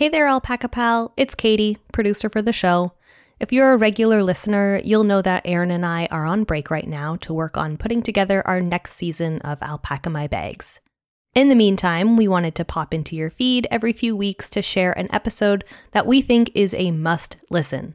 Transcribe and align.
Hey 0.00 0.08
there, 0.08 0.28
Alpaca 0.28 0.70
Pal. 0.70 1.12
It's 1.18 1.34
Kattie, 1.34 1.76
producer 1.92 2.30
for 2.30 2.40
the 2.40 2.54
show. 2.54 2.94
If 3.38 3.52
you're 3.52 3.74
a 3.74 3.76
regular 3.76 4.22
listener, 4.22 4.80
you'll 4.82 5.04
know 5.04 5.20
that 5.20 5.42
Erin 5.44 5.70
and 5.70 5.84
I 5.84 6.08
are 6.10 6.24
on 6.24 6.44
break 6.44 6.70
right 6.70 6.88
now 6.88 7.16
to 7.16 7.34
work 7.34 7.58
on 7.58 7.76
putting 7.76 8.00
together 8.00 8.42
our 8.46 8.62
next 8.62 8.96
season 8.96 9.42
of 9.42 9.60
Alpaca 9.60 10.08
My 10.08 10.26
Bags. 10.26 10.80
In 11.34 11.50
the 11.50 11.54
meantime, 11.54 12.16
we 12.16 12.26
wanted 12.26 12.54
to 12.54 12.64
pop 12.64 12.94
into 12.94 13.14
your 13.14 13.28
feed 13.28 13.66
every 13.70 13.92
few 13.92 14.16
weeks 14.16 14.48
to 14.48 14.62
share 14.62 14.98
an 14.98 15.08
episode 15.12 15.64
that 15.92 16.06
we 16.06 16.22
think 16.22 16.50
is 16.54 16.72
a 16.72 16.92
must 16.92 17.36
listen. 17.50 17.94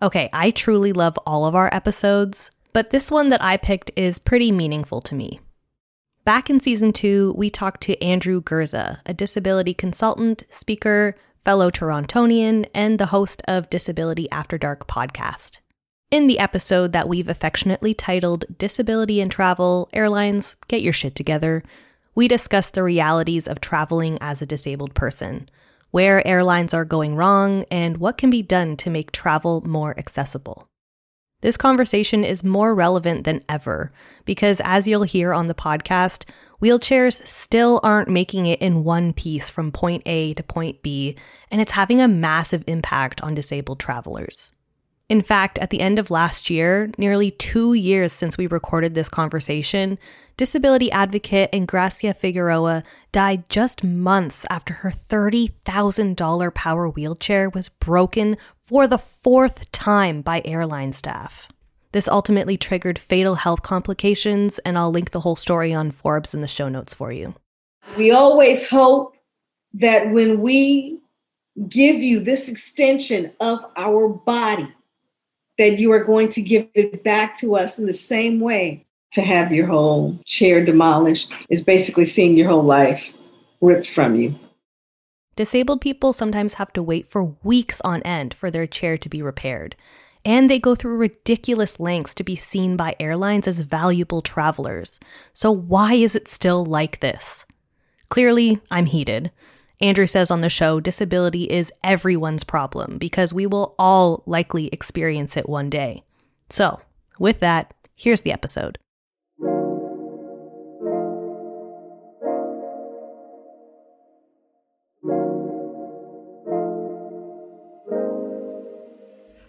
Okay, 0.00 0.30
I 0.32 0.50
truly 0.50 0.94
love 0.94 1.18
all 1.26 1.44
of 1.44 1.54
our 1.54 1.68
episodes, 1.74 2.50
but 2.72 2.88
this 2.88 3.10
one 3.10 3.28
that 3.28 3.44
I 3.44 3.58
picked 3.58 3.90
is 3.96 4.18
pretty 4.18 4.50
meaningful 4.50 5.02
to 5.02 5.14
me. 5.14 5.40
Back 6.28 6.50
in 6.50 6.60
season 6.60 6.92
two, 6.92 7.32
we 7.38 7.48
talked 7.48 7.80
to 7.84 7.98
Andrew 8.02 8.42
Gurza, 8.42 9.00
a 9.06 9.14
disability 9.14 9.72
consultant, 9.72 10.42
speaker, 10.50 11.16
fellow 11.42 11.70
Torontonian, 11.70 12.68
and 12.74 12.98
the 12.98 13.06
host 13.06 13.40
of 13.48 13.70
Disability 13.70 14.30
After 14.30 14.58
Dark 14.58 14.86
podcast. 14.86 15.60
In 16.10 16.26
the 16.26 16.38
episode 16.38 16.92
that 16.92 17.08
we've 17.08 17.30
affectionately 17.30 17.94
titled 17.94 18.44
Disability 18.58 19.22
and 19.22 19.32
Travel 19.32 19.88
Airlines, 19.94 20.56
Get 20.68 20.82
Your 20.82 20.92
Shit 20.92 21.14
Together, 21.14 21.62
we 22.14 22.28
discuss 22.28 22.68
the 22.68 22.82
realities 22.82 23.48
of 23.48 23.62
traveling 23.62 24.18
as 24.20 24.42
a 24.42 24.46
disabled 24.46 24.92
person, 24.92 25.48
where 25.92 26.26
airlines 26.28 26.74
are 26.74 26.84
going 26.84 27.16
wrong, 27.16 27.64
and 27.70 27.96
what 27.96 28.18
can 28.18 28.28
be 28.28 28.42
done 28.42 28.76
to 28.76 28.90
make 28.90 29.12
travel 29.12 29.62
more 29.66 29.98
accessible. 29.98 30.68
This 31.40 31.56
conversation 31.56 32.24
is 32.24 32.42
more 32.42 32.74
relevant 32.74 33.22
than 33.22 33.44
ever 33.48 33.92
because, 34.24 34.60
as 34.64 34.88
you'll 34.88 35.04
hear 35.04 35.32
on 35.32 35.46
the 35.46 35.54
podcast, 35.54 36.28
wheelchairs 36.60 37.24
still 37.28 37.78
aren't 37.84 38.08
making 38.08 38.46
it 38.46 38.60
in 38.60 38.82
one 38.82 39.12
piece 39.12 39.48
from 39.48 39.70
point 39.70 40.02
A 40.06 40.34
to 40.34 40.42
point 40.42 40.82
B, 40.82 41.16
and 41.50 41.60
it's 41.60 41.72
having 41.72 42.00
a 42.00 42.08
massive 42.08 42.64
impact 42.66 43.20
on 43.22 43.34
disabled 43.34 43.78
travelers. 43.78 44.50
In 45.08 45.22
fact, 45.22 45.58
at 45.58 45.70
the 45.70 45.80
end 45.80 45.98
of 45.98 46.10
last 46.10 46.50
year, 46.50 46.90
nearly 46.98 47.30
two 47.30 47.72
years 47.72 48.12
since 48.12 48.36
we 48.36 48.46
recorded 48.46 48.94
this 48.94 49.08
conversation, 49.08 49.98
disability 50.36 50.92
advocate 50.92 51.50
Engracia 51.50 52.14
Figueroa 52.14 52.82
died 53.10 53.48
just 53.48 53.82
months 53.82 54.44
after 54.50 54.74
her 54.74 54.90
$30,000 54.90 56.54
power 56.54 56.88
wheelchair 56.90 57.48
was 57.48 57.70
broken 57.70 58.36
for 58.60 58.86
the 58.86 58.98
fourth 58.98 59.72
time 59.72 60.20
by 60.20 60.42
airline 60.44 60.92
staff. 60.92 61.48
This 61.92 62.06
ultimately 62.06 62.58
triggered 62.58 62.98
fatal 62.98 63.36
health 63.36 63.62
complications, 63.62 64.58
and 64.58 64.76
I'll 64.76 64.90
link 64.90 65.12
the 65.12 65.20
whole 65.20 65.36
story 65.36 65.72
on 65.72 65.90
Forbes 65.90 66.34
in 66.34 66.42
the 66.42 66.46
show 66.46 66.68
notes 66.68 66.92
for 66.92 67.10
you. 67.12 67.34
We 67.96 68.10
always 68.10 68.68
hope 68.68 69.16
that 69.72 70.10
when 70.10 70.42
we 70.42 71.00
give 71.66 71.96
you 71.96 72.20
this 72.20 72.50
extension 72.50 73.32
of 73.40 73.64
our 73.74 74.08
body, 74.08 74.68
that 75.58 75.78
you 75.78 75.92
are 75.92 76.02
going 76.02 76.28
to 76.30 76.40
give 76.40 76.68
it 76.74 77.04
back 77.04 77.36
to 77.36 77.56
us 77.56 77.78
in 77.78 77.86
the 77.86 77.92
same 77.92 78.40
way. 78.40 78.84
To 79.12 79.22
have 79.22 79.52
your 79.52 79.66
whole 79.66 80.18
chair 80.26 80.62
demolished 80.62 81.32
is 81.48 81.62
basically 81.62 82.04
seeing 82.04 82.36
your 82.36 82.50
whole 82.50 82.62
life 82.62 83.14
ripped 83.62 83.88
from 83.88 84.14
you. 84.16 84.34
Disabled 85.34 85.80
people 85.80 86.12
sometimes 86.12 86.54
have 86.54 86.72
to 86.74 86.82
wait 86.82 87.06
for 87.06 87.36
weeks 87.42 87.80
on 87.82 88.02
end 88.02 88.34
for 88.34 88.50
their 88.50 88.66
chair 88.66 88.98
to 88.98 89.08
be 89.08 89.22
repaired. 89.22 89.76
And 90.26 90.50
they 90.50 90.58
go 90.58 90.74
through 90.74 90.96
ridiculous 90.98 91.80
lengths 91.80 92.14
to 92.16 92.24
be 92.24 92.36
seen 92.36 92.76
by 92.76 92.96
airlines 93.00 93.48
as 93.48 93.60
valuable 93.60 94.20
travelers. 94.20 95.00
So, 95.32 95.50
why 95.50 95.94
is 95.94 96.14
it 96.14 96.28
still 96.28 96.66
like 96.66 97.00
this? 97.00 97.46
Clearly, 98.10 98.60
I'm 98.70 98.86
heated. 98.86 99.30
Andrew 99.80 100.08
says 100.08 100.30
on 100.30 100.40
the 100.40 100.48
show 100.48 100.80
disability 100.80 101.44
is 101.44 101.72
everyone's 101.84 102.42
problem 102.42 102.98
because 102.98 103.32
we 103.32 103.46
will 103.46 103.76
all 103.78 104.24
likely 104.26 104.66
experience 104.68 105.36
it 105.36 105.48
one 105.48 105.70
day. 105.70 106.02
So, 106.50 106.80
with 107.18 107.38
that, 107.40 107.72
here's 107.94 108.22
the 108.22 108.32
episode. 108.32 108.78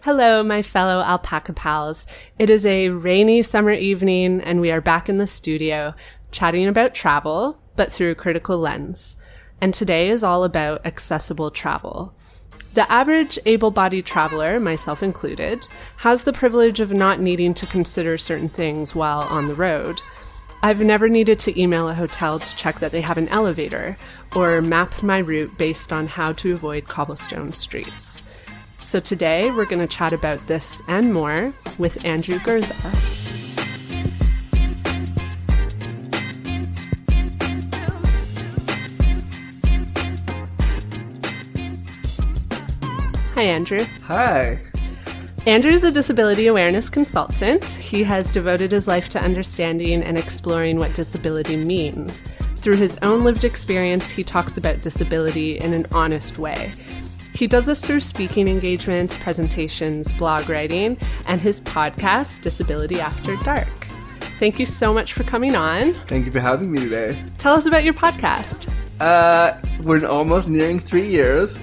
Hello, 0.04 0.44
my 0.44 0.62
fellow 0.62 1.02
alpaca 1.02 1.54
pals. 1.54 2.06
It 2.38 2.50
is 2.50 2.66
a 2.66 2.90
rainy 2.90 3.42
summer 3.42 3.74
evening, 3.74 4.42
and 4.42 4.62
we 4.62 4.72
are 4.72 4.80
back 4.80 5.10
in 5.10 5.18
the 5.18 5.28
studio 5.28 5.94
chatting 6.32 6.68
about 6.68 6.94
travel, 6.94 7.60
but 7.76 7.92
through 7.92 8.12
a 8.12 8.16
critical 8.16 8.60
lens 8.60 9.18
and 9.62 9.74
today 9.74 10.10
is 10.10 10.24
all 10.24 10.44
about 10.44 10.86
accessible 10.86 11.52
travel. 11.52 12.14
The 12.76 12.90
average 12.92 13.40
able 13.46 13.72
bodied 13.72 14.06
traveler, 14.06 14.60
myself 14.60 15.02
included, 15.02 15.68
has 15.98 16.24
the 16.24 16.34
privilege 16.34 16.80
of 16.80 16.94
not 16.94 17.20
needing 17.20 17.54
to 17.56 17.66
consider 17.66 18.18
certain 18.18 18.50
things 18.50 18.94
while 18.94 19.22
on 19.22 19.48
the 19.48 19.56
road. 19.56 20.02
I've 20.62 20.82
never 20.82 21.10
needed 21.10 21.40
to 21.40 21.60
email 21.60 21.90
a 21.90 21.94
hotel 21.94 22.38
to 22.40 22.56
check 22.56 22.80
that 22.80 22.92
they 22.92 23.02
have 23.02 23.18
an 23.18 23.30
elevator 23.30 23.98
or 24.36 24.62
map 24.62 25.02
my 25.02 25.18
route 25.18 25.58
based 25.58 25.92
on 25.92 26.08
how 26.08 26.34
to 26.34 26.54
avoid 26.54 26.88
cobblestone 26.88 27.54
streets. 27.54 28.24
So 28.80 29.00
today 29.00 29.52
we're 29.52 29.66
going 29.66 29.86
to 29.86 29.88
chat 29.88 30.14
about 30.14 30.40
this 30.48 30.82
and 30.88 31.14
more 31.14 31.54
with 31.78 32.06
Andrew 32.06 32.38
Gurza. 32.40 33.19
Hi, 43.40 43.46
Andrew. 43.46 43.86
Hi. 44.04 44.60
Andrew 45.48 45.72
is 45.72 45.86
a 45.86 45.92
disability 45.92 46.48
awareness 46.48 46.90
consultant. 46.90 47.64
He 47.64 48.04
has 48.04 48.34
devoted 48.34 48.74
his 48.74 48.86
life 48.86 49.08
to 49.08 49.22
understanding 49.22 50.04
and 50.04 50.18
exploring 50.18 50.78
what 50.78 50.94
disability 50.94 51.56
means. 51.56 52.22
Through 52.58 52.76
his 52.76 53.00
own 53.02 53.24
lived 53.24 53.46
experience, 53.46 54.10
he 54.10 54.26
talks 54.26 54.58
about 54.58 54.82
disability 54.82 55.58
in 55.58 55.72
an 55.72 55.88
honest 55.94 56.38
way. 56.38 56.74
He 57.34 57.48
does 57.48 57.66
this 57.66 57.80
through 57.80 58.02
speaking 58.02 58.50
engagements, 58.50 59.16
presentations, 59.16 60.12
blog 60.12 60.50
writing, 60.50 60.98
and 61.26 61.40
his 61.40 61.62
podcast, 61.62 62.42
Disability 62.42 63.00
After 63.00 63.38
Dark. 63.38 63.70
Thank 64.38 64.60
you 64.60 64.66
so 64.66 64.94
much 64.94 65.14
for 65.14 65.24
coming 65.24 65.56
on. 65.56 65.94
Thank 65.94 66.26
you 66.26 66.32
for 66.34 66.42
having 66.42 66.74
me 66.74 66.80
today. 66.82 67.18
Tell 67.38 67.54
us 67.54 67.68
about 67.68 67.86
your 67.86 67.94
podcast. 67.94 68.70
Uh, 69.00 69.58
we're 69.84 70.06
almost 70.06 70.50
nearing 70.50 70.78
three 70.78 71.08
years 71.08 71.58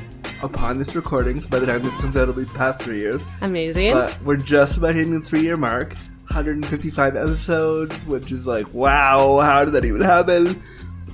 upon 0.46 0.78
this 0.78 0.94
recording. 0.94 1.40
So 1.40 1.48
by 1.48 1.58
the 1.58 1.66
time 1.66 1.82
this 1.82 1.94
comes 2.00 2.16
out, 2.16 2.22
it'll 2.22 2.34
be 2.34 2.46
past 2.46 2.80
three 2.80 2.98
years. 2.98 3.22
Amazing. 3.42 3.92
But 3.92 4.18
we're 4.22 4.36
just 4.36 4.78
about 4.78 4.94
hitting 4.94 5.18
the 5.18 5.20
three 5.20 5.42
year 5.42 5.56
mark. 5.56 5.94
155 6.28 7.16
episodes, 7.16 8.04
which 8.06 8.32
is 8.32 8.46
like, 8.46 8.72
wow, 8.74 9.38
how 9.38 9.64
did 9.64 9.72
that 9.74 9.84
even 9.84 10.00
happen? 10.00 10.60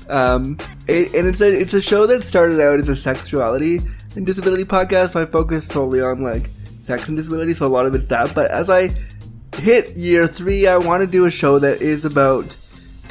Um, 0.09 0.56
it, 0.87 1.15
and 1.15 1.26
it's 1.26 1.41
a 1.41 1.53
it's 1.53 1.75
a 1.75 1.82
show 1.82 2.06
that 2.06 2.25
started 2.25 2.60
out 2.60 2.81
as 2.81 2.88
a 2.88 2.97
sexuality 2.97 3.81
and 4.16 4.25
disability 4.25 4.65
podcast. 4.65 5.10
So 5.10 5.20
I 5.20 5.26
focus 5.26 5.66
solely 5.66 6.00
on 6.00 6.22
like 6.22 6.50
sex 6.81 7.09
and 7.09 7.16
disability. 7.16 7.54
So 7.54 7.66
a 7.66 7.69
lot 7.69 7.87
of 7.87 7.94
it's 7.94 8.09
that. 8.09 8.34
But 8.34 8.50
as 8.50 8.70
I 8.70 8.94
hit 9.56 9.97
year 9.97 10.26
three, 10.26 10.66
I 10.66 10.78
want 10.78 11.03
to 11.03 11.06
do 11.06 11.26
a 11.26 11.31
show 11.31 11.59
that 11.59 11.82
is 11.82 12.04
about 12.04 12.56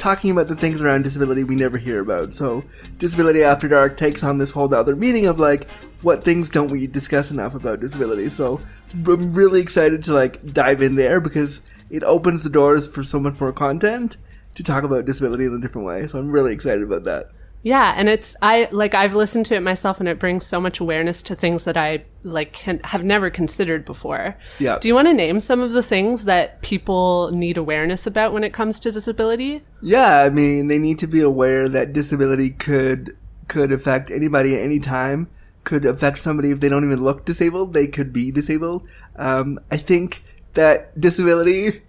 talking 0.02 0.32
about 0.32 0.48
the 0.48 0.56
things 0.56 0.82
around 0.82 1.02
disability 1.02 1.44
we 1.44 1.54
never 1.54 1.78
hear 1.78 2.00
about. 2.00 2.34
So, 2.34 2.64
Disability 2.98 3.44
After 3.44 3.68
Dark 3.68 3.96
takes 3.96 4.24
on 4.24 4.38
this 4.38 4.50
whole 4.50 4.74
other 4.74 4.96
meaning 4.96 5.26
of 5.26 5.38
like, 5.38 5.68
what 6.02 6.22
things 6.22 6.50
don't 6.50 6.70
we 6.70 6.86
discuss 6.86 7.30
enough 7.30 7.54
about 7.54 7.80
disability? 7.80 8.28
So, 8.28 8.60
I'm 8.92 9.32
really 9.32 9.60
excited 9.60 10.02
to 10.04 10.12
like 10.12 10.52
dive 10.52 10.82
in 10.82 10.96
there 10.96 11.20
because 11.20 11.62
it 11.90 12.02
opens 12.04 12.44
the 12.44 12.50
doors 12.50 12.88
for 12.88 13.02
so 13.02 13.18
much 13.18 13.40
more 13.40 13.52
content 13.52 14.16
to 14.54 14.62
talk 14.62 14.84
about 14.84 15.04
disability 15.04 15.46
in 15.46 15.54
a 15.54 15.60
different 15.60 15.86
way. 15.86 16.06
So, 16.06 16.18
I'm 16.18 16.30
really 16.30 16.52
excited 16.52 16.82
about 16.82 17.04
that. 17.04 17.30
Yeah, 17.62 17.94
and 17.96 18.08
it's 18.08 18.34
I 18.42 18.68
like 18.72 18.94
I've 18.94 19.14
listened 19.14 19.46
to 19.46 19.54
it 19.54 19.60
myself, 19.60 20.00
and 20.00 20.08
it 20.08 20.18
brings 20.18 20.44
so 20.44 20.60
much 20.60 20.80
awareness 20.80 21.22
to 21.24 21.36
things 21.36 21.64
that 21.64 21.76
I 21.76 22.04
like 22.24 22.52
can, 22.52 22.80
have 22.80 23.04
never 23.04 23.30
considered 23.30 23.84
before. 23.84 24.36
Yeah. 24.58 24.78
Do 24.80 24.88
you 24.88 24.94
want 24.96 25.06
to 25.08 25.14
name 25.14 25.40
some 25.40 25.60
of 25.60 25.72
the 25.72 25.82
things 25.82 26.24
that 26.24 26.60
people 26.62 27.30
need 27.30 27.56
awareness 27.56 28.06
about 28.06 28.32
when 28.32 28.42
it 28.42 28.52
comes 28.52 28.80
to 28.80 28.90
disability? 28.90 29.62
Yeah, 29.80 30.22
I 30.22 30.30
mean 30.30 30.66
they 30.66 30.78
need 30.78 30.98
to 31.00 31.06
be 31.06 31.20
aware 31.20 31.68
that 31.68 31.92
disability 31.92 32.50
could 32.50 33.16
could 33.46 33.70
affect 33.70 34.10
anybody 34.10 34.56
at 34.56 34.62
any 34.62 34.80
time. 34.80 35.28
Could 35.64 35.84
affect 35.84 36.18
somebody 36.18 36.50
if 36.50 36.60
they 36.60 36.68
don't 36.68 36.84
even 36.84 37.02
look 37.02 37.24
disabled. 37.24 37.72
They 37.72 37.86
could 37.86 38.12
be 38.12 38.30
disabled. 38.30 38.86
Um, 39.16 39.58
I 39.70 39.76
think 39.76 40.24
that 40.54 41.00
disability 41.00 41.82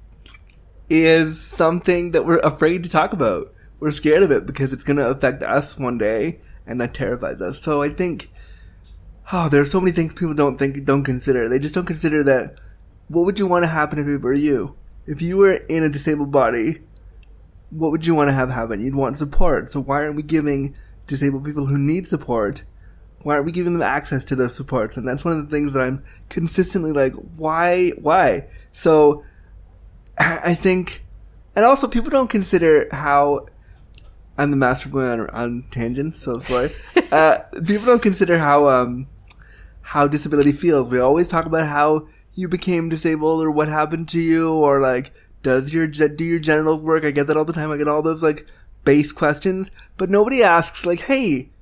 is 0.90 1.42
something 1.42 2.12
that 2.12 2.26
we're 2.26 2.40
afraid 2.40 2.84
to 2.84 2.90
talk 2.90 3.14
about 3.14 3.54
we're 3.84 3.92
scared 3.92 4.24
of 4.24 4.32
it 4.32 4.46
because 4.46 4.72
it's 4.72 4.86
going 4.86 4.96
to 4.96 5.10
affect 5.10 5.44
us 5.44 5.78
one 5.78 5.98
day, 5.98 6.40
and 6.66 6.80
that 6.80 6.94
terrifies 6.94 7.42
us. 7.42 7.62
So 7.62 7.82
I 7.82 7.90
think, 7.90 8.32
oh, 9.34 9.50
there 9.50 9.62
are 9.62 9.66
so 9.66 9.82
many 9.82 9.92
things 9.92 10.14
people 10.14 10.34
don't 10.34 10.58
think, 10.58 10.86
don't 10.86 11.04
consider. 11.04 11.50
They 11.50 11.60
just 11.60 11.76
don't 11.76 11.86
consider 11.86 12.24
that. 12.24 12.56
What 13.10 13.26
would 13.26 13.40
you 13.40 13.46
want 13.46 13.64
to 13.64 13.68
happen 13.68 14.00
if 14.00 14.08
it 14.08 14.22
were 14.22 14.32
you? 14.32 14.78
If 15.06 15.22
you 15.22 15.36
were 15.36 15.56
in 15.68 15.84
a 15.84 15.90
disabled 15.90 16.32
body, 16.32 16.80
what 17.72 17.92
would 17.92 18.06
you 18.06 18.16
want 18.16 18.30
to 18.30 18.34
have 18.34 18.52
happen? 18.52 18.80
You'd 18.80 18.96
want 18.96 19.18
support. 19.18 19.70
So 19.70 19.82
why 19.82 20.06
aren't 20.06 20.16
we 20.16 20.24
giving 20.24 20.76
disabled 21.06 21.44
people 21.44 21.66
who 21.66 21.78
need 21.78 22.08
support 22.08 22.64
Why 23.24 23.36
aren't 23.36 23.46
we 23.46 23.52
giving 23.52 23.74
them 23.74 23.82
access 23.82 24.24
to 24.26 24.36
those 24.36 24.56
supports? 24.56 24.98
And 24.98 25.08
that's 25.08 25.26
one 25.26 25.38
of 25.38 25.50
the 25.50 25.56
things 25.56 25.74
that 25.74 25.82
I'm 25.82 26.04
consistently 26.30 26.92
like, 26.92 27.14
why, 27.16 27.92
why? 27.92 28.48
So 28.72 29.24
I 30.18 30.54
think, 30.56 31.04
and 31.56 31.66
also 31.66 31.88
people 31.88 32.10
don't 32.10 32.30
consider 32.30 32.88
how 32.92 33.48
I'm 34.38 34.52
the 34.52 34.58
master 34.58 34.88
of 34.88 34.94
going 34.94 35.08
on, 35.08 35.30
on 35.30 35.66
tangents, 35.72 36.22
so 36.22 36.38
sorry. 36.38 36.74
uh, 37.12 37.40
people 37.66 37.86
don't 37.86 38.02
consider 38.02 38.38
how, 38.38 38.68
um, 38.68 39.08
how 39.82 40.08
disability 40.08 40.52
feels. 40.52 40.90
We 40.90 41.00
always 41.00 41.28
talk 41.28 41.46
about 41.46 41.68
how 41.68 42.08
you 42.34 42.48
became 42.48 42.90
disabled 42.90 43.44
or 43.44 43.52
what 43.52 43.68
happened 43.68 44.10
to 44.10 44.20
you 44.20 44.54
or 44.54 44.80
like, 44.80 45.14
does 45.44 45.74
your, 45.74 45.88
do 45.88 46.24
your 46.24 46.40
genitals 46.40 46.82
work? 46.82 47.06
I 47.06 47.12
get 47.12 47.28
that 47.28 47.38
all 47.38 47.46
the 47.46 47.54
time. 47.54 47.72
I 47.72 47.78
get 47.78 47.88
all 47.88 48.02
those 48.02 48.24
like 48.24 48.48
base 48.84 49.12
questions, 49.12 49.72
but 49.98 50.10
nobody 50.10 50.44
asks 50.44 50.86
like, 50.86 51.02
hey, 51.02 51.53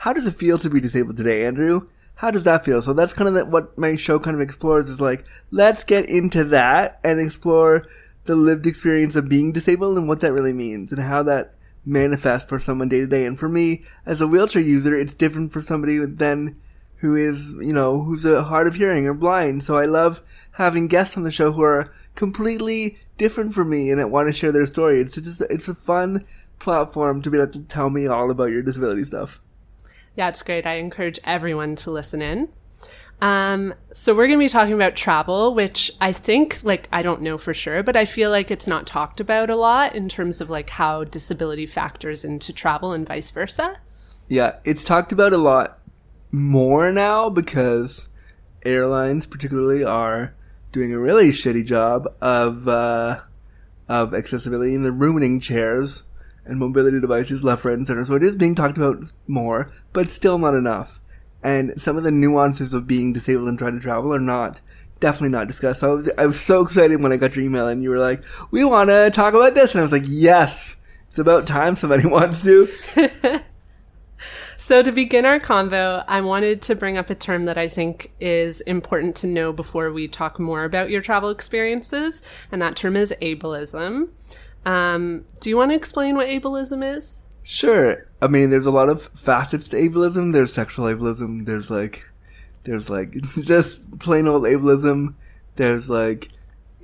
how 0.00 0.14
does 0.14 0.26
it 0.26 0.34
feel 0.34 0.56
to 0.56 0.70
be 0.70 0.80
disabled 0.80 1.18
today, 1.18 1.44
Andrew? 1.44 1.86
How 2.16 2.30
does 2.30 2.44
that 2.44 2.64
feel? 2.64 2.80
So 2.80 2.94
that's 2.94 3.12
kind 3.12 3.28
of 3.28 3.34
the, 3.34 3.44
what 3.44 3.76
my 3.76 3.96
show 3.96 4.18
kind 4.18 4.34
of 4.34 4.40
explores 4.40 4.88
is 4.88 4.98
like, 4.98 5.26
let's 5.50 5.84
get 5.84 6.08
into 6.08 6.42
that 6.44 6.98
and 7.04 7.20
explore 7.20 7.86
the 8.24 8.34
lived 8.34 8.66
experience 8.66 9.14
of 9.14 9.28
being 9.28 9.52
disabled 9.52 9.98
and 9.98 10.08
what 10.08 10.20
that 10.20 10.32
really 10.32 10.54
means 10.54 10.90
and 10.90 11.02
how 11.02 11.22
that 11.24 11.52
manifests 11.84 12.48
for 12.48 12.58
someone 12.58 12.88
day 12.88 13.00
to 13.00 13.06
day. 13.06 13.26
And 13.26 13.38
for 13.38 13.50
me, 13.50 13.84
as 14.06 14.22
a 14.22 14.26
wheelchair 14.26 14.62
user, 14.62 14.98
it's 14.98 15.14
different 15.14 15.52
for 15.52 15.60
somebody 15.60 15.98
than 15.98 16.56
who 16.96 17.14
is, 17.14 17.50
you 17.60 17.74
know, 17.74 18.02
who's 18.02 18.24
a 18.24 18.44
hard 18.44 18.66
of 18.66 18.76
hearing 18.76 19.06
or 19.06 19.12
blind. 19.12 19.64
So 19.64 19.76
I 19.76 19.84
love 19.84 20.22
having 20.52 20.86
guests 20.86 21.18
on 21.18 21.24
the 21.24 21.30
show 21.30 21.52
who 21.52 21.62
are 21.62 21.92
completely 22.14 22.98
different 23.18 23.52
from 23.52 23.68
me 23.68 23.90
and 23.90 24.10
want 24.10 24.28
to 24.28 24.32
share 24.32 24.52
their 24.52 24.64
story. 24.64 25.02
It's 25.02 25.20
just, 25.20 25.42
it's 25.42 25.68
a 25.68 25.74
fun 25.74 26.24
platform 26.58 27.20
to 27.20 27.30
be 27.30 27.38
able 27.38 27.52
to 27.52 27.60
tell 27.64 27.90
me 27.90 28.06
all 28.06 28.30
about 28.30 28.44
your 28.44 28.62
disability 28.62 29.04
stuff. 29.04 29.40
Yeah, 30.20 30.28
it's 30.28 30.42
great. 30.42 30.66
I 30.66 30.74
encourage 30.74 31.18
everyone 31.24 31.76
to 31.76 31.90
listen 31.90 32.20
in. 32.20 32.50
Um, 33.22 33.72
so 33.94 34.14
we're 34.14 34.26
going 34.26 34.38
to 34.38 34.44
be 34.44 34.50
talking 34.50 34.74
about 34.74 34.94
travel, 34.94 35.54
which 35.54 35.90
I 35.98 36.12
think, 36.12 36.62
like, 36.62 36.90
I 36.92 37.00
don't 37.00 37.22
know 37.22 37.38
for 37.38 37.54
sure, 37.54 37.82
but 37.82 37.96
I 37.96 38.04
feel 38.04 38.28
like 38.30 38.50
it's 38.50 38.66
not 38.66 38.86
talked 38.86 39.18
about 39.18 39.48
a 39.48 39.56
lot 39.56 39.94
in 39.94 40.10
terms 40.10 40.42
of 40.42 40.50
like 40.50 40.68
how 40.68 41.04
disability 41.04 41.64
factors 41.64 42.22
into 42.22 42.52
travel 42.52 42.92
and 42.92 43.08
vice 43.08 43.30
versa. 43.30 43.78
Yeah, 44.28 44.56
it's 44.62 44.84
talked 44.84 45.10
about 45.10 45.32
a 45.32 45.38
lot 45.38 45.78
more 46.30 46.92
now 46.92 47.30
because 47.30 48.10
airlines, 48.62 49.24
particularly, 49.24 49.82
are 49.82 50.34
doing 50.70 50.92
a 50.92 50.98
really 50.98 51.30
shitty 51.30 51.64
job 51.64 52.06
of 52.20 52.68
uh, 52.68 53.22
of 53.88 54.12
accessibility 54.12 54.74
and 54.74 54.84
they're 54.84 54.92
ruining 54.92 55.40
chairs 55.40 56.02
and 56.50 56.58
mobility 56.58 57.00
devices 57.00 57.42
left, 57.42 57.64
right, 57.64 57.74
and 57.74 57.86
center. 57.86 58.04
So 58.04 58.16
it 58.16 58.22
is 58.22 58.36
being 58.36 58.54
talked 58.54 58.76
about 58.76 59.10
more, 59.26 59.70
but 59.92 60.08
still 60.08 60.38
not 60.38 60.54
enough. 60.54 61.00
And 61.42 61.80
some 61.80 61.96
of 61.96 62.02
the 62.02 62.10
nuances 62.10 62.74
of 62.74 62.86
being 62.86 63.12
disabled 63.12 63.48
and 63.48 63.58
trying 63.58 63.74
to 63.74 63.80
travel 63.80 64.12
are 64.12 64.20
not 64.20 64.60
definitely 64.98 65.30
not 65.30 65.46
discussed. 65.46 65.80
So 65.80 65.90
I 65.90 65.94
was, 65.94 66.10
I 66.18 66.26
was 66.26 66.40
so 66.40 66.60
excited 66.60 67.02
when 67.02 67.12
I 67.12 67.16
got 67.16 67.34
your 67.34 67.44
email 67.44 67.66
and 67.66 67.82
you 67.82 67.88
were 67.88 67.98
like, 67.98 68.22
"We 68.50 68.64
want 68.64 68.90
to 68.90 69.10
talk 69.10 69.32
about 69.32 69.54
this," 69.54 69.72
and 69.72 69.80
I 69.80 69.82
was 69.82 69.92
like, 69.92 70.04
"Yes, 70.06 70.76
it's 71.08 71.18
about 71.18 71.46
time 71.46 71.76
somebody 71.76 72.06
wants 72.08 72.42
to." 72.44 72.68
So, 74.70 74.84
to 74.84 74.92
begin 74.92 75.26
our 75.26 75.40
convo, 75.40 76.04
I 76.06 76.20
wanted 76.20 76.62
to 76.62 76.76
bring 76.76 76.96
up 76.96 77.10
a 77.10 77.16
term 77.16 77.46
that 77.46 77.58
I 77.58 77.66
think 77.66 78.12
is 78.20 78.60
important 78.60 79.16
to 79.16 79.26
know 79.26 79.52
before 79.52 79.90
we 79.90 80.06
talk 80.06 80.38
more 80.38 80.62
about 80.62 80.90
your 80.90 81.00
travel 81.00 81.28
experiences, 81.28 82.22
and 82.52 82.62
that 82.62 82.76
term 82.76 82.94
is 82.94 83.12
ableism. 83.20 84.10
Um, 84.64 85.24
do 85.40 85.48
you 85.48 85.56
want 85.56 85.70
to 85.70 85.76
explain 85.76 86.16
what 86.16 86.28
ableism 86.28 86.96
is? 86.96 87.18
Sure. 87.42 88.06
I 88.20 88.28
mean, 88.28 88.50
there's 88.50 88.66
a 88.66 88.70
lot 88.70 88.88
of 88.88 89.02
facets 89.02 89.68
to 89.68 89.76
ableism. 89.76 90.32
There's 90.32 90.52
sexual 90.52 90.86
ableism. 90.86 91.46
There's 91.46 91.70
like, 91.70 92.10
there's 92.64 92.90
like 92.90 93.12
just 93.40 93.98
plain 93.98 94.28
old 94.28 94.44
ableism. 94.44 95.14
There's 95.56 95.88
like 95.88 96.28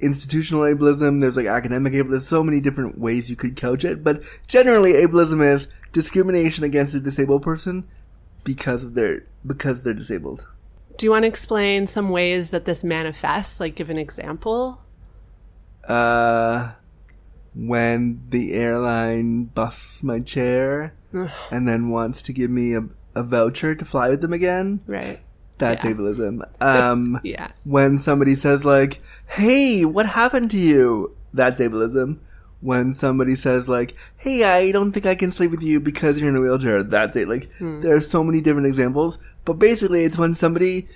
institutional 0.01 0.63
ableism. 0.63 1.21
There's 1.21 1.37
like 1.37 1.47
academic 1.47 1.93
ableism. 1.93 2.11
There's 2.11 2.29
so 2.29 2.43
many 2.43 2.61
different 2.61 2.99
ways 2.99 3.29
you 3.29 3.37
could 3.37 3.57
couch 3.57 3.85
it. 3.85 4.03
But 4.03 4.23
generally, 4.49 4.95
ableism 4.95 5.43
is 5.43 5.69
discrimination 5.93 6.65
against 6.65 6.95
a 6.95 7.01
disabled 7.01 7.43
person 7.43 7.87
because 8.45 8.85
of 8.85 8.95
their 8.95 9.27
because 9.47 9.83
they're 9.83 9.95
disabled. 9.95 10.49
Do 10.97 11.05
you 11.05 11.11
want 11.11 11.25
to 11.25 11.29
explain 11.29 11.87
some 11.87 12.09
ways 12.09 12.51
that 12.53 12.65
this 12.65 12.83
manifests? 12.83 13.61
Like, 13.61 13.75
give 13.75 13.91
an 13.91 13.99
example. 13.99 14.81
Uh, 15.85 16.73
when 17.57 18.21
the 18.31 18.53
airline 18.53 19.45
busts 19.45 20.03
my 20.03 20.21
chair 20.21 20.95
and 21.51 21.67
then 21.67 21.89
wants 21.89 22.21
to 22.23 22.33
give 22.33 22.51
me 22.51 22.75
a, 22.75 22.83
a 23.15 23.23
voucher 23.23 23.75
to 23.75 23.85
fly 23.85 24.11
with 24.11 24.21
them 24.21 24.33
again. 24.35 24.81
Right. 24.87 25.21
That's 25.59 25.83
Yeah. 25.83 25.93
ableism. 25.93 26.43
Um, 26.61 27.19
Yeah. 27.25 27.53
when 27.65 27.99
somebody 27.99 28.35
says 28.37 28.65
like, 28.65 29.01
"Hey, 29.27 29.85
what 29.87 30.05
happened 30.07 30.51
to 30.51 30.59
you?" 30.59 31.17
That's 31.33 31.59
ableism. 31.61 32.19
When 32.61 32.93
somebody 32.93 33.37
says 33.37 33.67
like, 33.69 33.95
"Hey, 34.19 34.45
I 34.45 34.71
don't 34.73 34.93
think 34.93 35.07
I 35.07 35.15
can 35.15 35.33
sleep 35.33 35.51
with 35.51 35.63
you 35.63 35.81
because 35.81 36.19
you're 36.21 36.29
in 36.29 36.37
a 36.37 36.41
wheelchair," 36.43 36.83
that's 36.83 37.17
it. 37.17 37.27
Like, 37.29 37.49
there 37.61 37.95
are 37.97 38.01
so 38.03 38.23
many 38.23 38.43
different 38.43 38.67
examples, 38.67 39.19
but 39.47 39.55
basically, 39.55 40.05
it's 40.05 40.19
when 40.19 40.35
somebody 40.35 40.89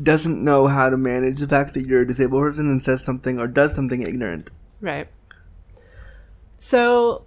doesn't 0.00 0.44
know 0.44 0.68
how 0.68 0.88
to 0.90 0.96
manage 0.96 1.40
the 1.40 1.48
fact 1.48 1.74
that 1.74 1.82
you're 1.86 2.02
a 2.02 2.06
disabled 2.06 2.42
person 2.42 2.70
and 2.70 2.80
says 2.84 3.04
something 3.04 3.40
or 3.40 3.48
does 3.48 3.74
something 3.74 4.02
ignorant. 4.02 4.50
Right. 4.80 5.08
So 6.58 7.24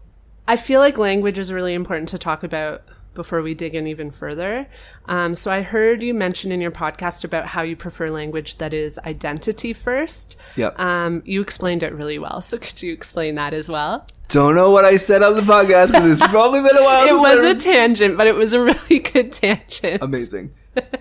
I 0.47 0.55
feel 0.55 0.79
like 0.79 0.97
language 0.97 1.39
is 1.39 1.51
really 1.51 1.73
important 1.73 2.09
to 2.09 2.17
talk 2.17 2.43
about 2.43 2.83
before 3.13 3.41
we 3.41 3.53
dig 3.53 3.75
in 3.75 3.87
even 3.87 4.11
further. 4.11 4.67
Um, 5.05 5.35
so 5.35 5.51
I 5.51 5.61
heard 5.61 6.01
you 6.01 6.13
mention 6.13 6.51
in 6.51 6.61
your 6.61 6.71
podcast 6.71 7.23
about 7.23 7.45
how 7.47 7.61
you 7.61 7.75
prefer 7.75 8.07
language 8.07 8.57
that 8.57 8.73
is 8.73 8.99
identity 8.99 9.73
first. 9.73 10.39
Yep. 10.55 10.79
Um, 10.79 11.21
you 11.25 11.41
explained 11.41 11.83
it 11.83 11.93
really 11.93 12.19
well. 12.19 12.41
So 12.41 12.57
could 12.57 12.81
you 12.81 12.93
explain 12.93 13.35
that 13.35 13.53
as 13.53 13.69
well? 13.69 14.07
Don't 14.29 14.55
know 14.55 14.71
what 14.71 14.85
I 14.85 14.95
said 14.95 15.23
on 15.23 15.35
the 15.35 15.41
podcast 15.41 15.87
because 15.87 16.11
it's 16.21 16.27
probably 16.27 16.61
been 16.61 16.77
a 16.77 16.83
while. 16.83 17.07
It 17.11 17.19
was 17.19 17.43
a 17.43 17.55
tangent, 17.55 18.17
but 18.17 18.27
it 18.27 18.35
was 18.35 18.53
a 18.53 18.61
really 18.61 18.99
good 19.13 19.31
tangent. 19.33 20.01
amazing. 20.01 20.53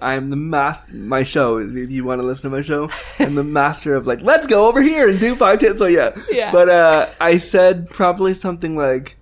I'm 0.02 0.30
the 0.30 0.36
math. 0.36 0.92
My 0.92 1.22
show. 1.22 1.58
If 1.58 1.90
you 1.90 2.04
want 2.04 2.20
to 2.20 2.26
listen 2.26 2.50
to 2.50 2.56
my 2.56 2.62
show, 2.62 2.90
I'm 3.20 3.36
the 3.36 3.44
master 3.44 3.94
of 3.94 4.04
like, 4.04 4.20
let's 4.22 4.48
go 4.48 4.66
over 4.68 4.82
here 4.82 5.08
and 5.08 5.20
do 5.20 5.36
five 5.36 5.60
tips. 5.60 5.78
So 5.78 5.86
yeah. 5.86 6.10
Yeah. 6.28 6.50
But 6.50 6.68
uh, 6.68 7.06
I 7.20 7.38
said 7.38 7.88
probably 7.88 8.34
something 8.34 8.74
like, 8.74 9.16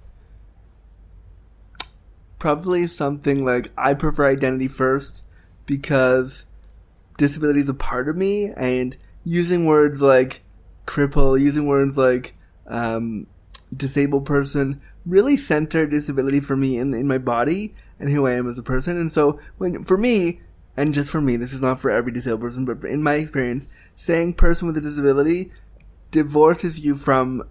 probably 2.38 2.86
something 2.86 3.44
like, 3.44 3.70
I 3.76 3.94
prefer 3.94 4.30
identity 4.30 4.68
first 4.68 5.22
because 5.66 6.44
disability 7.16 7.60
is 7.60 7.68
a 7.68 7.74
part 7.74 8.08
of 8.08 8.16
me, 8.16 8.52
and 8.56 8.96
using 9.24 9.66
words 9.66 10.00
like 10.00 10.42
cripple, 10.86 11.38
using 11.38 11.66
words 11.66 11.98
like 11.98 12.34
um, 12.66 13.26
disabled 13.76 14.24
person 14.24 14.80
really 15.04 15.36
center 15.36 15.86
disability 15.86 16.40
for 16.40 16.56
me 16.56 16.78
in 16.78 16.92
in 16.94 17.06
my 17.06 17.18
body 17.18 17.74
and 17.98 18.10
who 18.10 18.26
I 18.26 18.32
am 18.32 18.48
as 18.48 18.58
a 18.58 18.62
person. 18.62 18.98
And 18.98 19.12
so 19.12 19.38
when 19.58 19.84
for 19.84 19.98
me, 19.98 20.40
and 20.76 20.94
just 20.94 21.10
for 21.10 21.20
me, 21.20 21.36
this 21.36 21.52
is 21.52 21.60
not 21.60 21.80
for 21.80 21.90
every 21.90 22.12
disabled 22.12 22.42
person, 22.42 22.64
but 22.64 22.84
in 22.84 23.02
my 23.02 23.14
experience, 23.14 23.66
saying 23.96 24.34
person 24.34 24.66
with 24.66 24.76
a 24.76 24.80
disability 24.80 25.50
divorces 26.10 26.80
you 26.80 26.94
from 26.94 27.42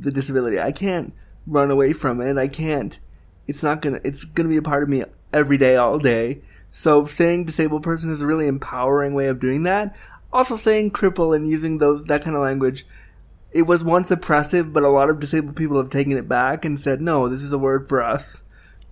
the 0.00 0.10
disability. 0.10 0.58
I 0.58 0.72
can't 0.72 1.12
run 1.46 1.70
away 1.70 1.92
from 1.92 2.20
it. 2.20 2.36
I 2.36 2.48
can't. 2.48 2.98
It's 3.46 3.62
not 3.62 3.82
gonna. 3.82 4.00
It's 4.04 4.24
gonna 4.24 4.48
be 4.48 4.56
a 4.56 4.62
part 4.62 4.82
of 4.82 4.88
me 4.88 5.04
every 5.32 5.58
day, 5.58 5.76
all 5.76 5.98
day. 5.98 6.42
So 6.70 7.06
saying 7.06 7.44
disabled 7.44 7.82
person 7.82 8.10
is 8.10 8.20
a 8.20 8.26
really 8.26 8.46
empowering 8.46 9.14
way 9.14 9.28
of 9.28 9.40
doing 9.40 9.62
that. 9.62 9.96
Also 10.32 10.56
saying 10.56 10.90
cripple 10.90 11.34
and 11.34 11.48
using 11.48 11.78
those 11.78 12.04
that 12.04 12.22
kind 12.22 12.36
of 12.36 12.42
language. 12.42 12.86
It 13.52 13.62
was 13.62 13.82
once 13.82 14.10
oppressive, 14.10 14.72
but 14.72 14.82
a 14.82 14.90
lot 14.90 15.08
of 15.08 15.20
disabled 15.20 15.56
people 15.56 15.78
have 15.78 15.88
taken 15.88 16.12
it 16.12 16.28
back 16.28 16.64
and 16.64 16.78
said, 16.78 17.00
no, 17.00 17.28
this 17.28 17.40
is 17.40 17.52
a 17.52 17.58
word 17.58 17.88
for 17.88 18.02
us 18.02 18.42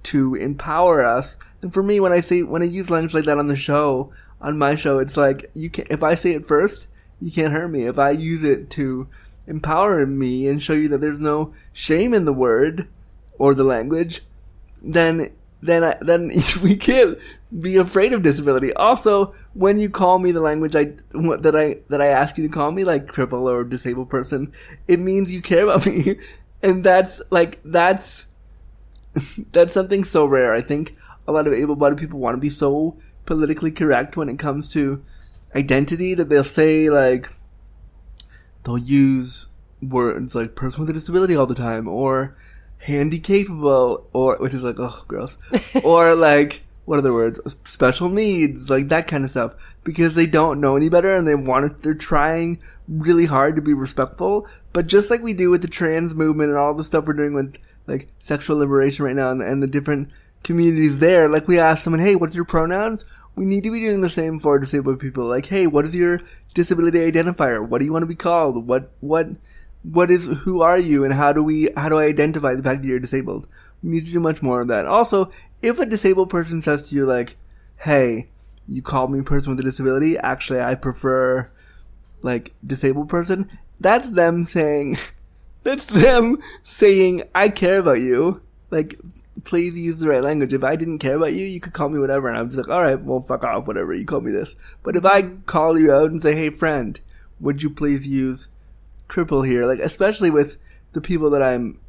to 0.05 0.35
empower 0.35 1.05
us. 1.05 1.37
And 1.61 1.75
for 1.75 1.83
me, 1.83 2.01
when 2.01 2.13
I 2.13 2.21
say 2.21 2.43
when 2.43 2.63
I 2.63 2.67
use 2.67 2.89
language 2.89 3.15
like 3.15 3.25
that 3.25 3.39
on 3.39 3.49
the 3.49 3.57
show, 3.57 4.13
on 4.41 4.59
my 4.59 4.75
show, 4.75 4.99
it's 4.99 5.17
like 5.17 5.51
you 5.55 5.69
can 5.71 5.87
if 5.91 6.03
I 6.03 6.15
say 6.15 6.33
it 6.33 6.47
first, 6.47 6.89
you 7.21 7.31
can't 7.31 7.53
hurt 7.53 7.69
me. 7.69 7.85
If 7.85 7.99
I 7.99 8.11
use 8.11 8.45
it 8.45 8.71
to 8.71 9.09
empower 9.47 10.07
me 10.07 10.47
and 10.47 10.63
show 10.63 10.73
you 10.73 10.89
that 10.89 11.01
there's 11.01 11.21
no 11.21 11.53
shame 11.73 12.15
in 12.15 12.25
the 12.25 12.33
word 12.33 12.89
or 13.39 13.55
the 13.55 13.65
language, 13.65 14.23
then 14.85 15.31
then 15.63 15.97
then 16.03 16.31
we 16.63 16.77
can't 16.77 17.19
be 17.59 17.77
afraid 17.77 18.13
of 18.13 18.23
disability. 18.23 18.73
Also, 18.75 19.35
when 19.55 19.79
you 19.79 19.89
call 19.89 20.19
me 20.19 20.31
the 20.31 20.41
language 20.41 20.77
I 20.77 20.93
that 21.13 21.55
I 21.57 21.79
that 21.89 22.01
I 22.01 22.07
ask 22.07 22.37
you 22.37 22.47
to 22.47 22.53
call 22.53 22.71
me, 22.71 22.85
like 22.85 23.07
cripple 23.07 23.51
or 23.51 23.65
disabled 23.65 24.11
person, 24.11 24.53
it 24.87 25.01
means 25.01 25.33
you 25.33 25.41
care 25.43 25.65
about 25.65 25.87
me, 25.87 26.19
and 26.63 26.85
that's 26.85 27.21
like 27.31 27.61
that's 27.65 28.27
that's 29.53 29.73
something 29.73 30.05
so 30.05 30.27
rare. 30.27 30.53
I 30.53 30.61
think 30.61 30.97
a 31.27 31.33
lot 31.33 31.47
of 31.47 31.55
able-bodied 31.55 31.99
people 31.99 32.19
want 32.19 32.37
to 32.37 32.41
be 32.41 32.51
so 32.51 32.99
politically 33.25 33.71
correct 33.71 34.15
when 34.17 34.29
it 34.29 34.39
comes 34.39 34.69
to 34.69 35.03
identity 35.55 36.13
that 36.13 36.29
they'll 36.29 36.45
say 36.45 36.91
like 36.91 37.33
they'll 38.65 38.77
use 38.77 39.47
words 39.81 40.35
like 40.35 40.55
person 40.55 40.81
with 40.81 40.91
a 40.91 40.93
disability 40.93 41.35
all 41.35 41.47
the 41.47 41.55
time 41.55 41.89
or 41.89 42.37
handy 42.85 43.19
capable 43.19 44.09
or 44.13 44.37
which 44.37 44.55
is 44.55 44.63
like 44.63 44.79
oh 44.79 45.05
gross 45.09 45.39
or 45.85 46.15
like 46.15 46.65
what 46.85 46.99
are 46.99 47.03
the 47.03 47.13
words? 47.13 47.41
Special 47.65 48.09
needs, 48.09 48.69
like 48.69 48.89
that 48.89 49.07
kind 49.07 49.25
of 49.25 49.31
stuff, 49.31 49.77
because 49.85 50.15
they 50.15 50.27
don't 50.27 50.61
know 50.61 50.77
any 50.77 50.89
better 50.89 51.17
and 51.17 51.27
they 51.27 51.35
want 51.35 51.79
to, 51.79 51.83
they're 51.83 51.95
trying 51.95 52.61
really 52.87 53.27
hard 53.27 53.57
to 53.57 53.63
be 53.63 53.73
respectful. 53.73 54.47
But 54.73 54.87
just 54.87 55.11
like 55.11 55.23
we 55.23 55.33
do 55.33 55.51
with 55.51 55.63
the 55.63 55.69
trans 55.69 56.15
movement 56.15 56.51
and 56.51 56.59
all 56.59 56.75
the 56.75 56.85
stuff 56.85 57.07
we're 57.07 57.15
doing 57.15 57.35
with 57.35 57.57
like 57.87 58.09
sexual 58.19 58.59
liberation 58.59 59.05
right 59.05 59.17
now 59.17 59.31
and, 59.31 59.43
and 59.43 59.63
the 59.63 59.67
different 59.67 60.11
communities 60.43 60.99
there, 60.99 61.29
like 61.29 61.49
we 61.49 61.59
ask 61.59 61.83
someone, 61.83 62.01
hey, 62.01 62.17
what's 62.17 62.35
your 62.35 62.45
pronouns? 62.45 63.05
We 63.35 63.47
need 63.47 63.65
to 63.65 63.73
be 63.73 63.81
doing 63.81 64.03
the 64.03 64.11
same 64.11 64.39
for 64.39 64.59
disabled 64.59 65.01
people. 65.01 65.25
Like, 65.25 65.47
hey, 65.47 65.67
what 65.67 65.87
is 65.87 65.95
your 65.95 66.21
disability 66.53 66.99
identifier? 66.99 67.67
What 67.67 67.79
do 67.79 67.85
you 67.85 67.93
want 67.93 68.03
to 68.03 68.07
be 68.07 68.15
called? 68.15 68.67
What, 68.67 68.93
what, 69.01 69.29
what 69.85 70.11
is, 70.11 70.27
who 70.27 70.63
are 70.63 70.79
you 70.79 71.05
and 71.05 71.13
how 71.13 71.33
do 71.33 71.43
we, 71.43 71.71
how 71.77 71.89
do 71.89 71.99
I 71.99 72.07
identify 72.07 72.55
the 72.55 72.63
fact 72.63 72.83
that 72.83 72.89
you're 72.89 72.99
disabled? 72.99 73.47
We 73.83 73.91
need 73.91 74.07
to 74.07 74.13
do 74.13 74.21
much 74.21 74.43
more 74.43 74.63
of 74.63 74.69
that. 74.69 74.87
Also, 74.87 75.31
if 75.63 75.79
a 75.79 75.87
disabled 75.87 76.31
person 76.31 76.63
says 76.63 76.89
to 76.89 76.95
you 76.95 77.07
like, 77.07 77.37
hey, 77.79 78.31
you 78.67 78.83
called 78.83 79.13
me 79.13 79.21
person 79.23 79.55
with 79.55 79.61
a 79.61 79.69
disability, 79.69 80.17
actually 80.19 80.61
I 80.61 80.75
prefer 80.75 81.51
like 82.23 82.55
disabled 82.67 83.09
person, 83.11 83.51
that's 83.79 84.09
them 84.11 84.45
saying, 84.45 84.97
that's 85.63 85.85
them 85.85 86.39
saying, 86.63 87.25
I 87.35 87.51
care 87.51 87.79
about 87.79 88.01
you. 88.01 88.41
Like, 88.71 88.99
please 89.45 89.77
use 89.77 89.99
the 89.99 90.09
right 90.09 90.23
language. 90.23 90.53
If 90.53 90.65
I 90.65 90.77
didn't 90.77 90.99
care 90.99 91.17
about 91.17 91.35
you, 91.35 91.45
you 91.45 91.61
could 91.61 91.75
call 91.75 91.91
me 91.91 91.99
whatever, 91.99 92.29
and 92.29 92.39
I'm 92.39 92.51
just 92.51 92.59
like, 92.59 92.75
all 92.75 92.83
right, 92.83 93.01
well, 93.01 93.21
fuck 93.21 93.45
off, 93.45 93.67
whatever. 93.67 93.95
You 93.95 94.07
call 94.07 94.23
me 94.23 94.33
this. 94.33 94.57
But 94.83 94.97
if 94.97 95.05
I 95.05 95.23
call 95.23 95.79
you 95.79 95.93
out 95.93 96.11
and 96.11 96.23
say, 96.23 96.35
hey, 96.35 96.51
friend, 96.51 96.99
would 97.41 97.63
you 97.63 97.71
please 97.71 98.07
use 98.07 98.49
cripple 99.15 99.47
here? 99.47 99.67
Like, 99.67 99.79
especially 99.79 100.31
with 100.31 100.57
the 100.93 101.01
people 101.01 101.31
that 101.31 101.43
I'm 101.43 101.81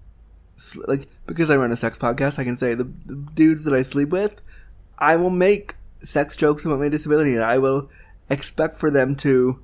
like, 0.87 1.07
because 1.25 1.49
I 1.49 1.55
run 1.55 1.71
a 1.71 1.77
sex 1.77 1.97
podcast, 1.97 2.39
I 2.39 2.43
can 2.43 2.57
say 2.57 2.73
the, 2.75 2.85
the 3.05 3.15
dudes 3.15 3.63
that 3.65 3.73
I 3.73 3.83
sleep 3.83 4.09
with, 4.09 4.41
I 4.97 5.15
will 5.15 5.29
make 5.29 5.75
sex 5.99 6.35
jokes 6.35 6.65
about 6.65 6.79
my 6.79 6.89
disability, 6.89 7.33
and 7.35 7.43
I 7.43 7.57
will 7.57 7.89
expect 8.29 8.77
for 8.77 8.89
them 8.89 9.15
to, 9.17 9.59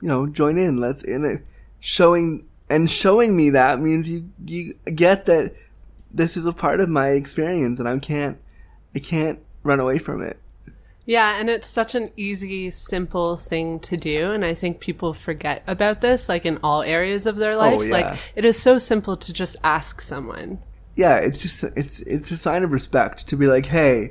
you 0.00 0.08
know, 0.08 0.26
join 0.26 0.58
in. 0.58 0.80
Let's 0.80 1.02
in 1.02 1.24
it, 1.24 1.44
showing 1.80 2.46
and 2.68 2.90
showing 2.90 3.36
me 3.36 3.50
that 3.50 3.80
means 3.80 4.08
you 4.08 4.30
you 4.44 4.74
get 4.94 5.26
that 5.26 5.54
this 6.12 6.36
is 6.36 6.46
a 6.46 6.52
part 6.52 6.80
of 6.80 6.88
my 6.88 7.10
experience 7.10 7.78
and 7.78 7.88
I 7.88 7.98
can't 7.98 8.38
I 8.94 8.98
can't 8.98 9.40
run 9.62 9.80
away 9.80 9.98
from 9.98 10.22
it. 10.22 10.40
Yeah, 11.06 11.38
and 11.38 11.48
it's 11.48 11.68
such 11.68 11.94
an 11.94 12.10
easy, 12.16 12.70
simple 12.72 13.36
thing 13.36 13.78
to 13.80 13.96
do. 13.96 14.32
And 14.32 14.44
I 14.44 14.54
think 14.54 14.80
people 14.80 15.12
forget 15.12 15.62
about 15.68 16.00
this, 16.00 16.28
like 16.28 16.44
in 16.44 16.58
all 16.64 16.82
areas 16.82 17.26
of 17.26 17.36
their 17.36 17.52
oh, 17.52 17.58
life. 17.58 17.78
Oh, 17.78 17.82
yeah. 17.82 17.92
Like 17.92 18.18
it 18.34 18.44
is 18.44 18.60
so 18.60 18.76
simple 18.78 19.16
to 19.16 19.32
just 19.32 19.56
ask 19.62 20.02
someone. 20.02 20.58
Yeah, 20.96 21.16
it's 21.18 21.40
just 21.40 21.62
it's 21.76 22.00
it's 22.00 22.30
a 22.32 22.36
sign 22.36 22.64
of 22.64 22.72
respect 22.72 23.28
to 23.28 23.36
be 23.36 23.46
like, 23.46 23.66
hey, 23.66 24.10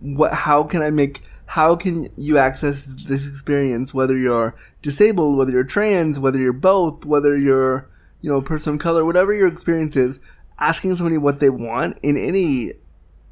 what 0.00 0.32
how 0.32 0.62
can 0.62 0.82
I 0.82 0.90
make 0.90 1.22
how 1.46 1.74
can 1.74 2.08
you 2.16 2.36
access 2.36 2.84
this 2.84 3.26
experience 3.26 3.94
whether 3.94 4.16
you're 4.16 4.54
disabled, 4.82 5.38
whether 5.38 5.52
you're 5.52 5.64
trans, 5.64 6.18
whether 6.20 6.38
you're 6.38 6.52
both, 6.52 7.06
whether 7.06 7.36
you're, 7.36 7.88
you 8.20 8.30
know, 8.30 8.36
a 8.36 8.42
person 8.42 8.74
of 8.74 8.80
color, 8.80 9.06
whatever 9.06 9.32
your 9.32 9.48
experience 9.48 9.96
is, 9.96 10.20
asking 10.58 10.96
somebody 10.96 11.16
what 11.16 11.40
they 11.40 11.48
want 11.48 11.98
in 12.02 12.18
any 12.18 12.72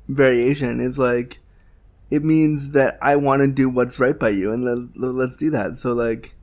variation 0.09 0.81
is 0.81 0.99
like 0.99 1.41
it 2.11 2.25
means 2.25 2.71
that 2.71 2.99
I 3.01 3.17
want 3.17 3.41
to 3.43 3.49
do 3.49 3.69
what's 3.69 3.99
right 3.99 4.19
by 4.19 4.31
you, 4.31 4.53
and 4.53 4.65
let, 4.65 5.15
let's 5.15 5.37
do 5.37 5.51
that. 5.51 5.79
So 5.79 5.93
like, 5.93 6.35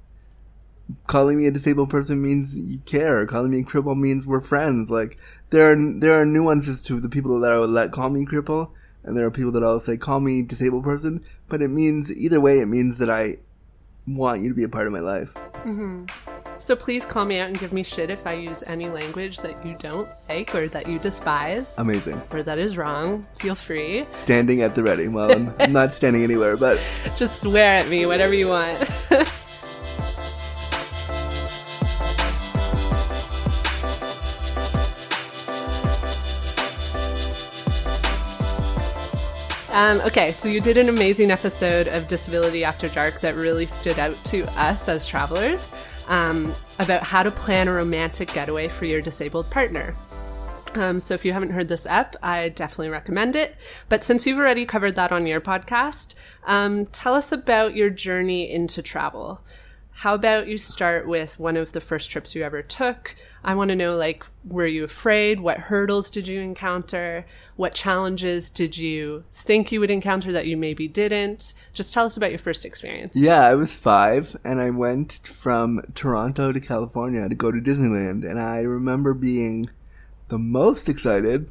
calling 1.07 1.37
me 1.37 1.47
a 1.47 1.51
disabled 1.51 1.89
person 1.89 2.21
means 2.21 2.55
you 2.55 2.79
care. 2.79 3.25
Calling 3.25 3.51
me 3.51 3.59
a 3.59 3.63
cripple 3.63 3.97
means 3.97 4.27
we're 4.27 4.41
friends. 4.41 4.89
Like 4.89 5.17
there 5.49 5.71
are 5.71 5.99
there 5.99 6.19
are 6.19 6.25
nuances 6.25 6.81
to 6.83 6.99
the 6.99 7.09
people 7.09 7.39
that 7.39 7.51
I 7.51 7.59
would 7.59 7.69
let 7.69 7.91
call 7.91 8.09
me 8.09 8.25
cripple, 8.25 8.71
and 9.03 9.17
there 9.17 9.25
are 9.25 9.31
people 9.31 9.51
that 9.53 9.63
I'll 9.63 9.79
say 9.79 9.97
call 9.97 10.19
me 10.19 10.41
disabled 10.41 10.83
person. 10.83 11.23
But 11.47 11.61
it 11.61 11.69
means 11.69 12.11
either 12.11 12.39
way, 12.39 12.59
it 12.59 12.67
means 12.67 12.97
that 12.97 13.09
I 13.09 13.37
want 14.07 14.41
you 14.41 14.49
to 14.49 14.55
be 14.55 14.63
a 14.63 14.69
part 14.69 14.87
of 14.87 14.93
my 14.93 14.99
life. 14.99 15.33
Mm-hmm. 15.63 16.05
So 16.61 16.75
please 16.75 17.05
call 17.05 17.25
me 17.25 17.39
out 17.39 17.47
and 17.47 17.59
give 17.59 17.73
me 17.73 17.81
shit 17.81 18.11
if 18.11 18.27
I 18.27 18.33
use 18.33 18.61
any 18.61 18.87
language 18.87 19.39
that 19.39 19.65
you 19.65 19.73
don't 19.79 20.07
like 20.29 20.53
or 20.53 20.67
that 20.67 20.87
you 20.87 20.99
despise. 20.99 21.73
Amazing. 21.79 22.21
Or 22.29 22.43
that 22.43 22.59
is 22.59 22.77
wrong. 22.77 23.25
Feel 23.39 23.55
free. 23.55 24.05
Standing 24.11 24.61
at 24.61 24.75
the 24.75 24.83
ready. 24.83 25.07
Well, 25.07 25.31
I'm, 25.31 25.55
I'm 25.57 25.73
not 25.79 25.91
standing 25.95 26.21
anywhere, 26.21 26.55
but. 26.55 26.79
Just 27.15 27.41
swear 27.41 27.77
at 27.77 27.89
me, 27.89 28.05
whatever 28.05 28.35
you 28.35 28.49
want. 28.49 28.87
Um, 39.71 40.01
okay, 40.01 40.33
so 40.33 40.49
you 40.49 40.59
did 40.59 40.77
an 40.77 40.89
amazing 40.89 41.31
episode 41.31 41.87
of 41.87 42.05
Disability 42.09 42.65
After 42.65 42.89
Dark 42.89 43.21
that 43.21 43.37
really 43.37 43.65
stood 43.65 43.99
out 43.99 44.21
to 44.25 44.43
us 44.59 44.89
as 44.89 45.07
travelers 45.07 45.71
um, 46.07 46.55
about 46.79 47.03
how 47.03 47.23
to 47.23 47.31
plan 47.31 47.67
a 47.67 47.73
romantic 47.73 48.33
getaway 48.33 48.67
for 48.67 48.85
your 48.85 49.01
disabled 49.01 49.49
partner. 49.49 49.95
Um, 50.75 50.99
so 50.99 51.13
if 51.13 51.25
you 51.25 51.33
haven't 51.33 51.51
heard 51.51 51.67
this 51.67 51.85
up, 51.85 52.15
I 52.23 52.49
definitely 52.49 52.89
recommend 52.89 53.35
it. 53.35 53.55
But 53.89 54.03
since 54.03 54.25
you've 54.25 54.39
already 54.39 54.65
covered 54.65 54.95
that 54.95 55.11
on 55.11 55.27
your 55.27 55.41
podcast, 55.41 56.15
um, 56.45 56.85
tell 56.87 57.13
us 57.13 57.31
about 57.31 57.75
your 57.75 57.89
journey 57.89 58.51
into 58.51 58.81
travel. 58.81 59.41
How 60.01 60.15
about 60.15 60.47
you 60.47 60.57
start 60.57 61.07
with 61.07 61.39
one 61.39 61.55
of 61.55 61.73
the 61.73 61.79
first 61.79 62.09
trips 62.09 62.33
you 62.33 62.41
ever 62.41 62.63
took? 62.63 63.13
I 63.43 63.53
want 63.53 63.69
to 63.69 63.75
know, 63.75 63.95
like, 63.95 64.25
were 64.43 64.65
you 64.65 64.83
afraid? 64.83 65.39
What 65.39 65.59
hurdles 65.59 66.09
did 66.09 66.27
you 66.27 66.41
encounter? 66.41 67.23
What 67.55 67.75
challenges 67.75 68.49
did 68.49 68.75
you 68.75 69.25
think 69.31 69.71
you 69.71 69.79
would 69.79 69.91
encounter 69.91 70.31
that 70.31 70.47
you 70.47 70.57
maybe 70.57 70.87
didn't? 70.87 71.53
Just 71.71 71.93
tell 71.93 72.07
us 72.07 72.17
about 72.17 72.31
your 72.31 72.39
first 72.39 72.65
experience. 72.65 73.15
Yeah, 73.15 73.45
I 73.45 73.53
was 73.53 73.75
five 73.75 74.35
and 74.43 74.59
I 74.59 74.71
went 74.71 75.19
from 75.23 75.83
Toronto 75.93 76.51
to 76.51 76.59
California 76.59 77.29
to 77.29 77.35
go 77.35 77.51
to 77.51 77.59
Disneyland. 77.59 78.27
And 78.27 78.39
I 78.39 78.61
remember 78.61 79.13
being 79.13 79.69
the 80.29 80.39
most 80.39 80.89
excited 80.89 81.47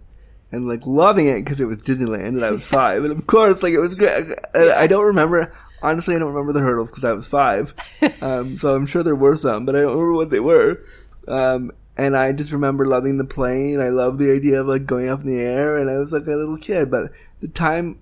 and 0.50 0.66
like 0.66 0.85
loving 0.85 1.28
it 1.28 1.45
because 1.45 1.61
it 1.61 1.66
was 1.66 1.85
Disneyland 1.85 2.26
and 2.26 2.45
I 2.45 2.50
was 2.50 2.66
five. 2.80 3.04
and 3.04 3.16
of 3.16 3.28
course, 3.28 3.62
like 3.62 3.75
it 3.75 3.78
was 3.78 3.95
great. 3.95 4.25
I 4.57 4.88
don't 4.88 5.07
remember, 5.07 5.52
honestly, 5.82 6.14
I 6.14 6.18
don't 6.18 6.32
remember 6.32 6.52
the 6.52 6.60
hurdles 6.60 6.90
because 6.90 7.04
I 7.04 7.12
was 7.12 7.26
five. 7.26 7.75
Um, 8.22 8.58
so 8.58 8.75
I'm 8.75 8.84
sure 8.84 9.02
there 9.02 9.14
were 9.14 9.34
some, 9.34 9.64
but 9.64 9.75
I 9.75 9.80
don't 9.80 9.92
remember 9.92 10.14
what 10.14 10.28
they 10.28 10.40
were. 10.40 10.84
Um, 11.26 11.72
and 11.96 12.16
I 12.16 12.32
just 12.32 12.52
remember 12.52 12.84
loving 12.84 13.16
the 13.16 13.25
plane. 13.25 13.80
I 13.80 13.88
love 13.88 14.18
the 14.18 14.30
idea 14.30 14.60
of 14.60 14.66
like 14.66 14.84
going 14.84 15.08
up 15.08 15.20
in 15.20 15.26
the 15.26 15.40
air 15.40 15.78
and 15.78 15.88
I 15.88 15.96
was 15.99 16.12
like 16.12 16.26
a 16.26 16.37
little 16.37 16.58
kid. 16.58 16.90
But 16.90 17.12
the 17.40 17.49
time 17.49 17.99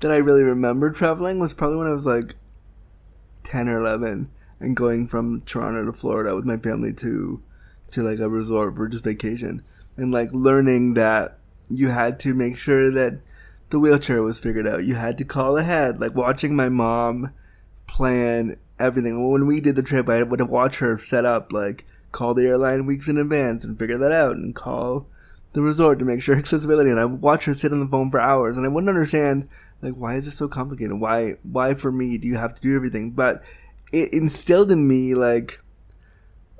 that 0.00 0.10
I 0.10 0.16
really 0.16 0.42
remembered 0.42 0.94
traveling 0.94 1.38
was 1.38 1.54
probably 1.54 1.78
when 1.78 1.86
I 1.86 1.94
was 1.94 2.04
like 2.04 2.36
10 3.44 3.68
or 3.68 3.80
11 3.80 4.30
and 4.60 4.76
going 4.76 5.06
from 5.06 5.40
Toronto 5.42 5.84
to 5.86 5.92
Florida 5.92 6.34
with 6.34 6.44
my 6.44 6.58
family 6.58 6.92
to, 6.94 7.42
to 7.92 8.02
like 8.02 8.18
a 8.18 8.28
resort 8.28 8.76
for 8.76 8.88
just 8.88 9.04
vacation 9.04 9.62
and 9.96 10.12
like 10.12 10.30
learning 10.32 10.94
that 10.94 11.38
you 11.70 11.88
had 11.88 12.20
to 12.20 12.34
make 12.34 12.56
sure 12.56 12.90
that 12.90 13.20
the 13.74 13.80
wheelchair 13.80 14.22
was 14.22 14.38
figured 14.38 14.68
out. 14.68 14.84
You 14.84 14.94
had 14.94 15.18
to 15.18 15.24
call 15.24 15.56
ahead, 15.56 16.00
like 16.00 16.14
watching 16.14 16.54
my 16.54 16.68
mom 16.68 17.32
plan 17.88 18.56
everything. 18.78 19.32
When 19.32 19.48
we 19.48 19.60
did 19.60 19.74
the 19.74 19.82
trip, 19.82 20.08
I 20.08 20.22
would 20.22 20.40
watch 20.42 20.78
her 20.78 20.96
set 20.96 21.24
up, 21.24 21.52
like 21.52 21.84
call 22.12 22.34
the 22.34 22.44
airline 22.46 22.86
weeks 22.86 23.08
in 23.08 23.18
advance 23.18 23.64
and 23.64 23.76
figure 23.76 23.98
that 23.98 24.12
out, 24.12 24.36
and 24.36 24.54
call 24.54 25.08
the 25.54 25.60
resort 25.60 25.98
to 25.98 26.04
make 26.04 26.22
sure 26.22 26.36
accessibility. 26.38 26.88
And 26.88 27.00
I 27.00 27.04
would 27.04 27.20
watch 27.20 27.46
her 27.46 27.54
sit 27.54 27.72
on 27.72 27.80
the 27.80 27.88
phone 27.88 28.12
for 28.12 28.20
hours, 28.20 28.56
and 28.56 28.64
I 28.64 28.68
wouldn't 28.68 28.88
understand 28.88 29.48
like 29.82 29.94
why 29.94 30.14
is 30.14 30.26
this 30.26 30.36
so 30.36 30.46
complicated? 30.46 31.00
Why 31.00 31.34
why 31.42 31.74
for 31.74 31.90
me 31.90 32.16
do 32.16 32.28
you 32.28 32.36
have 32.36 32.54
to 32.54 32.60
do 32.60 32.76
everything? 32.76 33.10
But 33.10 33.42
it 33.90 34.12
instilled 34.12 34.70
in 34.70 34.86
me 34.86 35.16
like, 35.16 35.60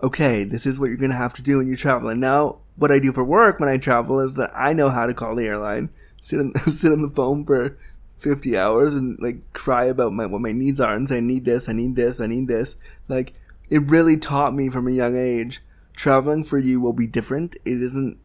okay, 0.03 0.43
this 0.43 0.67
is 0.67 0.81
what 0.81 0.87
you're 0.87 0.97
gonna 0.97 1.15
have 1.15 1.35
to 1.35 1.43
do 1.43 1.59
when 1.59 1.69
you 1.69 1.77
travel. 1.77 2.09
And 2.09 2.21
now 2.21 2.59
what 2.75 2.91
I 2.91 2.99
do 2.99 3.13
for 3.13 3.23
work 3.23 3.61
when 3.61 3.69
I 3.69 3.79
travel 3.79 4.19
is 4.19 4.35
that 4.35 4.51
I 4.53 4.73
know 4.73 4.89
how 4.89 5.07
to 5.07 5.15
call 5.15 5.37
the 5.37 5.47
airline, 5.47 5.91
sit 6.25 6.41
on, 6.41 6.55
sit 6.73 6.91
on 6.91 7.03
the 7.03 7.11
phone 7.11 7.45
for 7.45 7.77
50 8.17 8.57
hours 8.57 8.95
and 8.95 9.19
like 9.21 9.53
cry 9.53 9.85
about 9.85 10.13
my, 10.15 10.25
what 10.25 10.41
my 10.41 10.53
needs 10.53 10.81
are 10.81 10.95
and 10.95 11.09
say, 11.09 11.19
I 11.19 11.21
need 11.21 11.45
this, 11.45 11.69
I 11.69 11.73
need 11.73 11.97
this, 11.97 12.21
I 12.21 12.27
need 12.27 12.49
this. 12.49 12.77
Like, 13.09 13.35
it 13.69 13.91
really 13.91 14.17
taught 14.17 14.55
me 14.55 14.71
from 14.71 14.89
a 14.89 14.93
young 14.93 15.17
age, 15.17 15.63
traveling 15.95 16.43
for 16.43 16.59
you 16.59 16.81
will 16.81 16.93
be 16.95 17.07
different. 17.07 17.57
It 17.65 17.83
isn't 17.83 18.19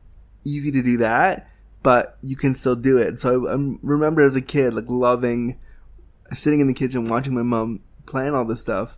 easy 0.46 0.72
to 0.72 0.82
do 0.82 0.98
that, 0.98 1.50
but 1.84 2.18
you 2.22 2.38
can 2.38 2.56
still 2.56 2.76
do 2.76 2.98
it. 2.98 3.20
So 3.20 3.48
I, 3.48 3.54
I 3.54 3.58
remember 3.82 4.22
as 4.22 4.36
a 4.36 4.42
kid, 4.42 4.74
like 4.74 4.90
loving 4.90 5.60
sitting 6.34 6.60
in 6.60 6.68
the 6.68 6.74
kitchen 6.74 7.06
watching 7.06 7.34
my 7.34 7.42
mom 7.42 7.82
plan 8.06 8.34
all 8.34 8.46
this 8.46 8.62
stuff 8.62 8.98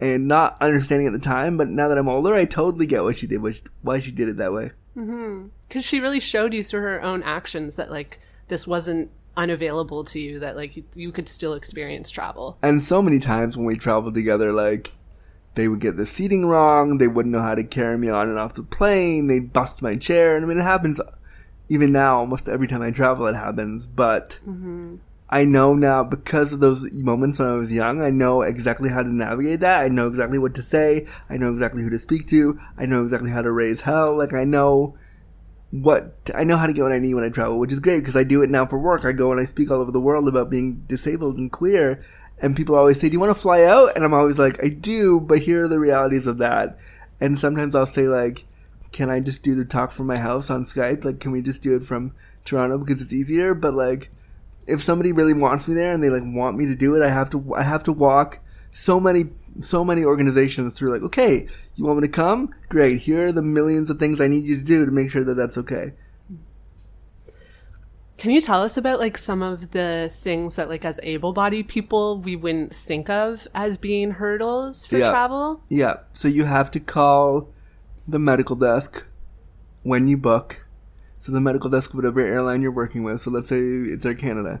and 0.00 0.26
not 0.26 0.60
understanding 0.60 1.06
at 1.06 1.12
the 1.12 1.18
time, 1.18 1.56
but 1.56 1.68
now 1.68 1.88
that 1.88 1.96
I'm 1.96 2.08
older, 2.08 2.34
I 2.34 2.44
totally 2.44 2.86
get 2.86 3.04
what 3.04 3.16
she 3.16 3.26
did, 3.26 3.40
why 3.82 4.00
she 4.00 4.10
did 4.10 4.28
it 4.28 4.36
that 4.36 4.52
way. 4.52 4.72
Because 4.94 5.08
mm-hmm. 5.08 5.78
she 5.80 6.00
really 6.00 6.20
showed 6.20 6.52
you 6.52 6.62
through 6.62 6.82
her 6.82 7.02
own 7.02 7.22
actions 7.22 7.76
that 7.76 7.90
like 7.90 8.20
this 8.48 8.66
wasn't 8.66 9.10
unavailable 9.36 10.04
to 10.04 10.20
you, 10.20 10.38
that 10.40 10.56
like 10.56 10.84
you 10.94 11.12
could 11.12 11.28
still 11.28 11.54
experience 11.54 12.10
travel. 12.10 12.58
And 12.62 12.82
so 12.82 13.00
many 13.00 13.18
times 13.18 13.56
when 13.56 13.66
we 13.66 13.76
traveled 13.76 14.14
together, 14.14 14.52
like 14.52 14.92
they 15.54 15.68
would 15.68 15.80
get 15.80 15.96
the 15.96 16.06
seating 16.06 16.46
wrong, 16.46 16.98
they 16.98 17.08
wouldn't 17.08 17.32
know 17.32 17.42
how 17.42 17.54
to 17.54 17.64
carry 17.64 17.98
me 17.98 18.08
on 18.08 18.28
and 18.28 18.38
off 18.38 18.54
the 18.54 18.62
plane, 18.62 19.26
they'd 19.28 19.52
bust 19.52 19.82
my 19.82 19.96
chair, 19.96 20.36
and 20.36 20.44
I 20.44 20.48
mean 20.48 20.58
it 20.58 20.62
happens 20.62 21.00
even 21.68 21.92
now 21.92 22.18
almost 22.18 22.48
every 22.48 22.66
time 22.66 22.82
I 22.82 22.90
travel. 22.90 23.26
It 23.26 23.34
happens, 23.34 23.86
but. 23.86 24.40
Mm-hmm. 24.46 24.96
I 25.32 25.46
know 25.46 25.72
now 25.72 26.04
because 26.04 26.52
of 26.52 26.60
those 26.60 26.92
moments 26.92 27.38
when 27.38 27.48
I 27.48 27.52
was 27.52 27.72
young, 27.72 28.02
I 28.02 28.10
know 28.10 28.42
exactly 28.42 28.90
how 28.90 29.02
to 29.02 29.08
navigate 29.08 29.60
that. 29.60 29.82
I 29.82 29.88
know 29.88 30.06
exactly 30.06 30.38
what 30.38 30.54
to 30.56 30.62
say. 30.62 31.06
I 31.30 31.38
know 31.38 31.50
exactly 31.50 31.82
who 31.82 31.88
to 31.88 31.98
speak 31.98 32.26
to. 32.28 32.58
I 32.76 32.84
know 32.84 33.02
exactly 33.02 33.30
how 33.30 33.40
to 33.40 33.50
raise 33.50 33.80
hell. 33.80 34.14
Like 34.14 34.34
I 34.34 34.44
know 34.44 34.94
what 35.70 36.30
I 36.34 36.44
know 36.44 36.58
how 36.58 36.66
to 36.66 36.74
get 36.74 36.82
what 36.82 36.92
I 36.92 36.98
need 36.98 37.14
when 37.14 37.24
I 37.24 37.30
travel, 37.30 37.58
which 37.58 37.72
is 37.72 37.80
great 37.80 38.00
because 38.00 38.14
I 38.14 38.24
do 38.24 38.42
it 38.42 38.50
now 38.50 38.66
for 38.66 38.78
work. 38.78 39.06
I 39.06 39.12
go 39.12 39.32
and 39.32 39.40
I 39.40 39.46
speak 39.46 39.70
all 39.70 39.80
over 39.80 39.90
the 39.90 40.00
world 40.00 40.28
about 40.28 40.50
being 40.50 40.84
disabled 40.86 41.38
and 41.38 41.50
queer, 41.50 42.02
and 42.42 42.54
people 42.54 42.74
always 42.74 43.00
say, 43.00 43.08
"Do 43.08 43.14
you 43.14 43.20
want 43.20 43.34
to 43.34 43.40
fly 43.40 43.62
out?" 43.62 43.96
And 43.96 44.04
I'm 44.04 44.12
always 44.12 44.38
like, 44.38 44.62
"I 44.62 44.68
do," 44.68 45.18
but 45.18 45.38
here 45.38 45.64
are 45.64 45.68
the 45.68 45.80
realities 45.80 46.26
of 46.26 46.36
that. 46.38 46.78
And 47.22 47.40
sometimes 47.40 47.74
I'll 47.74 47.86
say 47.86 48.06
like, 48.06 48.44
"Can 48.92 49.08
I 49.08 49.20
just 49.20 49.42
do 49.42 49.54
the 49.54 49.64
talk 49.64 49.92
from 49.92 50.08
my 50.08 50.18
house 50.18 50.50
on 50.50 50.64
Skype? 50.64 51.06
Like, 51.06 51.20
can 51.20 51.32
we 51.32 51.40
just 51.40 51.62
do 51.62 51.74
it 51.74 51.84
from 51.84 52.12
Toronto 52.44 52.76
because 52.76 53.00
it's 53.00 53.14
easier?" 53.14 53.54
But 53.54 53.72
like, 53.72 54.10
if 54.66 54.82
somebody 54.82 55.12
really 55.12 55.34
wants 55.34 55.66
me 55.68 55.74
there 55.74 55.92
and 55.92 56.02
they 56.02 56.10
like 56.10 56.22
want 56.24 56.56
me 56.56 56.66
to 56.66 56.74
do 56.74 56.94
it, 56.96 57.02
I 57.04 57.08
have 57.10 57.30
to 57.30 57.54
I 57.54 57.62
have 57.62 57.82
to 57.84 57.92
walk 57.92 58.40
so 58.70 58.98
many 59.00 59.30
so 59.60 59.84
many 59.84 60.04
organizations 60.04 60.74
through 60.74 60.92
like, 60.92 61.02
okay, 61.02 61.46
you 61.74 61.84
want 61.84 62.00
me 62.00 62.06
to 62.08 62.12
come? 62.12 62.54
Great. 62.68 62.98
Here 62.98 63.26
are 63.28 63.32
the 63.32 63.42
millions 63.42 63.90
of 63.90 63.98
things 63.98 64.20
I 64.20 64.28
need 64.28 64.44
you 64.44 64.56
to 64.56 64.62
do 64.62 64.86
to 64.86 64.90
make 64.92 65.10
sure 65.10 65.24
that 65.24 65.34
that's 65.34 65.58
okay. 65.58 65.92
Can 68.18 68.30
you 68.30 68.40
tell 68.40 68.62
us 68.62 68.76
about 68.76 69.00
like 69.00 69.18
some 69.18 69.42
of 69.42 69.72
the 69.72 70.08
things 70.12 70.54
that 70.56 70.68
like 70.68 70.84
as 70.84 71.00
able-bodied 71.02 71.66
people 71.66 72.18
we 72.18 72.36
wouldn't 72.36 72.72
think 72.72 73.10
of 73.10 73.48
as 73.54 73.76
being 73.78 74.12
hurdles 74.12 74.86
for 74.86 74.96
Yeah. 74.98 75.10
travel? 75.10 75.62
Yeah. 75.68 75.94
So 76.12 76.28
you 76.28 76.44
have 76.44 76.70
to 76.72 76.80
call 76.80 77.48
the 78.06 78.20
medical 78.20 78.54
desk 78.54 79.04
when 79.82 80.06
you 80.06 80.16
book. 80.16 80.66
So 81.22 81.30
the 81.30 81.40
medical 81.40 81.70
desk 81.70 81.90
of 81.90 81.94
whatever 81.94 82.18
airline 82.18 82.62
you're 82.62 82.72
working 82.72 83.04
with. 83.04 83.20
So 83.20 83.30
let's 83.30 83.46
say 83.46 83.60
it's 83.60 84.04
Air 84.04 84.14
Canada. 84.14 84.60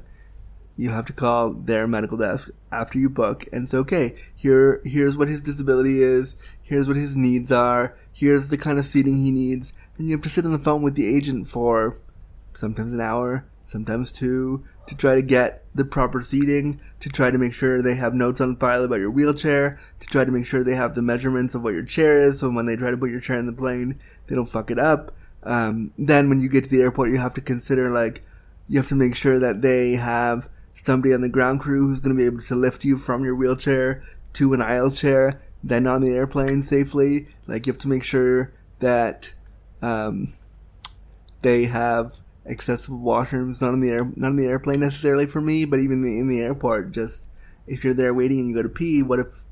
You 0.76 0.90
have 0.90 1.04
to 1.06 1.12
call 1.12 1.54
their 1.54 1.88
medical 1.88 2.16
desk 2.16 2.50
after 2.70 3.00
you 3.00 3.10
book 3.10 3.44
and 3.52 3.68
say, 3.68 3.78
okay, 3.78 4.14
here, 4.36 4.80
here's 4.84 5.18
what 5.18 5.26
his 5.26 5.40
disability 5.40 6.00
is. 6.00 6.36
Here's 6.62 6.86
what 6.86 6.96
his 6.96 7.16
needs 7.16 7.50
are. 7.50 7.96
Here's 8.12 8.46
the 8.46 8.56
kind 8.56 8.78
of 8.78 8.86
seating 8.86 9.24
he 9.24 9.32
needs. 9.32 9.72
And 9.98 10.06
you 10.06 10.14
have 10.14 10.22
to 10.22 10.28
sit 10.28 10.44
on 10.44 10.52
the 10.52 10.58
phone 10.60 10.82
with 10.82 10.94
the 10.94 11.12
agent 11.12 11.48
for 11.48 11.98
sometimes 12.54 12.92
an 12.92 13.00
hour, 13.00 13.44
sometimes 13.64 14.12
two, 14.12 14.62
to 14.86 14.94
try 14.94 15.16
to 15.16 15.22
get 15.22 15.64
the 15.74 15.84
proper 15.84 16.20
seating, 16.20 16.80
to 17.00 17.08
try 17.08 17.32
to 17.32 17.38
make 17.38 17.54
sure 17.54 17.82
they 17.82 17.96
have 17.96 18.14
notes 18.14 18.40
on 18.40 18.54
file 18.54 18.84
about 18.84 19.00
your 19.00 19.10
wheelchair, 19.10 19.76
to 19.98 20.06
try 20.06 20.24
to 20.24 20.30
make 20.30 20.46
sure 20.46 20.62
they 20.62 20.76
have 20.76 20.94
the 20.94 21.02
measurements 21.02 21.56
of 21.56 21.64
what 21.64 21.74
your 21.74 21.82
chair 21.82 22.20
is, 22.20 22.38
so 22.38 22.48
when 22.50 22.66
they 22.66 22.76
try 22.76 22.92
to 22.92 22.96
put 22.96 23.10
your 23.10 23.18
chair 23.18 23.36
in 23.36 23.46
the 23.46 23.52
plane, 23.52 23.98
they 24.28 24.36
don't 24.36 24.46
fuck 24.46 24.70
it 24.70 24.78
up. 24.78 25.12
Um, 25.44 25.92
then 25.98 26.28
when 26.28 26.40
you 26.40 26.48
get 26.48 26.64
to 26.64 26.70
the 26.70 26.82
airport, 26.82 27.10
you 27.10 27.18
have 27.18 27.34
to 27.34 27.40
consider 27.40 27.90
like, 27.90 28.22
you 28.68 28.78
have 28.78 28.88
to 28.88 28.94
make 28.94 29.14
sure 29.14 29.38
that 29.38 29.62
they 29.62 29.92
have 29.92 30.48
somebody 30.74 31.12
on 31.14 31.20
the 31.20 31.28
ground 31.28 31.60
crew 31.60 31.88
who's 31.88 32.00
going 32.00 32.16
to 32.16 32.20
be 32.20 32.26
able 32.26 32.42
to 32.42 32.54
lift 32.54 32.84
you 32.84 32.96
from 32.96 33.24
your 33.24 33.34
wheelchair 33.34 34.02
to 34.34 34.54
an 34.54 34.62
aisle 34.62 34.90
chair, 34.90 35.40
then 35.62 35.86
on 35.86 36.00
the 36.00 36.10
airplane 36.10 36.62
safely. 36.62 37.28
Like 37.46 37.66
you 37.66 37.72
have 37.72 37.80
to 37.82 37.88
make 37.88 38.02
sure 38.02 38.52
that 38.78 39.32
um, 39.80 40.32
they 41.42 41.64
have 41.66 42.20
accessible 42.46 42.98
washrooms, 42.98 43.60
not 43.60 43.74
in 43.74 43.80
the 43.80 43.90
air, 43.90 44.10
not 44.16 44.30
in 44.30 44.36
the 44.36 44.46
airplane 44.46 44.80
necessarily 44.80 45.26
for 45.26 45.40
me, 45.40 45.64
but 45.64 45.80
even 45.80 46.04
in 46.04 46.28
the 46.28 46.40
airport. 46.40 46.92
Just 46.92 47.28
if 47.66 47.84
you're 47.84 47.94
there 47.94 48.14
waiting 48.14 48.40
and 48.40 48.48
you 48.48 48.54
go 48.54 48.62
to 48.62 48.68
pee, 48.68 49.02
what 49.02 49.18
if, 49.18 49.44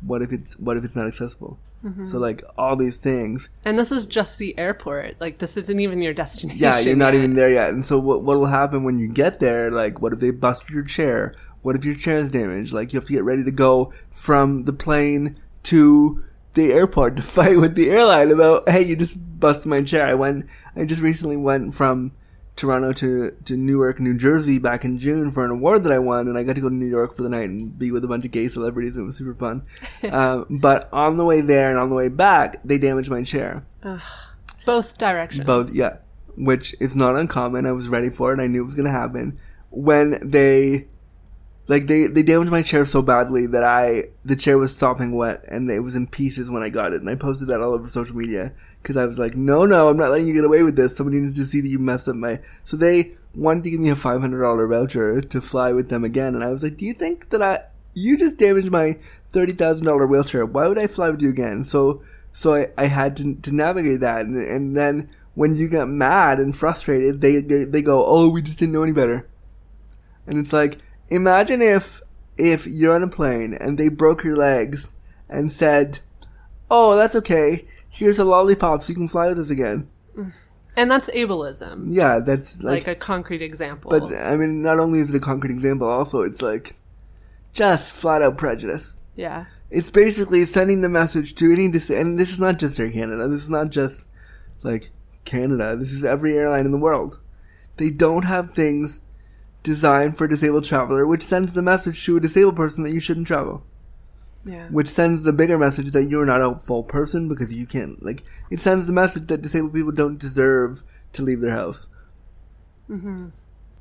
what 0.00 0.22
if 0.22 0.32
it's, 0.32 0.58
what 0.58 0.76
if 0.76 0.84
it's 0.84 0.96
not 0.96 1.06
accessible? 1.06 1.58
Mm-hmm. 1.84 2.06
So 2.06 2.18
like 2.18 2.42
all 2.56 2.74
these 2.76 2.96
things, 2.96 3.48
And 3.64 3.78
this 3.78 3.92
is 3.92 4.04
just 4.06 4.38
the 4.38 4.58
airport. 4.58 5.20
Like 5.20 5.38
this 5.38 5.56
isn't 5.56 5.78
even 5.78 6.02
your 6.02 6.12
destination. 6.12 6.60
yeah, 6.60 6.78
you're 6.80 6.96
not 6.96 7.14
yet. 7.14 7.18
even 7.20 7.34
there 7.34 7.52
yet. 7.52 7.70
And 7.70 7.84
so 7.86 7.98
what 7.98 8.22
what 8.22 8.38
will 8.38 8.46
happen 8.46 8.82
when 8.82 8.98
you 8.98 9.08
get 9.08 9.38
there? 9.40 9.70
Like, 9.70 10.02
what 10.02 10.12
if 10.12 10.18
they 10.18 10.30
bust 10.32 10.68
your 10.70 10.82
chair? 10.82 11.34
What 11.62 11.76
if 11.76 11.84
your 11.84 11.94
chair 11.94 12.16
is 12.16 12.30
damaged? 12.32 12.72
Like, 12.72 12.92
you 12.92 12.98
have 12.98 13.06
to 13.06 13.12
get 13.12 13.24
ready 13.24 13.44
to 13.44 13.50
go 13.52 13.92
from 14.10 14.64
the 14.64 14.72
plane 14.72 15.38
to 15.64 16.24
the 16.54 16.72
airport 16.72 17.16
to 17.18 17.22
fight 17.22 17.58
with 17.58 17.74
the 17.76 17.90
airline 17.90 18.30
about, 18.30 18.68
hey, 18.68 18.82
you 18.82 18.96
just 18.96 19.16
busted 19.38 19.66
my 19.66 19.82
chair. 19.82 20.06
I 20.06 20.14
went, 20.14 20.46
I 20.74 20.84
just 20.84 21.02
recently 21.02 21.36
went 21.36 21.74
from 21.74 22.12
Toronto 22.58 22.92
to, 22.92 23.30
to 23.44 23.56
Newark, 23.56 24.00
New 24.00 24.16
Jersey 24.16 24.58
back 24.58 24.84
in 24.84 24.98
June 24.98 25.30
for 25.30 25.44
an 25.44 25.50
award 25.50 25.84
that 25.84 25.92
I 25.92 25.98
won, 25.98 26.28
and 26.28 26.36
I 26.36 26.42
got 26.42 26.56
to 26.56 26.60
go 26.60 26.68
to 26.68 26.74
New 26.74 26.88
York 26.88 27.16
for 27.16 27.22
the 27.22 27.28
night 27.28 27.48
and 27.48 27.78
be 27.78 27.90
with 27.90 28.04
a 28.04 28.08
bunch 28.08 28.24
of 28.24 28.32
gay 28.32 28.48
celebrities. 28.48 28.96
It 28.96 29.02
was 29.02 29.16
super 29.16 29.34
fun. 29.34 29.62
um, 30.12 30.46
but 30.50 30.88
on 30.92 31.16
the 31.16 31.24
way 31.24 31.40
there 31.40 31.70
and 31.70 31.78
on 31.78 31.88
the 31.88 31.94
way 31.94 32.08
back, 32.08 32.60
they 32.64 32.76
damaged 32.76 33.10
my 33.10 33.22
chair. 33.22 33.64
both 34.66 34.98
directions. 34.98 35.46
Both, 35.46 35.74
yeah. 35.74 35.98
Which 36.36 36.74
is 36.80 36.94
not 36.94 37.16
uncommon. 37.16 37.64
I 37.64 37.72
was 37.72 37.88
ready 37.88 38.10
for 38.10 38.34
it. 38.34 38.40
I 38.40 38.46
knew 38.46 38.62
it 38.62 38.66
was 38.66 38.74
gonna 38.74 38.90
happen. 38.90 39.38
When 39.70 40.18
they, 40.28 40.88
like, 41.68 41.86
they, 41.86 42.06
they 42.06 42.22
damaged 42.22 42.50
my 42.50 42.62
chair 42.62 42.84
so 42.84 43.02
badly 43.02 43.46
that 43.46 43.62
I, 43.62 44.04
the 44.24 44.34
chair 44.36 44.58
was 44.58 44.74
sopping 44.74 45.14
wet 45.14 45.44
and 45.48 45.70
it 45.70 45.80
was 45.80 45.94
in 45.94 46.06
pieces 46.06 46.50
when 46.50 46.62
I 46.62 46.70
got 46.70 46.92
it. 46.92 47.00
And 47.00 47.08
I 47.08 47.14
posted 47.14 47.48
that 47.48 47.60
all 47.60 47.74
over 47.74 47.88
social 47.88 48.16
media 48.16 48.52
because 48.82 48.96
I 48.96 49.06
was 49.06 49.18
like, 49.18 49.36
no, 49.36 49.66
no, 49.66 49.88
I'm 49.88 49.96
not 49.96 50.10
letting 50.10 50.26
you 50.26 50.34
get 50.34 50.44
away 50.44 50.62
with 50.62 50.76
this. 50.76 50.96
Somebody 50.96 51.20
needs 51.20 51.38
to 51.38 51.46
see 51.46 51.60
that 51.60 51.68
you 51.68 51.78
messed 51.78 52.08
up 52.08 52.16
my, 52.16 52.40
so 52.64 52.76
they 52.76 53.12
wanted 53.34 53.64
to 53.64 53.70
give 53.70 53.80
me 53.80 53.90
a 53.90 53.94
$500 53.94 54.68
voucher 54.68 55.20
to 55.20 55.40
fly 55.40 55.72
with 55.72 55.90
them 55.90 56.04
again. 56.04 56.34
And 56.34 56.42
I 56.42 56.50
was 56.50 56.62
like, 56.62 56.76
do 56.76 56.86
you 56.86 56.94
think 56.94 57.30
that 57.30 57.42
I, 57.42 57.66
you 57.94 58.16
just 58.16 58.36
damaged 58.36 58.70
my 58.70 58.98
$30,000 59.32 60.08
wheelchair. 60.08 60.46
Why 60.46 60.68
would 60.68 60.78
I 60.78 60.86
fly 60.86 61.10
with 61.10 61.20
you 61.20 61.30
again? 61.30 61.64
So, 61.64 62.02
so 62.32 62.54
I, 62.54 62.68
I 62.76 62.86
had 62.86 63.16
to, 63.18 63.34
to 63.34 63.54
navigate 63.54 64.00
that. 64.00 64.24
And, 64.24 64.36
and 64.36 64.76
then 64.76 65.10
when 65.34 65.56
you 65.56 65.68
get 65.68 65.86
mad 65.86 66.38
and 66.38 66.56
frustrated, 66.56 67.20
they, 67.20 67.40
they, 67.40 67.64
they 67.64 67.82
go, 67.82 68.04
oh, 68.04 68.28
we 68.28 68.42
just 68.42 68.58
didn't 68.58 68.72
know 68.72 68.82
any 68.82 68.92
better. 68.92 69.28
And 70.26 70.38
it's 70.38 70.52
like, 70.52 70.78
imagine 71.10 71.62
if, 71.62 72.02
if 72.36 72.66
you're 72.66 72.94
on 72.94 73.02
a 73.02 73.08
plane 73.08 73.54
and 73.54 73.78
they 73.78 73.88
broke 73.88 74.24
your 74.24 74.36
legs 74.36 74.92
and 75.28 75.50
said, 75.52 76.00
oh, 76.70 76.96
that's 76.96 77.14
okay. 77.16 77.66
Here's 77.88 78.18
a 78.18 78.24
lollipop 78.24 78.82
so 78.82 78.90
you 78.90 78.94
can 78.94 79.08
fly 79.08 79.28
with 79.28 79.38
us 79.38 79.50
again. 79.50 79.88
and 80.76 80.90
that's 80.90 81.08
ableism. 81.10 81.84
Yeah, 81.86 82.18
that's 82.20 82.62
Like, 82.62 82.86
like, 82.86 82.96
a 82.96 82.98
concrete 82.98 83.42
example. 83.42 83.90
but 83.90 84.12
I 84.14 84.36
mean, 84.36 84.62
not 84.62 84.78
only 84.78 85.00
is 85.00 85.10
it 85.10 85.16
a 85.16 85.20
concrete 85.20 85.52
example, 85.52 85.88
also 85.88 86.20
it's 86.22 86.42
like, 86.42 86.76
just 87.52 87.92
flat 87.92 88.22
out 88.22 88.38
prejudice. 88.38 88.96
yeah. 89.16 89.46
It's 89.70 89.90
basically 89.90 90.46
sending 90.46 90.80
the 90.80 90.88
message 90.88 91.34
to 91.34 91.52
any 91.52 91.70
dis- 91.70 91.90
and 91.90 92.18
this 92.18 92.30
is 92.32 92.40
not 92.40 92.58
just 92.58 92.80
Air 92.80 92.90
Canada. 92.90 93.28
This 93.28 93.42
is 93.42 93.50
not 93.50 93.68
just 93.68 94.04
like 94.62 94.88
Canada. 95.26 95.76
This 95.76 95.92
is 95.92 96.02
every 96.04 96.38
airline 96.38 96.64
in 96.64 96.72
the 96.72 96.78
world. 96.78 97.20
They 97.76 97.90
don't 97.90 98.24
have 98.24 98.54
things 98.54 99.02
designed 99.68 100.16
for 100.16 100.24
a 100.24 100.28
disabled 100.30 100.64
traveler, 100.64 101.06
which 101.06 101.22
sends 101.22 101.52
the 101.52 101.60
message 101.60 102.02
to 102.06 102.16
a 102.16 102.20
disabled 102.20 102.56
person 102.56 102.84
that 102.84 102.90
you 102.90 103.00
shouldn't 103.00 103.26
travel. 103.26 103.62
Yeah. 104.44 104.66
Which 104.68 104.88
sends 104.88 105.24
the 105.24 105.32
bigger 105.34 105.58
message 105.58 105.90
that 105.90 106.04
you're 106.04 106.24
not 106.24 106.40
a 106.40 106.58
full 106.58 106.84
person 106.84 107.28
because 107.28 107.52
you 107.52 107.66
can't 107.66 108.02
like. 108.02 108.24
It 108.50 108.62
sends 108.62 108.86
the 108.86 108.94
message 108.94 109.26
that 109.26 109.42
disabled 109.42 109.74
people 109.74 109.92
don't 109.92 110.18
deserve 110.18 110.82
to 111.12 111.22
leave 111.22 111.42
their 111.42 111.50
house. 111.50 111.86
Hmm. 112.86 113.26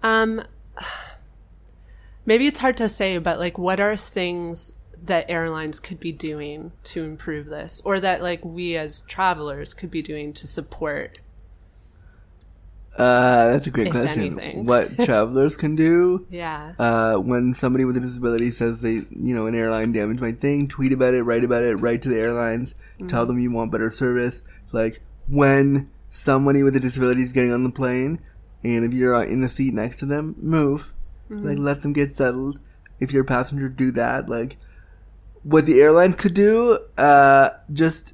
Um, 0.04 0.44
maybe 2.26 2.48
it's 2.48 2.60
hard 2.60 2.76
to 2.78 2.90
say, 2.90 3.18
but 3.18 3.40
like, 3.40 3.58
what 3.58 3.80
are 3.80 3.96
things 3.96 4.74
that 5.02 5.30
airlines 5.30 5.80
could 5.80 6.02
be 6.02 6.12
doing 6.12 6.74
to 6.84 7.06
improve 7.06 7.46
this, 7.46 7.82
or 7.86 8.02
that 8.02 8.22
like 8.22 8.44
we 8.44 8.76
as 8.76 9.04
travelers 9.04 9.74
could 9.74 9.90
be 9.90 10.02
doing 10.02 10.34
to 10.34 10.48
support? 10.48 11.22
Uh, 12.98 13.52
that's 13.52 13.68
a 13.68 13.70
great 13.70 13.88
If 13.88 13.94
question. 13.94 14.20
anything. 14.22 14.66
What 14.66 14.98
travelers 15.06 15.56
can 15.56 15.76
do? 15.76 16.26
Yeah. 16.32 16.74
uh, 16.80 17.16
when 17.18 17.54
somebody 17.54 17.86
with 17.86 17.96
a 17.98 18.00
disability 18.00 18.52
says 18.52 18.82
they, 18.82 18.94
you 18.94 19.36
know, 19.36 19.46
an 19.46 19.54
airline 19.56 19.92
damaged 19.92 20.20
my 20.22 20.32
thing, 20.32 20.68
tweet 20.68 20.92
about 20.92 21.14
it, 21.14 21.22
write 21.24 21.44
about 21.44 21.64
it, 21.64 21.76
write 21.76 22.02
to 22.04 22.10
the 22.10 22.20
airlines, 22.20 22.74
tell 23.08 23.26
them 23.26 23.38
you 23.40 23.52
want 23.52 23.72
better 23.72 23.92
service. 23.92 24.44
Like 24.72 25.02
when 25.28 25.92
somebody 26.10 26.64
with 26.64 26.76
a 26.76 26.80
disability 26.80 27.22
is 27.22 27.32
getting 27.32 27.54
on 27.54 27.64
the 27.64 27.70
plane, 27.70 28.20
and 28.64 28.84
if 28.84 28.94
you're 28.94 29.14
uh, 29.16 29.24
in 29.24 29.42
the 29.42 29.50
seat 29.50 29.74
next 29.74 29.98
to 30.00 30.06
them, 30.06 30.36
move. 30.40 30.94
Like 31.30 31.58
let 31.58 31.82
them 31.82 31.92
get 31.94 32.16
settled. 32.16 32.58
If 33.00 33.12
you're 33.12 33.24
a 33.24 33.26
passenger, 33.26 33.68
do 33.70 33.92
that. 33.92 34.30
Like 34.30 34.58
what 35.44 35.66
the 35.66 35.80
airlines 35.82 36.16
could 36.16 36.34
do, 36.34 36.80
uh, 36.98 37.50
just 37.72 38.14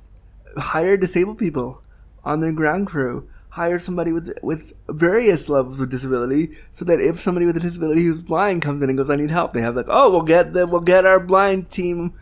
hire 0.57 0.97
disabled 0.97 1.37
people 1.37 1.81
on 2.25 2.39
their 2.41 2.51
ground 2.51 2.87
crew. 2.87 3.29
Hire 3.53 3.77
somebody 3.77 4.11
with 4.11 4.33
with 4.41 4.73
various 4.89 5.47
levels 5.47 5.79
of 5.79 5.91
disability, 5.91 6.57
so 6.71 6.83
that 6.85 6.99
if 6.99 7.19
somebody 7.19 7.45
with 7.45 7.55
a 7.55 7.59
disability 7.59 8.03
who's 8.03 8.23
blind 8.23 8.63
comes 8.63 8.81
in 8.81 8.89
and 8.89 8.97
goes, 8.97 9.11
"I 9.11 9.15
need 9.15 9.29
help," 9.29 9.53
they 9.53 9.61
have 9.61 9.75
like, 9.75 9.85
"Oh, 9.89 10.09
we'll 10.09 10.23
get 10.23 10.53
the 10.53 10.65
we'll 10.65 10.81
get 10.81 11.05
our 11.05 11.19
blind 11.19 11.69
team 11.69 12.13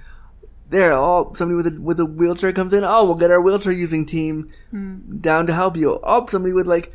there." 0.69 0.91
Oh, 0.91 1.31
somebody 1.33 1.55
with 1.55 1.67
a 1.67 1.81
with 1.81 2.01
a 2.01 2.05
wheelchair 2.05 2.51
comes 2.51 2.73
in. 2.73 2.83
Oh, 2.83 3.05
we'll 3.05 3.15
get 3.15 3.31
our 3.31 3.39
wheelchair 3.39 3.71
using 3.71 4.05
team 4.05 4.51
hmm. 4.71 5.19
down 5.21 5.47
to 5.47 5.53
help 5.53 5.77
you. 5.77 6.01
Oh, 6.03 6.25
somebody 6.27 6.53
with 6.53 6.67
like, 6.67 6.91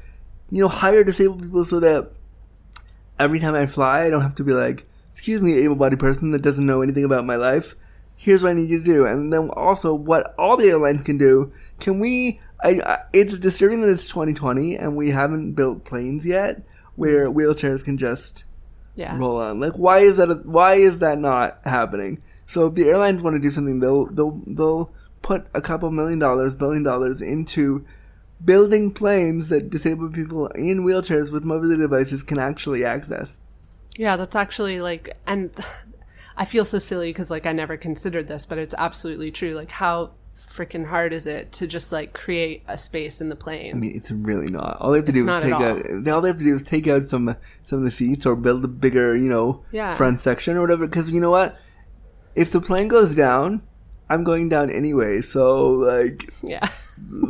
you 0.50 0.60
know, 0.60 0.68
hire 0.68 1.02
disabled 1.02 1.40
people 1.40 1.64
so 1.64 1.80
that 1.80 2.12
every 3.18 3.40
time 3.40 3.54
I 3.54 3.66
fly, 3.66 4.04
I 4.04 4.10
don't 4.10 4.20
have 4.20 4.34
to 4.34 4.44
be 4.44 4.52
like, 4.52 4.86
excuse 5.12 5.42
me, 5.42 5.54
able-bodied 5.54 5.98
person 5.98 6.32
that 6.32 6.42
doesn't 6.42 6.66
know 6.66 6.82
anything 6.82 7.04
about 7.04 7.24
my 7.24 7.36
life. 7.36 7.74
Here's 8.16 8.42
what 8.42 8.50
I 8.50 8.54
need 8.54 8.70
you 8.70 8.78
to 8.78 8.84
do. 8.84 9.06
And 9.06 9.32
then 9.32 9.50
also 9.50 9.94
what 9.94 10.34
all 10.38 10.56
the 10.56 10.68
airlines 10.68 11.02
can 11.02 11.18
do. 11.18 11.52
Can 11.78 12.00
we, 12.00 12.40
I, 12.64 12.80
I, 12.84 12.98
it's 13.12 13.38
disturbing 13.38 13.82
that 13.82 13.90
it's 13.90 14.08
2020 14.08 14.76
and 14.76 14.96
we 14.96 15.10
haven't 15.10 15.52
built 15.52 15.84
planes 15.84 16.24
yet 16.26 16.62
where 16.96 17.28
mm-hmm. 17.28 17.38
wheelchairs 17.38 17.84
can 17.84 17.98
just 17.98 18.44
Yeah. 18.94 19.16
roll 19.18 19.36
on. 19.36 19.60
Like, 19.60 19.74
why 19.74 19.98
is 19.98 20.16
that? 20.16 20.30
A, 20.30 20.34
why 20.36 20.74
is 20.76 20.98
that 21.00 21.18
not 21.18 21.58
happening? 21.64 22.22
So 22.46 22.66
if 22.66 22.74
the 22.74 22.88
airlines 22.88 23.22
want 23.22 23.36
to 23.36 23.40
do 23.40 23.50
something, 23.50 23.80
they'll 23.80 24.06
they'll 24.06 24.40
they'll 24.46 24.92
put 25.20 25.46
a 25.52 25.60
couple 25.60 25.90
million 25.90 26.18
dollars, 26.18 26.54
billion 26.56 26.82
dollars 26.82 27.20
into 27.20 27.84
building 28.44 28.92
planes 28.92 29.48
that 29.48 29.70
disabled 29.70 30.14
people 30.14 30.46
in 30.48 30.84
wheelchairs 30.84 31.32
with 31.32 31.44
mobility 31.44 31.80
devices 31.80 32.22
can 32.22 32.38
actually 32.38 32.84
access. 32.84 33.38
Yeah, 33.96 34.16
that's 34.16 34.36
actually 34.36 34.80
like, 34.80 35.16
and 35.26 35.50
I 36.36 36.44
feel 36.44 36.64
so 36.64 36.78
silly 36.78 37.08
because 37.10 37.30
like 37.30 37.46
I 37.46 37.52
never 37.52 37.76
considered 37.76 38.28
this, 38.28 38.46
but 38.46 38.58
it's 38.58 38.74
absolutely 38.76 39.30
true. 39.30 39.54
Like, 39.54 39.70
how 39.70 40.12
freaking 40.36 40.86
hard 40.86 41.12
is 41.14 41.26
it 41.26 41.50
to 41.50 41.66
just 41.66 41.92
like 41.92 42.12
create 42.12 42.62
a 42.68 42.76
space 42.76 43.20
in 43.20 43.28
the 43.30 43.36
plane? 43.36 43.74
I 43.74 43.78
mean, 43.78 43.96
it's 43.96 44.10
really 44.10 44.48
not. 44.48 44.76
All 44.80 44.90
they 44.90 44.98
have 44.98 45.06
to 45.06 45.12
It's 45.12 45.24
do 45.24 45.28
is 45.28 45.42
take 45.42 45.52
at 45.54 45.62
out. 45.62 46.08
All 46.14 46.20
they 46.20 46.28
have 46.28 46.38
to 46.38 46.44
do 46.44 46.54
is 46.54 46.62
take 46.64 46.86
out 46.86 47.04
some 47.06 47.36
some 47.64 47.78
of 47.78 47.84
the 47.84 47.90
seats 47.90 48.26
or 48.26 48.36
build 48.36 48.64
a 48.64 48.68
bigger, 48.68 49.16
you 49.16 49.28
know, 49.28 49.64
Yeah. 49.72 49.94
front 49.94 50.20
section 50.20 50.56
or 50.56 50.60
whatever. 50.60 50.86
Because 50.86 51.10
you 51.10 51.20
know 51.20 51.30
what, 51.30 51.56
if 52.34 52.52
the 52.52 52.60
plane 52.60 52.88
goes 52.88 53.14
down, 53.14 53.62
I'm 54.10 54.22
going 54.24 54.48
down 54.48 54.70
anyway. 54.70 55.22
So 55.22 55.70
like, 55.70 56.30
Yeah. 56.42 56.68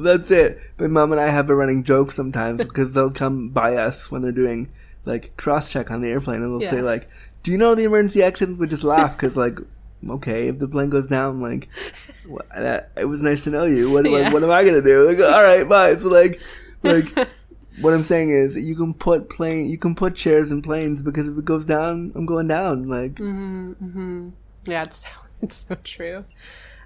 that's 0.03 0.31
it. 0.31 0.59
My 0.79 0.89
mom 0.89 1.13
and 1.13 1.21
I 1.21 1.29
have 1.29 1.49
a 1.49 1.55
running 1.55 1.85
joke 1.85 2.11
sometimes 2.11 2.59
because 2.63 2.93
they'll 2.93 3.11
come 3.13 3.51
by 3.51 3.77
us 3.77 4.11
when 4.11 4.23
they're 4.23 4.33
doing 4.33 4.69
like 5.07 5.35
cross 5.39 5.71
check 5.71 5.91
on 5.91 6.03
the 6.03 6.09
airplane 6.11 6.43
and 6.43 6.53
they'll 6.53 6.63
Yeah. 6.63 6.71
say 6.73 6.83
like, 6.83 7.09
"Do 7.43 7.51
you 7.51 7.57
know 7.57 7.75
the 7.75 7.85
emergency 7.85 8.23
exits?" 8.23 8.59
We 8.59 8.67
just 8.67 8.85
laugh 8.85 9.17
because 9.17 9.35
like, 9.37 9.59
okay, 10.07 10.49
if 10.49 10.59
the 10.59 10.69
plane 10.69 10.91
goes 10.91 11.07
down, 11.09 11.41
like, 11.41 11.69
wha- 12.29 12.43
that, 12.55 12.91
it 12.99 13.07
was 13.07 13.23
nice 13.23 13.43
to 13.45 13.51
know 13.51 13.65
you. 13.65 13.91
What 13.91 14.05
Yeah. 14.05 14.11
like, 14.19 14.33
what 14.35 14.45
am 14.45 14.51
I 14.51 14.63
gonna 14.65 14.83
do? 14.83 15.07
Like, 15.09 15.19
all 15.21 15.43
right, 15.43 15.67
bye. 15.67 15.97
So 15.97 16.09
like, 16.11 16.39
like. 16.83 17.07
What 17.83 17.93
I'm 17.93 18.03
saying 18.05 18.31
is, 18.31 18.57
you 18.57 18.75
can 18.75 18.95
put 18.95 19.29
plane, 19.29 19.69
you 19.69 19.77
can 19.77 19.95
put 19.95 20.15
chairs 20.15 20.51
in 20.51 20.63
planes 20.63 21.03
because 21.03 21.29
if 21.29 21.37
it 21.37 21.45
goes 21.45 21.67
down, 21.67 22.11
I'm 22.15 22.25
going 22.25 22.49
down. 22.49 22.89
Like, 22.89 23.17
mm-hmm, 23.17 23.73
mm-hmm. 23.73 24.29
Yeah, 24.65 24.85
it's 24.85 25.05
it's 25.43 25.67
so 25.69 25.75
true. 25.85 26.25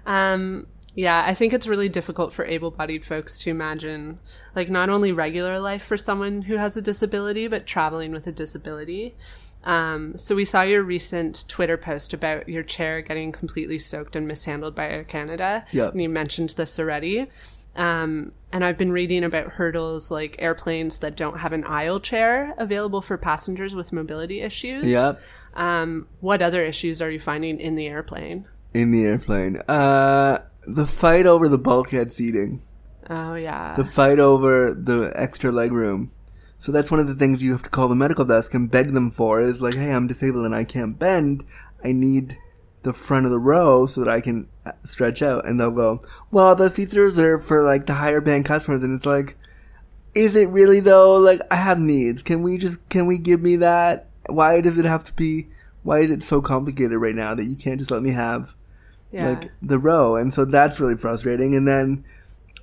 Um, 0.05 0.67
yeah, 0.95 1.23
I 1.25 1.33
think 1.33 1.53
it's 1.53 1.67
really 1.67 1.89
difficult 1.89 2.33
for 2.33 2.45
able-bodied 2.45 3.05
folks 3.05 3.39
to 3.39 3.49
imagine, 3.49 4.19
like, 4.55 4.69
not 4.69 4.89
only 4.89 5.11
regular 5.11 5.59
life 5.59 5.83
for 5.83 5.97
someone 5.97 6.43
who 6.43 6.57
has 6.57 6.75
a 6.75 6.81
disability, 6.81 7.47
but 7.47 7.65
traveling 7.65 8.11
with 8.11 8.27
a 8.27 8.31
disability. 8.31 9.15
Um, 9.63 10.17
so 10.17 10.35
we 10.35 10.43
saw 10.43 10.63
your 10.63 10.83
recent 10.83 11.47
Twitter 11.47 11.77
post 11.77 12.13
about 12.13 12.49
your 12.49 12.63
chair 12.63 13.01
getting 13.01 13.31
completely 13.31 13.77
soaked 13.77 14.15
and 14.15 14.27
mishandled 14.27 14.75
by 14.75 14.89
Air 14.89 15.03
Canada. 15.03 15.65
Yeah. 15.71 15.89
And 15.89 16.01
you 16.01 16.09
mentioned 16.09 16.49
this 16.51 16.79
already. 16.79 17.27
Um, 17.75 18.33
and 18.51 18.65
I've 18.65 18.77
been 18.77 18.91
reading 18.91 19.23
about 19.23 19.47
hurdles 19.53 20.11
like 20.11 20.35
airplanes 20.39 20.97
that 20.97 21.15
don't 21.15 21.39
have 21.39 21.53
an 21.53 21.63
aisle 21.63 22.01
chair 22.01 22.53
available 22.57 23.01
for 23.01 23.17
passengers 23.17 23.73
with 23.73 23.93
mobility 23.93 24.41
issues. 24.41 24.87
yeah, 24.87 25.13
Um, 25.53 26.07
what 26.19 26.41
other 26.41 26.65
issues 26.65 27.01
are 27.01 27.09
you 27.09 27.19
finding 27.19 27.59
in 27.61 27.75
the 27.75 27.87
airplane? 27.87 28.45
in 28.73 28.91
the 28.91 29.03
airplane. 29.03 29.57
Uh, 29.67 30.39
the 30.65 30.87
fight 30.87 31.25
over 31.25 31.47
the 31.49 31.57
bulkhead 31.57 32.11
seating. 32.11 32.61
Oh 33.09 33.35
yeah. 33.35 33.73
the 33.75 33.83
fight 33.83 34.19
over 34.19 34.73
the 34.73 35.11
extra 35.15 35.51
leg 35.51 35.71
room. 35.71 36.11
So 36.59 36.71
that's 36.71 36.91
one 36.91 36.99
of 36.99 37.07
the 37.07 37.15
things 37.15 37.41
you 37.41 37.51
have 37.53 37.63
to 37.63 37.69
call 37.69 37.87
the 37.87 37.95
medical 37.95 38.23
desk 38.23 38.53
and 38.53 38.69
beg 38.69 38.93
them 38.93 39.09
for 39.09 39.41
is 39.41 39.61
like, 39.61 39.73
hey, 39.73 39.91
I'm 39.91 40.07
disabled 40.07 40.45
and 40.45 40.55
I 40.55 40.63
can't 40.63 40.97
bend. 40.97 41.43
I 41.83 41.91
need 41.91 42.37
the 42.83 42.93
front 42.93 43.25
of 43.25 43.31
the 43.31 43.39
row 43.39 43.87
so 43.87 44.01
that 44.01 44.09
I 44.09 44.21
can 44.21 44.47
uh, 44.65 44.73
stretch 44.85 45.23
out. 45.23 45.45
And 45.45 45.59
they'll 45.59 45.71
go, 45.71 46.01
well, 46.29 46.55
the 46.55 46.69
seats 46.69 46.95
are 46.95 47.01
reserved 47.01 47.47
for 47.47 47.63
like 47.63 47.87
the 47.87 47.95
higher 47.95 48.21
band 48.21 48.45
customers. 48.45 48.83
And 48.83 48.95
it's 48.95 49.07
like, 49.07 49.37
is 50.13 50.35
it 50.35 50.49
really 50.49 50.79
though? 50.79 51.17
Like, 51.17 51.41
I 51.49 51.55
have 51.55 51.79
needs. 51.79 52.21
Can 52.21 52.43
we 52.43 52.57
just, 52.57 52.87
can 52.89 53.07
we 53.07 53.17
give 53.17 53.41
me 53.41 53.55
that? 53.55 54.09
Why 54.27 54.61
does 54.61 54.77
it 54.77 54.85
have 54.85 55.03
to 55.05 55.13
be, 55.13 55.47
why 55.81 55.99
is 55.99 56.11
it 56.11 56.23
so 56.23 56.41
complicated 56.41 56.97
right 56.99 57.15
now 57.15 57.33
that 57.33 57.45
you 57.45 57.55
can't 57.55 57.79
just 57.79 57.89
let 57.91 58.03
me 58.03 58.11
have 58.11 58.53
yeah. 59.11 59.29
like 59.29 59.51
the 59.61 59.79
row 59.79 60.15
and 60.15 60.33
so 60.33 60.45
that's 60.45 60.79
really 60.79 60.97
frustrating 60.97 61.55
and 61.55 61.67
then 61.67 62.03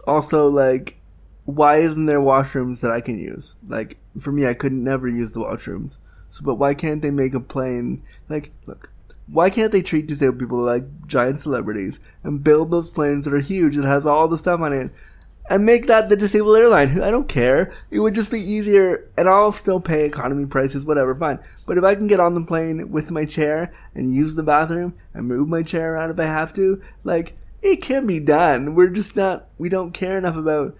also 0.06 0.48
like 0.48 0.98
why 1.44 1.76
isn't 1.76 2.06
there 2.06 2.20
washrooms 2.20 2.80
that 2.80 2.90
i 2.90 3.00
can 3.00 3.18
use? 3.18 3.54
Like 3.66 3.98
for 4.18 4.32
me 4.32 4.46
i 4.46 4.54
could 4.54 4.72
never 4.72 5.08
use 5.08 5.32
the 5.32 5.40
washrooms. 5.40 5.98
So 6.30 6.44
but 6.44 6.56
why 6.56 6.74
can't 6.74 7.02
they 7.02 7.10
make 7.10 7.34
a 7.34 7.40
plane 7.40 8.02
like 8.28 8.52
look 8.66 8.90
why 9.30 9.50
can't 9.50 9.72
they 9.72 9.82
treat 9.82 10.06
disabled 10.06 10.38
people 10.38 10.58
like 10.58 10.84
giant 11.06 11.40
celebrities 11.40 12.00
and 12.22 12.42
build 12.44 12.70
those 12.70 12.90
planes 12.90 13.24
that 13.24 13.34
are 13.34 13.40
huge 13.40 13.76
that 13.76 13.84
has 13.84 14.06
all 14.06 14.28
the 14.28 14.38
stuff 14.38 14.60
on 14.60 14.72
it 14.72 14.90
and 15.48 15.64
make 15.64 15.86
that 15.86 16.08
the 16.08 16.16
disabled 16.16 16.56
airline. 16.56 17.00
I 17.00 17.10
don't 17.10 17.28
care. 17.28 17.72
It 17.90 18.00
would 18.00 18.14
just 18.14 18.30
be 18.30 18.40
easier, 18.40 19.08
and 19.16 19.28
I'll 19.28 19.52
still 19.52 19.80
pay 19.80 20.04
economy 20.04 20.46
prices, 20.46 20.84
whatever, 20.84 21.14
fine. 21.14 21.38
But 21.66 21.78
if 21.78 21.84
I 21.84 21.94
can 21.94 22.06
get 22.06 22.20
on 22.20 22.34
the 22.34 22.44
plane 22.44 22.90
with 22.90 23.10
my 23.10 23.24
chair 23.24 23.72
and 23.94 24.14
use 24.14 24.34
the 24.34 24.42
bathroom 24.42 24.94
and 25.14 25.26
move 25.26 25.48
my 25.48 25.62
chair 25.62 25.94
around 25.94 26.10
if 26.10 26.18
I 26.18 26.24
have 26.24 26.52
to, 26.54 26.82
like, 27.04 27.36
it 27.62 27.82
can 27.82 28.06
be 28.06 28.20
done. 28.20 28.74
We're 28.74 28.90
just 28.90 29.16
not, 29.16 29.48
we 29.58 29.68
don't 29.68 29.92
care 29.92 30.18
enough 30.18 30.36
about 30.36 30.76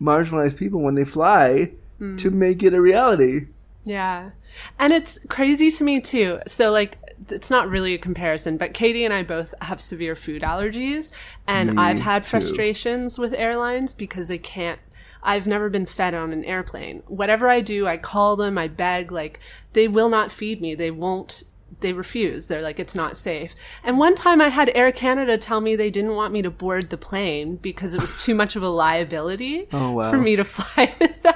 marginalized 0.00 0.58
people 0.58 0.80
when 0.80 0.94
they 0.94 1.04
fly 1.04 1.72
hmm. 1.98 2.16
to 2.16 2.30
make 2.30 2.62
it 2.62 2.74
a 2.74 2.80
reality. 2.80 3.46
Yeah. 3.84 4.30
And 4.78 4.92
it's 4.92 5.18
crazy 5.28 5.70
to 5.70 5.84
me 5.84 6.00
too. 6.00 6.40
So 6.46 6.70
like 6.70 6.98
it's 7.32 7.50
not 7.50 7.68
really 7.68 7.94
a 7.94 7.98
comparison, 7.98 8.56
but 8.56 8.74
Kattie 8.74 9.04
and 9.04 9.14
I 9.14 9.22
both 9.22 9.54
have 9.62 9.80
severe 9.80 10.14
food 10.14 10.42
allergies 10.42 11.12
and 11.46 11.74
Me 11.74 11.82
I've 11.82 12.00
had 12.00 12.22
too. 12.22 12.30
frustrations 12.30 13.18
with 13.18 13.32
airlines 13.34 13.92
because 13.94 14.28
they 14.28 14.38
can't 14.38 14.80
I've 15.22 15.46
never 15.48 15.68
been 15.68 15.84
fed 15.86 16.14
on 16.14 16.32
an 16.32 16.44
airplane. 16.44 17.02
Whatever 17.08 17.48
I 17.48 17.60
do, 17.60 17.88
I 17.88 17.96
call 17.96 18.36
them, 18.36 18.56
I 18.56 18.68
beg, 18.68 19.10
like 19.10 19.40
they 19.72 19.88
will 19.88 20.08
not 20.08 20.30
feed 20.30 20.60
me. 20.60 20.74
They 20.74 20.90
won't 20.92 21.42
they 21.80 21.92
refuse. 21.92 22.46
They're 22.46 22.62
like, 22.62 22.78
it's 22.80 22.94
not 22.94 23.16
safe. 23.16 23.54
And 23.84 23.98
one 23.98 24.14
time 24.14 24.40
I 24.40 24.48
had 24.48 24.70
Air 24.74 24.90
Canada 24.90 25.36
tell 25.36 25.60
me 25.60 25.76
they 25.76 25.90
didn't 25.90 26.14
want 26.14 26.32
me 26.32 26.40
to 26.42 26.50
board 26.50 26.88
the 26.90 26.96
plane 26.96 27.56
because 27.56 27.92
it 27.94 28.00
was 28.00 28.22
too 28.24 28.34
much 28.34 28.56
of 28.56 28.62
a 28.62 28.68
liability 28.68 29.68
Oh, 29.72 29.92
wow. 29.92 30.10
for 30.10 30.16
me 30.18 30.34
to 30.36 30.44
fly 30.44 30.94
with 31.00 31.22
them. 31.22 31.34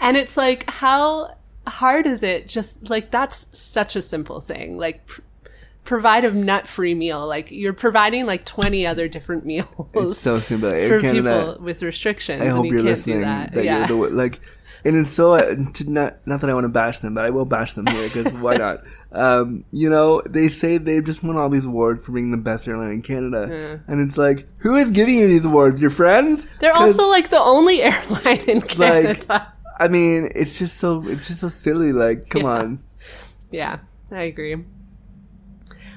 And 0.00 0.16
it's 0.16 0.36
like, 0.36 0.68
how 0.70 1.34
hard 1.66 2.06
is 2.06 2.22
it? 2.22 2.48
Just 2.48 2.90
like, 2.90 3.10
that's 3.10 3.46
such 3.52 3.96
a 3.96 4.02
simple 4.02 4.40
thing. 4.40 4.78
Like, 4.78 5.06
pr- 5.06 5.20
provide 5.84 6.24
a 6.24 6.32
nut 6.32 6.68
free 6.68 6.94
meal. 6.94 7.26
Like, 7.26 7.50
you're 7.50 7.72
providing 7.72 8.26
like 8.26 8.44
20 8.44 8.86
other 8.86 9.08
different 9.08 9.44
meals 9.44 9.66
It's 9.94 10.18
so 10.18 10.40
simple. 10.40 10.68
Air 10.72 10.88
for 10.88 11.00
Canada, 11.00 11.46
people 11.46 11.64
with 11.64 11.82
restrictions. 11.82 12.42
I 12.42 12.46
hope 12.46 12.64
and 12.64 12.66
you 12.66 12.72
you're 12.72 12.80
can't 12.80 12.96
listening. 12.96 13.20
that. 13.22 13.52
that 13.54 13.64
yeah. 13.64 13.88
you're 13.88 14.08
the 14.08 14.14
like, 14.14 14.40
and 14.84 14.96
it's 14.96 15.12
so 15.12 15.34
uh, 15.34 15.56
not 15.86 16.26
not 16.26 16.40
that 16.40 16.48
I 16.48 16.54
want 16.54 16.64
to 16.64 16.68
bash 16.68 17.00
them, 17.00 17.14
but 17.14 17.24
I 17.24 17.30
will 17.30 17.44
bash 17.44 17.74
them 17.74 17.86
here 17.86 18.08
because 18.08 18.32
why 18.34 18.56
not? 18.56 18.82
Um, 19.12 19.64
you 19.72 19.90
know, 19.90 20.22
they 20.24 20.50
say 20.50 20.78
they've 20.78 21.02
just 21.02 21.24
won 21.24 21.36
all 21.36 21.48
these 21.48 21.64
awards 21.64 22.06
for 22.06 22.12
being 22.12 22.30
the 22.30 22.36
best 22.36 22.68
airline 22.68 22.92
in 22.92 23.02
Canada, 23.02 23.82
and 23.88 24.00
it's 24.00 24.16
like, 24.16 24.46
who 24.60 24.76
is 24.76 24.92
giving 24.92 25.16
you 25.16 25.26
these 25.26 25.44
awards? 25.44 25.80
Your 25.80 25.90
friends? 25.90 26.46
They're 26.60 26.72
also 26.72 27.08
like 27.08 27.28
the 27.28 27.40
only 27.40 27.82
airline 27.82 28.40
in 28.46 28.60
Canada. 28.60 29.52
I 29.80 29.88
mean, 29.88 30.28
it's 30.36 30.58
just 30.58 30.76
so 30.76 31.02
it's 31.08 31.26
just 31.28 31.40
so 31.40 31.48
silly. 31.48 31.92
Like, 31.92 32.28
come 32.28 32.42
Yeah. 32.42 32.48
on. 32.48 32.84
Yeah, 33.50 33.78
I 34.12 34.22
agree. 34.22 34.56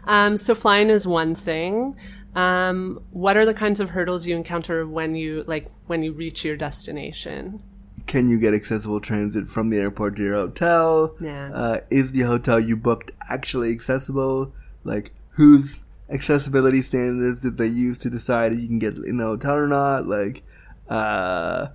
Um, 0.06 0.38
so 0.38 0.56
flying 0.56 0.90
is 0.90 1.06
one 1.06 1.36
thing. 1.36 1.96
Um, 2.36 2.98
what 3.12 3.38
are 3.38 3.46
the 3.46 3.54
kinds 3.54 3.80
of 3.80 3.90
hurdles 3.92 4.26
you 4.26 4.36
encounter 4.36 4.88
when 4.88 5.16
you 5.16 5.44
like 5.48 5.70
when 5.88 6.02
you 6.02 6.14
reach 6.14 6.44
your 6.46 6.56
destination? 6.56 7.62
Can 8.08 8.28
you 8.30 8.40
get 8.40 8.54
accessible 8.54 9.00
transit 9.00 9.48
from 9.48 9.70
the 9.70 9.78
airport 9.78 10.16
to 10.16 10.24
your 10.24 10.36
hotel? 10.36 11.16
Yeah. 11.20 11.52
Uh, 11.54 11.80
is 11.90 12.12
the 12.14 12.22
hotel 12.22 12.60
you 12.60 12.76
booked 12.76 13.12
actually 13.30 13.72
accessible? 13.72 14.54
Like, 14.84 15.14
whose 15.32 15.84
accessibility 16.10 16.82
standards 16.82 17.40
did 17.42 17.58
they 17.58 17.68
use 17.68 17.98
to 18.00 18.10
decide 18.10 18.52
if 18.54 18.60
you 18.60 18.68
can 18.68 18.80
get 18.80 18.98
in 18.98 19.18
the 19.18 19.26
hotel 19.26 19.56
or 19.56 19.68
not? 19.68 20.08
Like, 20.08 20.44
uh, 20.90 21.68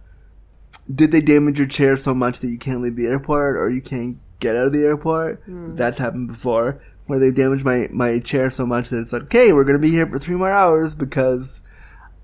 did 0.92 1.12
they 1.12 1.20
damage 1.20 1.59
your 1.59 1.68
chair 1.68 1.96
so 1.96 2.14
much 2.14 2.40
that 2.40 2.48
you 2.48 2.59
can't 2.59 2.81
leave 2.81 2.96
the 2.96 3.07
airport 3.07 3.57
or 3.57 3.70
you 3.70 3.83
can't 3.83 4.16
get 4.40 4.57
out 4.57 4.66
of 4.66 4.72
the 4.72 4.85
airport? 4.85 5.42
Hmm. 5.44 5.74
That's 5.74 5.98
happened 5.98 6.29
before, 6.29 6.81
where 7.07 7.18
they 7.18 7.31
damaged 7.31 7.64
my, 7.64 7.88
my 7.90 8.18
chair 8.20 8.51
so 8.51 8.66
much 8.66 8.88
that 8.88 9.01
it's 9.01 9.12
like, 9.12 9.24
okay, 9.24 9.53
we're 9.53 9.64
gonna 9.64 9.79
be 9.79 9.90
here 9.90 10.07
for 10.07 10.18
three 10.18 10.37
more 10.37 10.51
hours 10.51 10.94
because 10.94 11.61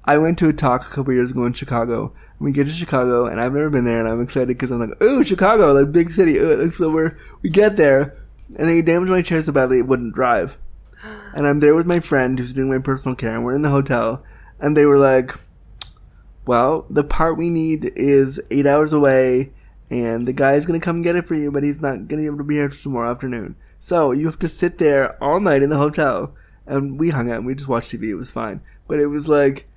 I 0.04 0.18
went 0.18 0.38
to 0.38 0.48
a 0.48 0.52
talk 0.52 0.86
a 0.86 0.90
couple 0.90 1.12
years 1.12 1.30
ago 1.30 1.44
in 1.44 1.52
Chicago. 1.54 2.12
We 2.38 2.52
get 2.52 2.66
to 2.66 2.72
Chicago, 2.72 3.26
and 3.26 3.40
I've 3.40 3.54
never 3.54 3.70
been 3.70 3.84
there, 3.84 4.00
and 4.00 4.08
I'm 4.08 4.20
excited 4.20 4.48
because 4.48 4.70
I'm 4.70 4.80
like, 4.80 5.02
ooh, 5.02 5.24
Chicago, 5.24 5.72
like 5.72 5.92
big 5.92 6.10
city. 6.10 6.36
Ooh, 6.36 6.52
it 6.52 6.58
looks 6.58 6.78
so 6.78 6.90
we're 6.90 7.16
we 7.42 7.50
get 7.50 7.76
there, 7.76 8.16
and 8.58 8.68
they 8.68 8.82
damaged 8.82 9.10
my 9.10 9.22
chair 9.22 9.42
so 9.42 9.52
badly 9.52 9.78
it 9.78 9.86
wouldn't 9.86 10.14
drive. 10.14 10.58
And 11.36 11.48
I'm 11.48 11.58
there 11.58 11.74
with 11.74 11.84
my 11.84 11.98
friend 11.98 12.38
who's 12.38 12.52
doing 12.52 12.70
my 12.70 12.78
personal 12.78 13.16
care, 13.16 13.34
and 13.34 13.44
we're 13.44 13.56
in 13.56 13.62
the 13.62 13.70
hotel, 13.70 14.22
and 14.60 14.76
they 14.76 14.86
were 14.86 14.98
like, 14.98 15.34
well, 16.46 16.86
the 16.90 17.04
part 17.04 17.38
we 17.38 17.50
need 17.50 17.92
is 17.96 18.40
eight 18.50 18.66
hours 18.66 18.92
away, 18.92 19.52
and 19.90 20.26
the 20.26 20.32
guy's 20.32 20.66
gonna 20.66 20.80
come 20.80 21.02
get 21.02 21.16
it 21.16 21.26
for 21.26 21.34
you, 21.34 21.50
but 21.50 21.62
he's 21.62 21.80
not 21.80 22.08
gonna 22.08 22.22
be 22.22 22.26
able 22.26 22.38
to 22.38 22.44
be 22.44 22.56
here 22.56 22.68
till 22.68 22.78
tomorrow 22.78 23.10
afternoon. 23.10 23.56
So 23.80 24.12
you 24.12 24.26
have 24.26 24.38
to 24.40 24.48
sit 24.48 24.78
there 24.78 25.22
all 25.22 25.40
night 25.40 25.62
in 25.62 25.70
the 25.70 25.76
hotel. 25.76 26.34
And 26.66 26.98
we 26.98 27.10
hung 27.10 27.30
out 27.30 27.36
and 27.38 27.46
we 27.46 27.54
just 27.54 27.68
watched 27.68 27.92
TV. 27.92 28.04
It 28.04 28.14
was 28.14 28.30
fine. 28.30 28.62
But 28.88 28.98
it 28.98 29.08
was 29.08 29.28
like, 29.28 29.68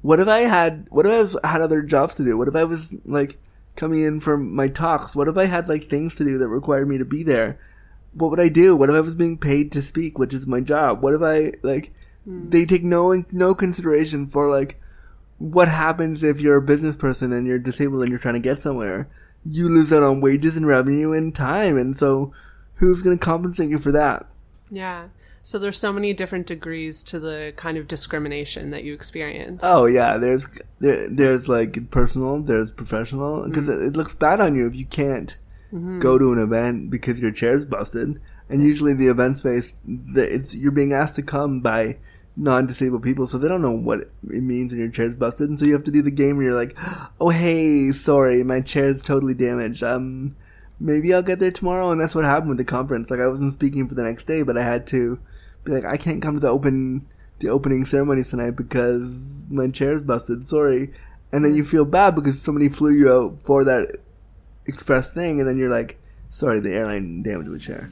what 0.00 0.20
if 0.20 0.26
I 0.26 0.40
had, 0.40 0.86
what 0.88 1.04
if 1.04 1.12
I 1.12 1.20
was, 1.20 1.36
had 1.44 1.60
other 1.60 1.82
jobs 1.82 2.14
to 2.14 2.24
do? 2.24 2.38
What 2.38 2.48
if 2.48 2.56
I 2.56 2.64
was 2.64 2.94
like 3.04 3.38
coming 3.76 4.02
in 4.02 4.20
from 4.20 4.54
my 4.54 4.68
talks? 4.68 5.14
What 5.14 5.28
if 5.28 5.36
I 5.36 5.44
had 5.44 5.68
like 5.68 5.90
things 5.90 6.14
to 6.14 6.24
do 6.24 6.38
that 6.38 6.48
required 6.48 6.88
me 6.88 6.96
to 6.96 7.04
be 7.04 7.22
there? 7.22 7.58
what 8.14 8.30
would 8.30 8.40
I 8.40 8.48
do? 8.48 8.76
What 8.76 8.88
if 8.88 8.96
I 8.96 9.00
was 9.00 9.16
being 9.16 9.38
paid 9.38 9.72
to 9.72 9.82
speak, 9.82 10.18
which 10.18 10.32
is 10.32 10.46
my 10.46 10.60
job? 10.60 11.02
What 11.02 11.14
if 11.14 11.22
I 11.22 11.52
like? 11.62 11.92
Hmm. 12.24 12.48
They 12.48 12.64
take 12.64 12.84
no 12.84 13.24
no 13.30 13.54
consideration 13.54 14.26
for 14.26 14.48
like 14.48 14.80
what 15.38 15.68
happens 15.68 16.22
if 16.22 16.40
you're 16.40 16.56
a 16.56 16.62
business 16.62 16.96
person 16.96 17.32
and 17.32 17.46
you're 17.46 17.58
disabled 17.58 18.02
and 18.02 18.10
you're 18.10 18.18
trying 18.18 18.34
to 18.34 18.40
get 18.40 18.62
somewhere. 18.62 19.08
You 19.44 19.68
lose 19.68 19.92
out 19.92 20.02
on 20.02 20.20
wages 20.20 20.56
and 20.56 20.66
revenue 20.66 21.12
and 21.12 21.34
time, 21.34 21.76
and 21.76 21.96
so 21.96 22.32
who's 22.76 23.02
going 23.02 23.18
to 23.18 23.24
compensate 23.24 23.68
you 23.68 23.78
for 23.78 23.92
that? 23.92 24.26
Yeah. 24.70 25.08
So 25.42 25.58
there's 25.58 25.78
so 25.78 25.92
many 25.92 26.14
different 26.14 26.46
degrees 26.46 27.04
to 27.04 27.20
the 27.20 27.52
kind 27.56 27.76
of 27.76 27.86
discrimination 27.86 28.70
that 28.70 28.84
you 28.84 28.94
experience. 28.94 29.60
Oh 29.62 29.84
yeah, 29.84 30.16
there's 30.16 30.48
there 30.78 31.06
there's 31.10 31.48
like 31.50 31.90
personal, 31.90 32.40
there's 32.40 32.72
professional 32.72 33.46
because 33.46 33.68
it, 33.68 33.72
mm-hmm. 33.72 33.88
it 33.88 33.96
looks 33.96 34.14
bad 34.14 34.40
on 34.40 34.56
you 34.56 34.66
if 34.66 34.74
you 34.74 34.86
can't 34.86 35.36
mm-hmm. 35.70 35.98
go 35.98 36.16
to 36.16 36.32
an 36.32 36.38
event 36.38 36.90
because 36.90 37.20
your 37.20 37.30
chair's 37.30 37.66
busted. 37.66 38.20
And 38.48 38.62
usually 38.62 38.94
the 38.94 39.08
event 39.08 39.36
space, 39.36 39.74
the, 39.84 40.22
it's 40.22 40.54
you're 40.54 40.72
being 40.72 40.94
asked 40.94 41.16
to 41.16 41.22
come 41.22 41.60
by 41.60 41.98
non-disabled 42.36 43.02
people, 43.02 43.26
so 43.26 43.38
they 43.38 43.48
don't 43.48 43.62
know 43.62 43.70
what 43.70 44.00
it 44.00 44.42
means 44.42 44.72
when 44.72 44.80
your 44.80 44.90
chair's 44.90 45.16
busted, 45.16 45.48
and 45.48 45.58
so 45.58 45.64
you 45.64 45.72
have 45.72 45.84
to 45.84 45.90
do 45.90 46.02
the 46.02 46.10
game 46.10 46.36
where 46.36 46.46
you're 46.46 46.54
like, 46.54 46.76
"Oh 47.20 47.28
hey, 47.28 47.92
sorry, 47.92 48.42
my 48.42 48.60
chair's 48.60 49.02
totally 49.02 49.34
damaged. 49.34 49.82
Um, 49.82 50.34
maybe 50.80 51.14
I'll 51.14 51.22
get 51.22 51.38
there 51.38 51.52
tomorrow." 51.52 51.90
And 51.90 52.00
that's 52.00 52.14
what 52.14 52.24
happened 52.24 52.48
with 52.48 52.58
the 52.58 52.64
conference. 52.64 53.10
Like 53.10 53.20
I 53.20 53.28
wasn't 53.28 53.52
speaking 53.52 53.88
for 53.88 53.94
the 53.94 54.02
next 54.02 54.24
day, 54.24 54.42
but 54.42 54.58
I 54.58 54.62
had 54.62 54.86
to 54.88 55.18
be 55.64 55.72
like, 55.72 55.84
"I 55.84 55.96
can't 55.96 56.22
come 56.22 56.34
to 56.34 56.40
the 56.40 56.48
open 56.48 57.06
the 57.38 57.48
opening 57.48 57.84
ceremony 57.84 58.24
tonight 58.24 58.52
because 58.52 59.44
my 59.48 59.68
chair's 59.68 60.02
busted. 60.02 60.46
Sorry." 60.46 60.90
And 61.32 61.44
then 61.44 61.54
you 61.54 61.64
feel 61.64 61.84
bad 61.84 62.14
because 62.14 62.40
somebody 62.40 62.68
flew 62.68 62.92
you 62.92 63.12
out 63.12 63.40
for 63.42 63.64
that 63.64 63.96
express 64.66 65.12
thing, 65.12 65.40
and 65.40 65.48
then 65.48 65.56
you're 65.56 65.70
like, 65.70 65.98
"Sorry, 66.30 66.58
the 66.58 66.72
airline 66.72 67.22
damaged 67.22 67.50
my 67.50 67.58
chair." 67.58 67.90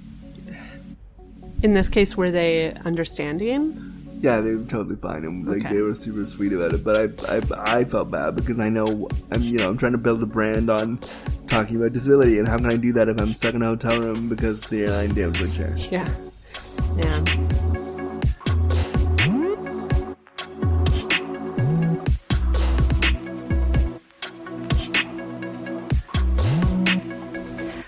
In 1.63 1.75
this 1.75 1.89
case, 1.89 2.17
were 2.17 2.33
they 2.33 2.73
understanding? 2.85 3.92
Yeah, 4.23 4.41
they 4.41 4.55
were 4.55 4.63
totally 4.65 4.95
fine, 4.95 5.25
and 5.25 5.45
like 5.49 5.65
Okay. 5.67 5.75
they 5.75 5.83
were 5.83 5.97
super 5.97 6.25
sweet 6.25 6.53
about 6.53 6.73
it. 6.73 6.85
But 6.85 6.97
I, 7.29 7.37
I, 7.37 7.79
I 7.81 7.85
felt 7.85 8.09
bad 8.13 8.37
because 8.37 8.57
I 8.61 8.69
know 8.69 9.09
I'm, 9.33 9.43
you 9.43 9.59
know, 9.59 9.69
I'm 9.69 9.77
trying 9.77 9.93
to 9.93 9.99
build 9.99 10.23
a 10.23 10.27
brand 10.27 10.71
on 10.71 11.01
talking 11.49 11.77
about 11.77 11.93
disability, 11.93 12.39
and 12.39 12.47
how 12.47 12.57
can 12.57 12.67
I 12.67 12.77
do 12.77 12.93
that 12.93 13.09
if 13.09 13.21
I'm 13.21 13.35
stuck 13.35 13.55
in 13.55 13.63
a 13.63 13.67
hotel 13.67 14.01
room 14.01 14.29
because 14.29 14.61
the 14.61 14.85
airline 14.85 15.13
damaged 15.13 15.43
my 15.45 15.51
chair? 15.51 15.75
Yeah. 15.77 16.09
Yeah. 16.97 17.25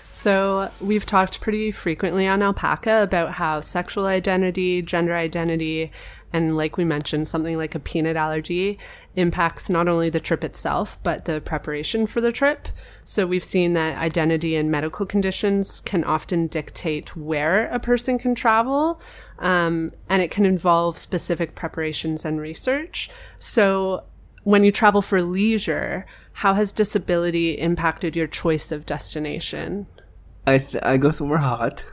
So, 0.09 0.71
we've 0.81 1.05
talked 1.05 1.39
pretty 1.39 1.69
frequently 1.71 2.25
on 2.25 2.41
Alpaca 2.41 3.03
about 3.03 3.33
how 3.33 3.61
sexual 3.61 4.07
identity, 4.07 4.81
gender 4.81 5.15
identity, 5.15 5.91
and 6.33 6.57
like 6.57 6.77
we 6.77 6.83
mentioned, 6.83 7.27
something 7.27 7.57
like 7.57 7.75
a 7.75 7.79
peanut 7.79 8.15
allergy 8.15 8.77
impacts 9.15 9.69
not 9.69 9.87
only 9.87 10.09
the 10.09 10.19
trip 10.19 10.43
itself, 10.43 10.97
but 11.03 11.25
the 11.25 11.39
preparation 11.41 12.05
for 12.05 12.21
the 12.21 12.31
trip. 12.31 12.67
So, 13.03 13.25
we've 13.25 13.43
seen 13.43 13.73
that 13.73 13.97
identity 13.97 14.55
and 14.55 14.69
medical 14.69 15.05
conditions 15.05 15.79
can 15.81 16.03
often 16.03 16.47
dictate 16.47 17.15
where 17.15 17.67
a 17.67 17.79
person 17.79 18.19
can 18.19 18.35
travel, 18.35 18.99
um, 19.39 19.89
and 20.09 20.21
it 20.21 20.31
can 20.31 20.45
involve 20.45 20.97
specific 20.97 21.55
preparations 21.55 22.25
and 22.25 22.39
research. 22.39 23.09
So, 23.39 24.03
when 24.43 24.63
you 24.63 24.71
travel 24.71 25.01
for 25.01 25.21
leisure, 25.21 26.05
how 26.33 26.53
has 26.53 26.71
disability 26.71 27.53
impacted 27.53 28.15
your 28.15 28.27
choice 28.27 28.71
of 28.71 28.85
destination? 28.85 29.87
I 30.45 30.59
th- 30.59 30.83
I 30.83 30.97
go 30.97 31.11
somewhere 31.11 31.39
hot 31.39 31.83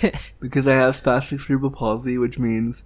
because 0.40 0.66
I 0.66 0.74
have 0.74 1.00
spastic 1.00 1.40
cerebral 1.40 1.70
palsy, 1.70 2.18
which 2.18 2.38
means 2.38 2.82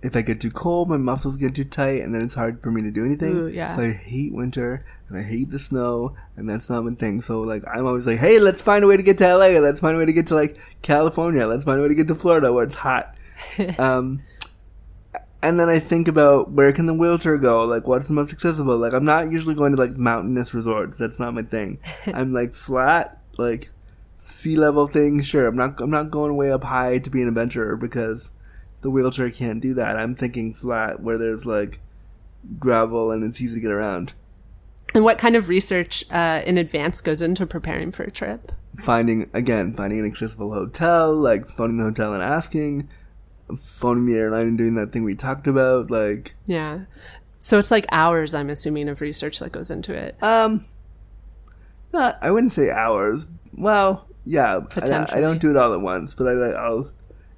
if 0.00 0.14
I 0.14 0.22
get 0.22 0.40
too 0.40 0.50
cold, 0.50 0.88
my 0.88 0.96
muscles 0.96 1.36
get 1.36 1.56
too 1.56 1.64
tight, 1.64 2.02
and 2.02 2.14
then 2.14 2.22
it's 2.22 2.36
hard 2.36 2.62
for 2.62 2.70
me 2.70 2.82
to 2.82 2.90
do 2.90 3.04
anything. 3.04 3.36
Ooh, 3.36 3.46
yeah. 3.48 3.74
So 3.74 3.82
I 3.82 3.92
hate 3.92 4.32
winter 4.32 4.84
and 5.08 5.18
I 5.18 5.22
hate 5.22 5.50
the 5.50 5.58
snow, 5.58 6.14
and 6.36 6.48
that's 6.48 6.70
not 6.70 6.84
my 6.84 6.94
thing. 6.94 7.20
So 7.20 7.40
like 7.40 7.64
I'm 7.66 7.86
always 7.86 8.06
like, 8.06 8.18
hey, 8.18 8.38
let's 8.38 8.62
find 8.62 8.84
a 8.84 8.86
way 8.86 8.96
to 8.96 9.02
get 9.02 9.18
to 9.18 9.36
LA. 9.36 9.58
Let's 9.58 9.80
find 9.80 9.96
a 9.96 9.98
way 9.98 10.06
to 10.06 10.12
get 10.12 10.28
to 10.28 10.34
like 10.34 10.56
California. 10.82 11.46
Let's 11.46 11.64
find 11.64 11.80
a 11.80 11.82
way 11.82 11.88
to 11.88 11.94
get 11.96 12.06
to 12.08 12.14
Florida 12.14 12.52
where 12.52 12.64
it's 12.64 12.76
hot. 12.76 13.14
um, 13.78 14.22
and 15.42 15.58
then 15.58 15.68
I 15.68 15.80
think 15.80 16.06
about 16.06 16.52
where 16.52 16.72
can 16.72 16.86
the 16.86 16.94
wheelchair 16.94 17.36
go? 17.36 17.64
Like, 17.64 17.86
what's 17.86 18.08
the 18.08 18.14
most 18.14 18.32
accessible? 18.32 18.76
Like, 18.76 18.92
I'm 18.92 19.04
not 19.04 19.30
usually 19.30 19.54
going 19.54 19.72
to 19.72 19.78
like 19.78 19.96
mountainous 19.96 20.54
resorts. 20.54 20.98
That's 20.98 21.18
not 21.18 21.34
my 21.34 21.42
thing. 21.42 21.78
I'm 22.06 22.32
like 22.32 22.54
flat, 22.54 23.20
like 23.36 23.70
sea 24.16 24.56
level 24.56 24.86
things. 24.86 25.26
Sure, 25.26 25.48
I'm 25.48 25.56
not. 25.56 25.80
I'm 25.80 25.90
not 25.90 26.12
going 26.12 26.36
way 26.36 26.52
up 26.52 26.62
high 26.62 26.98
to 26.98 27.10
be 27.10 27.22
an 27.22 27.28
adventurer 27.28 27.76
because 27.76 28.30
the 28.80 28.90
wheelchair 28.90 29.30
can't 29.30 29.60
do 29.60 29.74
that. 29.74 29.96
I'm 29.96 30.14
thinking 30.14 30.54
flat 30.54 31.00
where 31.00 31.18
there's 31.18 31.46
like 31.46 31.80
gravel 32.58 33.10
and 33.10 33.24
it's 33.24 33.40
easy 33.40 33.56
to 33.56 33.60
get 33.60 33.70
around. 33.70 34.14
And 34.94 35.04
what 35.04 35.18
kind 35.18 35.36
of 35.36 35.48
research 35.48 36.04
uh, 36.10 36.42
in 36.46 36.56
advance 36.56 37.00
goes 37.00 37.20
into 37.20 37.46
preparing 37.46 37.92
for 37.92 38.04
a 38.04 38.10
trip? 38.10 38.52
Finding 38.78 39.28
again, 39.34 39.74
finding 39.74 40.00
an 40.00 40.06
accessible 40.06 40.52
hotel, 40.52 41.14
like 41.14 41.46
phoning 41.46 41.78
the 41.78 41.84
hotel 41.84 42.14
and 42.14 42.22
asking, 42.22 42.88
phoning 43.58 44.06
the 44.06 44.14
airline 44.14 44.46
and 44.46 44.58
doing 44.58 44.76
that 44.76 44.92
thing 44.92 45.04
we 45.04 45.14
talked 45.14 45.46
about, 45.46 45.90
like. 45.90 46.36
Yeah. 46.46 46.80
So 47.40 47.58
it's 47.58 47.70
like 47.70 47.86
hours, 47.92 48.34
I'm 48.34 48.50
assuming, 48.50 48.88
of 48.88 49.00
research 49.00 49.40
that 49.40 49.52
goes 49.52 49.70
into 49.70 49.92
it. 49.92 50.16
Um, 50.22 50.64
not. 51.92 52.18
I 52.22 52.30
wouldn't 52.30 52.52
say 52.52 52.70
hours. 52.70 53.28
Well, 53.52 54.06
yeah. 54.24 54.60
I, 54.76 55.06
I 55.10 55.20
don't 55.20 55.40
do 55.40 55.50
it 55.50 55.56
all 55.56 55.74
at 55.74 55.80
once, 55.80 56.14
but 56.14 56.28
I 56.28 56.32
like. 56.32 56.54
I'll 56.54 56.92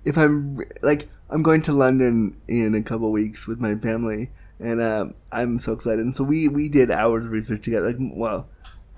if 0.05 0.17
I'm 0.17 0.59
like 0.83 1.09
I'm 1.31 1.43
going 1.43 1.63
to 1.63 1.73
London 1.73 2.37
in 2.49 2.75
a 2.75 2.83
couple 2.83 3.11
weeks 3.13 3.47
with 3.47 3.61
my 3.61 3.77
family, 3.77 4.31
and 4.59 4.81
um, 4.81 5.15
I'm 5.31 5.59
so 5.59 5.73
excited. 5.73 6.01
And 6.01 6.15
so 6.15 6.25
we 6.25 6.49
we 6.49 6.69
did 6.69 6.91
hours 6.91 7.27
of 7.27 7.33
research 7.33 7.63
together. 7.65 7.93
Like, 7.93 7.97
well, 8.01 8.49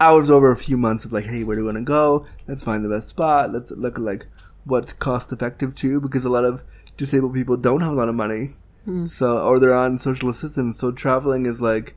hours 0.00 0.30
over 0.30 0.50
a 0.50 0.56
few 0.56 0.76
months 0.76 1.04
of 1.04 1.12
like, 1.12 1.26
hey, 1.26 1.44
where 1.44 1.56
do 1.56 1.62
we 1.62 1.66
want 1.66 1.78
to 1.78 1.84
go? 1.84 2.26
Let's 2.48 2.64
find 2.64 2.84
the 2.84 2.88
best 2.88 3.08
spot. 3.10 3.52
Let's 3.52 3.70
look 3.70 3.96
at 3.96 4.02
like 4.02 4.26
what's 4.64 4.92
cost 4.92 5.32
effective 5.32 5.74
too, 5.74 6.00
because 6.00 6.24
a 6.24 6.30
lot 6.30 6.44
of 6.44 6.64
disabled 6.96 7.34
people 7.34 7.56
don't 7.56 7.82
have 7.82 7.92
a 7.92 7.96
lot 7.96 8.08
of 8.08 8.14
money. 8.14 8.50
So, 9.06 9.38
or 9.38 9.60
they're 9.60 9.74
on 9.74 9.98
social 9.98 10.28
assistance. 10.28 10.78
So 10.80 10.90
traveling 10.90 11.46
is 11.46 11.60
like 11.60 11.96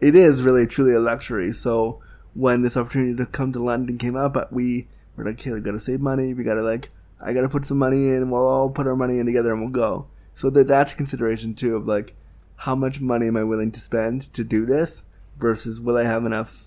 it 0.00 0.14
is 0.14 0.42
really 0.42 0.66
truly 0.66 0.94
a 0.94 1.00
luxury. 1.00 1.52
So 1.52 2.00
when 2.34 2.62
this 2.62 2.76
opportunity 2.76 3.14
to 3.16 3.26
come 3.26 3.52
to 3.52 3.62
London 3.62 3.98
came 3.98 4.16
up, 4.16 4.36
uh, 4.36 4.46
we 4.50 4.88
were 5.16 5.24
like, 5.24 5.40
"Hey, 5.40 5.52
we 5.52 5.60
gotta 5.60 5.80
save 5.80 6.00
money. 6.00 6.32
We 6.34 6.44
gotta 6.44 6.62
like, 6.62 6.90
I 7.22 7.32
gotta 7.32 7.48
put 7.48 7.66
some 7.66 7.78
money 7.78 8.08
in. 8.08 8.30
We'll 8.30 8.46
all 8.46 8.70
put 8.70 8.86
our 8.86 8.96
money 8.96 9.18
in 9.18 9.26
together 9.26 9.52
and 9.52 9.60
we'll 9.60 9.70
go." 9.70 10.06
So 10.34 10.50
that 10.50 10.68
that's 10.68 10.92
a 10.92 10.96
consideration 10.96 11.54
too 11.54 11.76
of 11.76 11.86
like, 11.86 12.16
how 12.56 12.74
much 12.74 13.00
money 13.00 13.28
am 13.28 13.36
I 13.36 13.44
willing 13.44 13.72
to 13.72 13.80
spend 13.80 14.22
to 14.34 14.44
do 14.44 14.66
this 14.66 15.02
versus 15.38 15.80
will 15.80 15.96
I 15.96 16.04
have 16.04 16.24
enough 16.24 16.66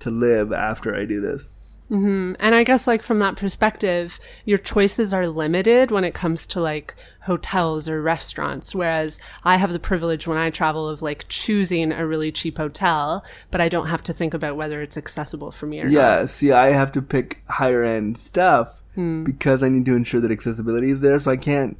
to 0.00 0.10
live 0.10 0.52
after 0.52 0.94
I 0.94 1.04
do 1.04 1.20
this? 1.20 1.48
Mm-hmm. 1.90 2.34
And 2.40 2.54
I 2.54 2.64
guess, 2.64 2.86
like, 2.86 3.02
from 3.02 3.20
that 3.20 3.36
perspective, 3.36 4.18
your 4.44 4.58
choices 4.58 5.14
are 5.14 5.28
limited 5.28 5.90
when 5.90 6.02
it 6.02 6.14
comes 6.14 6.46
to 6.48 6.60
like 6.60 6.94
hotels 7.26 7.88
or 7.88 8.02
restaurants. 8.02 8.74
Whereas 8.74 9.20
I 9.44 9.56
have 9.56 9.72
the 9.72 9.78
privilege 9.78 10.26
when 10.26 10.38
I 10.38 10.50
travel 10.50 10.88
of 10.88 11.02
like 11.02 11.26
choosing 11.28 11.92
a 11.92 12.06
really 12.06 12.32
cheap 12.32 12.58
hotel, 12.58 13.24
but 13.50 13.60
I 13.60 13.68
don't 13.68 13.88
have 13.88 14.02
to 14.04 14.12
think 14.12 14.34
about 14.34 14.56
whether 14.56 14.80
it's 14.80 14.96
accessible 14.96 15.50
for 15.50 15.66
me 15.66 15.80
or 15.80 15.84
not. 15.84 15.92
Yeah, 15.92 16.26
see, 16.26 16.52
I 16.52 16.70
have 16.70 16.92
to 16.92 17.02
pick 17.02 17.42
higher 17.48 17.82
end 17.82 18.18
stuff 18.18 18.82
hmm. 18.94 19.24
because 19.24 19.62
I 19.62 19.68
need 19.68 19.86
to 19.86 19.94
ensure 19.94 20.20
that 20.20 20.32
accessibility 20.32 20.90
is 20.90 21.00
there. 21.00 21.18
So 21.20 21.30
I 21.30 21.36
can't. 21.36 21.78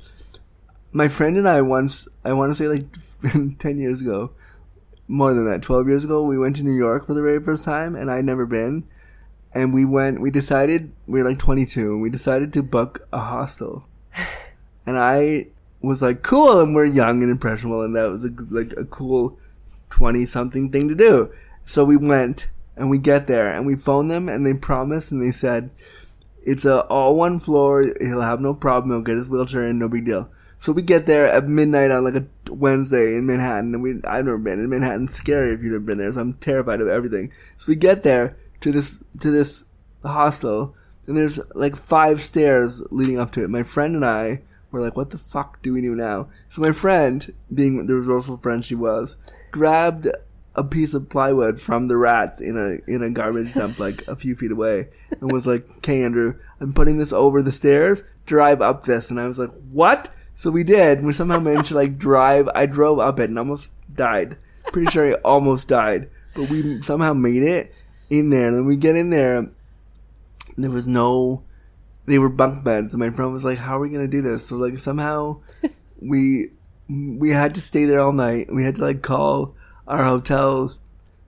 My 0.92 1.08
friend 1.08 1.36
and 1.36 1.48
I 1.48 1.62
once, 1.62 2.08
I 2.24 2.32
want 2.32 2.56
to 2.56 2.62
say 2.62 2.68
like 2.68 2.86
10 3.58 3.78
years 3.78 4.00
ago, 4.00 4.32
more 5.08 5.34
than 5.34 5.46
that, 5.46 5.62
12 5.62 5.88
years 5.88 6.04
ago, 6.04 6.22
we 6.22 6.38
went 6.38 6.56
to 6.56 6.64
New 6.64 6.76
York 6.76 7.06
for 7.06 7.14
the 7.14 7.22
very 7.22 7.40
first 7.40 7.64
time 7.64 7.94
and 7.94 8.10
I'd 8.10 8.24
never 8.24 8.46
been. 8.46 8.84
And 9.56 9.72
we 9.72 9.86
went, 9.86 10.20
we 10.20 10.30
decided, 10.30 10.92
we 11.06 11.22
were 11.22 11.30
like 11.30 11.38
22, 11.38 11.94
and 11.94 12.02
we 12.02 12.10
decided 12.10 12.52
to 12.52 12.62
book 12.62 13.08
a 13.12 13.18
hostel. 13.18 13.86
And 14.88 14.96
I 14.96 15.48
was 15.80 16.00
like, 16.00 16.22
cool, 16.22 16.60
and 16.60 16.72
we're 16.72 16.84
young 16.84 17.20
and 17.20 17.28
impressionable, 17.28 17.82
and 17.82 17.96
that 17.96 18.08
was 18.08 18.24
a, 18.24 18.30
like 18.50 18.72
a 18.76 18.84
cool 18.84 19.36
20 19.90 20.26
something 20.26 20.70
thing 20.70 20.86
to 20.86 20.94
do. 20.94 21.32
So 21.64 21.84
we 21.84 21.96
went, 21.96 22.50
and 22.76 22.88
we 22.88 22.98
get 22.98 23.26
there, 23.26 23.50
and 23.50 23.66
we 23.66 23.74
phone 23.74 24.06
them, 24.06 24.28
and 24.28 24.46
they 24.46 24.54
promised, 24.54 25.10
and 25.10 25.20
they 25.20 25.32
said, 25.32 25.70
it's 26.44 26.64
a 26.64 26.82
all 26.82 27.16
one 27.16 27.40
floor, 27.40 27.92
he'll 28.00 28.20
have 28.20 28.40
no 28.40 28.54
problem, 28.54 28.92
he'll 28.92 29.02
get 29.02 29.16
his 29.16 29.28
wheelchair 29.28 29.66
in, 29.66 29.80
no 29.80 29.88
big 29.88 30.04
deal. 30.04 30.30
So 30.60 30.70
we 30.70 30.82
get 30.82 31.06
there 31.06 31.26
at 31.26 31.48
midnight 31.48 31.90
on 31.90 32.04
like 32.04 32.14
a 32.14 32.52
Wednesday 32.52 33.16
in 33.16 33.26
Manhattan, 33.26 33.74
and 33.74 33.82
we 33.82 33.94
I've 34.04 34.24
never 34.24 34.38
been 34.38 34.60
in 34.60 34.70
Manhattan. 34.70 35.08
Scary 35.08 35.52
if 35.52 35.62
you've 35.62 35.72
never 35.72 35.80
been 35.80 35.98
there, 35.98 36.12
so 36.12 36.20
I'm 36.20 36.34
terrified 36.34 36.80
of 36.80 36.86
everything. 36.86 37.32
So 37.56 37.64
we 37.66 37.74
get 37.74 38.04
there 38.04 38.36
to 38.72 38.80
this 38.80 38.96
to 39.20 39.30
this 39.30 39.64
hostel, 40.04 40.74
and 41.06 41.16
there's 41.16 41.40
like 41.54 41.76
five 41.76 42.22
stairs 42.22 42.82
leading 42.90 43.18
up 43.18 43.30
to 43.32 43.44
it. 43.44 43.50
My 43.50 43.62
friend 43.62 43.94
and 43.94 44.04
I 44.04 44.42
were 44.70 44.80
like, 44.80 44.96
"What 44.96 45.10
the 45.10 45.18
fuck 45.18 45.62
do 45.62 45.72
we 45.72 45.80
do 45.80 45.94
now?" 45.94 46.28
So 46.48 46.62
my 46.62 46.72
friend, 46.72 47.32
being 47.52 47.86
the 47.86 47.94
resourceful 47.94 48.38
friend 48.38 48.64
she 48.64 48.74
was, 48.74 49.16
grabbed 49.50 50.08
a 50.54 50.64
piece 50.64 50.94
of 50.94 51.08
plywood 51.08 51.60
from 51.60 51.86
the 51.86 51.96
rats 51.96 52.40
in 52.40 52.56
a 52.56 52.90
in 52.90 53.02
a 53.02 53.10
garbage 53.10 53.54
dump 53.54 53.78
like 53.78 54.06
a 54.08 54.16
few 54.16 54.34
feet 54.34 54.50
away, 54.50 54.88
and 55.20 55.32
was 55.32 55.46
like, 55.46 55.68
"Okay, 55.78 56.02
Andrew, 56.02 56.38
I'm 56.60 56.72
putting 56.72 56.98
this 56.98 57.12
over 57.12 57.42
the 57.42 57.52
stairs. 57.52 58.04
drive 58.26 58.60
up 58.60 58.82
this, 58.82 59.10
and 59.10 59.20
I 59.20 59.28
was 59.28 59.38
like, 59.38 59.52
what? 59.70 60.12
So 60.34 60.50
we 60.50 60.64
did. 60.64 61.04
We 61.04 61.12
somehow 61.12 61.38
managed 61.38 61.68
to 61.68 61.74
like 61.74 61.96
drive. 62.08 62.48
I 62.54 62.66
drove 62.66 62.98
up 62.98 63.20
it 63.20 63.30
and 63.30 63.38
almost 63.38 63.70
died. 63.94 64.36
Pretty 64.72 64.90
sure 64.90 65.08
I 65.08 65.14
almost 65.24 65.68
died, 65.68 66.10
but 66.34 66.50
we 66.50 66.82
somehow 66.82 67.14
made 67.14 67.44
it 67.44 67.72
in 68.10 68.30
there. 68.30 68.48
And 68.48 68.56
then 68.56 68.64
we 68.64 68.76
get 68.76 68.96
in 68.96 69.10
there. 69.10 69.48
There 70.56 70.70
was 70.70 70.86
no. 70.86 71.42
They 72.06 72.18
were 72.18 72.28
bunk 72.28 72.62
beds, 72.62 72.92
and 72.92 73.00
my 73.00 73.10
friend 73.10 73.32
was 73.32 73.44
like, 73.44 73.58
"How 73.58 73.76
are 73.76 73.80
we 73.80 73.90
gonna 73.90 74.06
do 74.06 74.22
this?" 74.22 74.46
So 74.46 74.56
like 74.56 74.78
somehow 74.78 75.40
we 76.00 76.50
we 76.88 77.30
had 77.30 77.54
to 77.56 77.60
stay 77.60 77.84
there 77.84 78.00
all 78.00 78.12
night. 78.12 78.46
We 78.52 78.64
had 78.64 78.76
to 78.76 78.82
like 78.82 79.02
call 79.02 79.54
our 79.88 80.04
hotel 80.04 80.76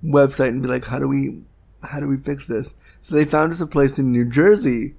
website 0.05 0.49
and 0.49 0.62
be 0.62 0.69
like, 0.69 0.87
"How 0.87 0.99
do 0.99 1.09
we 1.09 1.41
how 1.83 2.01
do 2.01 2.09
we 2.09 2.17
fix 2.17 2.47
this?" 2.47 2.75
So 3.03 3.14
they 3.14 3.25
found 3.25 3.53
us 3.53 3.61
a 3.61 3.67
place 3.67 3.99
in 3.99 4.12
New 4.12 4.25
Jersey 4.25 4.95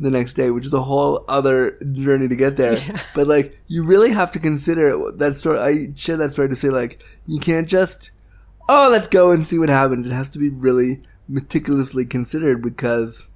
the 0.00 0.10
next 0.10 0.34
day, 0.34 0.50
which 0.50 0.66
is 0.66 0.72
a 0.72 0.82
whole 0.82 1.24
other 1.28 1.78
journey 1.92 2.28
to 2.28 2.36
get 2.36 2.56
there. 2.56 2.76
Yeah. 2.76 3.00
But 3.14 3.26
like, 3.26 3.58
you 3.66 3.82
really 3.82 4.10
have 4.12 4.32
to 4.32 4.38
consider 4.38 5.12
that 5.16 5.36
story. 5.36 5.58
I 5.58 5.92
share 5.94 6.16
that 6.18 6.32
story 6.32 6.48
to 6.48 6.56
say 6.56 6.70
like, 6.70 7.02
you 7.26 7.40
can't 7.40 7.68
just, 7.68 8.10
oh, 8.68 8.88
let's 8.90 9.08
go 9.08 9.30
and 9.30 9.44
see 9.44 9.58
what 9.58 9.68
happens. 9.68 10.06
It 10.06 10.12
has 10.12 10.30
to 10.30 10.38
be 10.38 10.48
really 10.48 11.02
meticulously 11.28 12.06
considered 12.06 12.62
because 12.62 13.28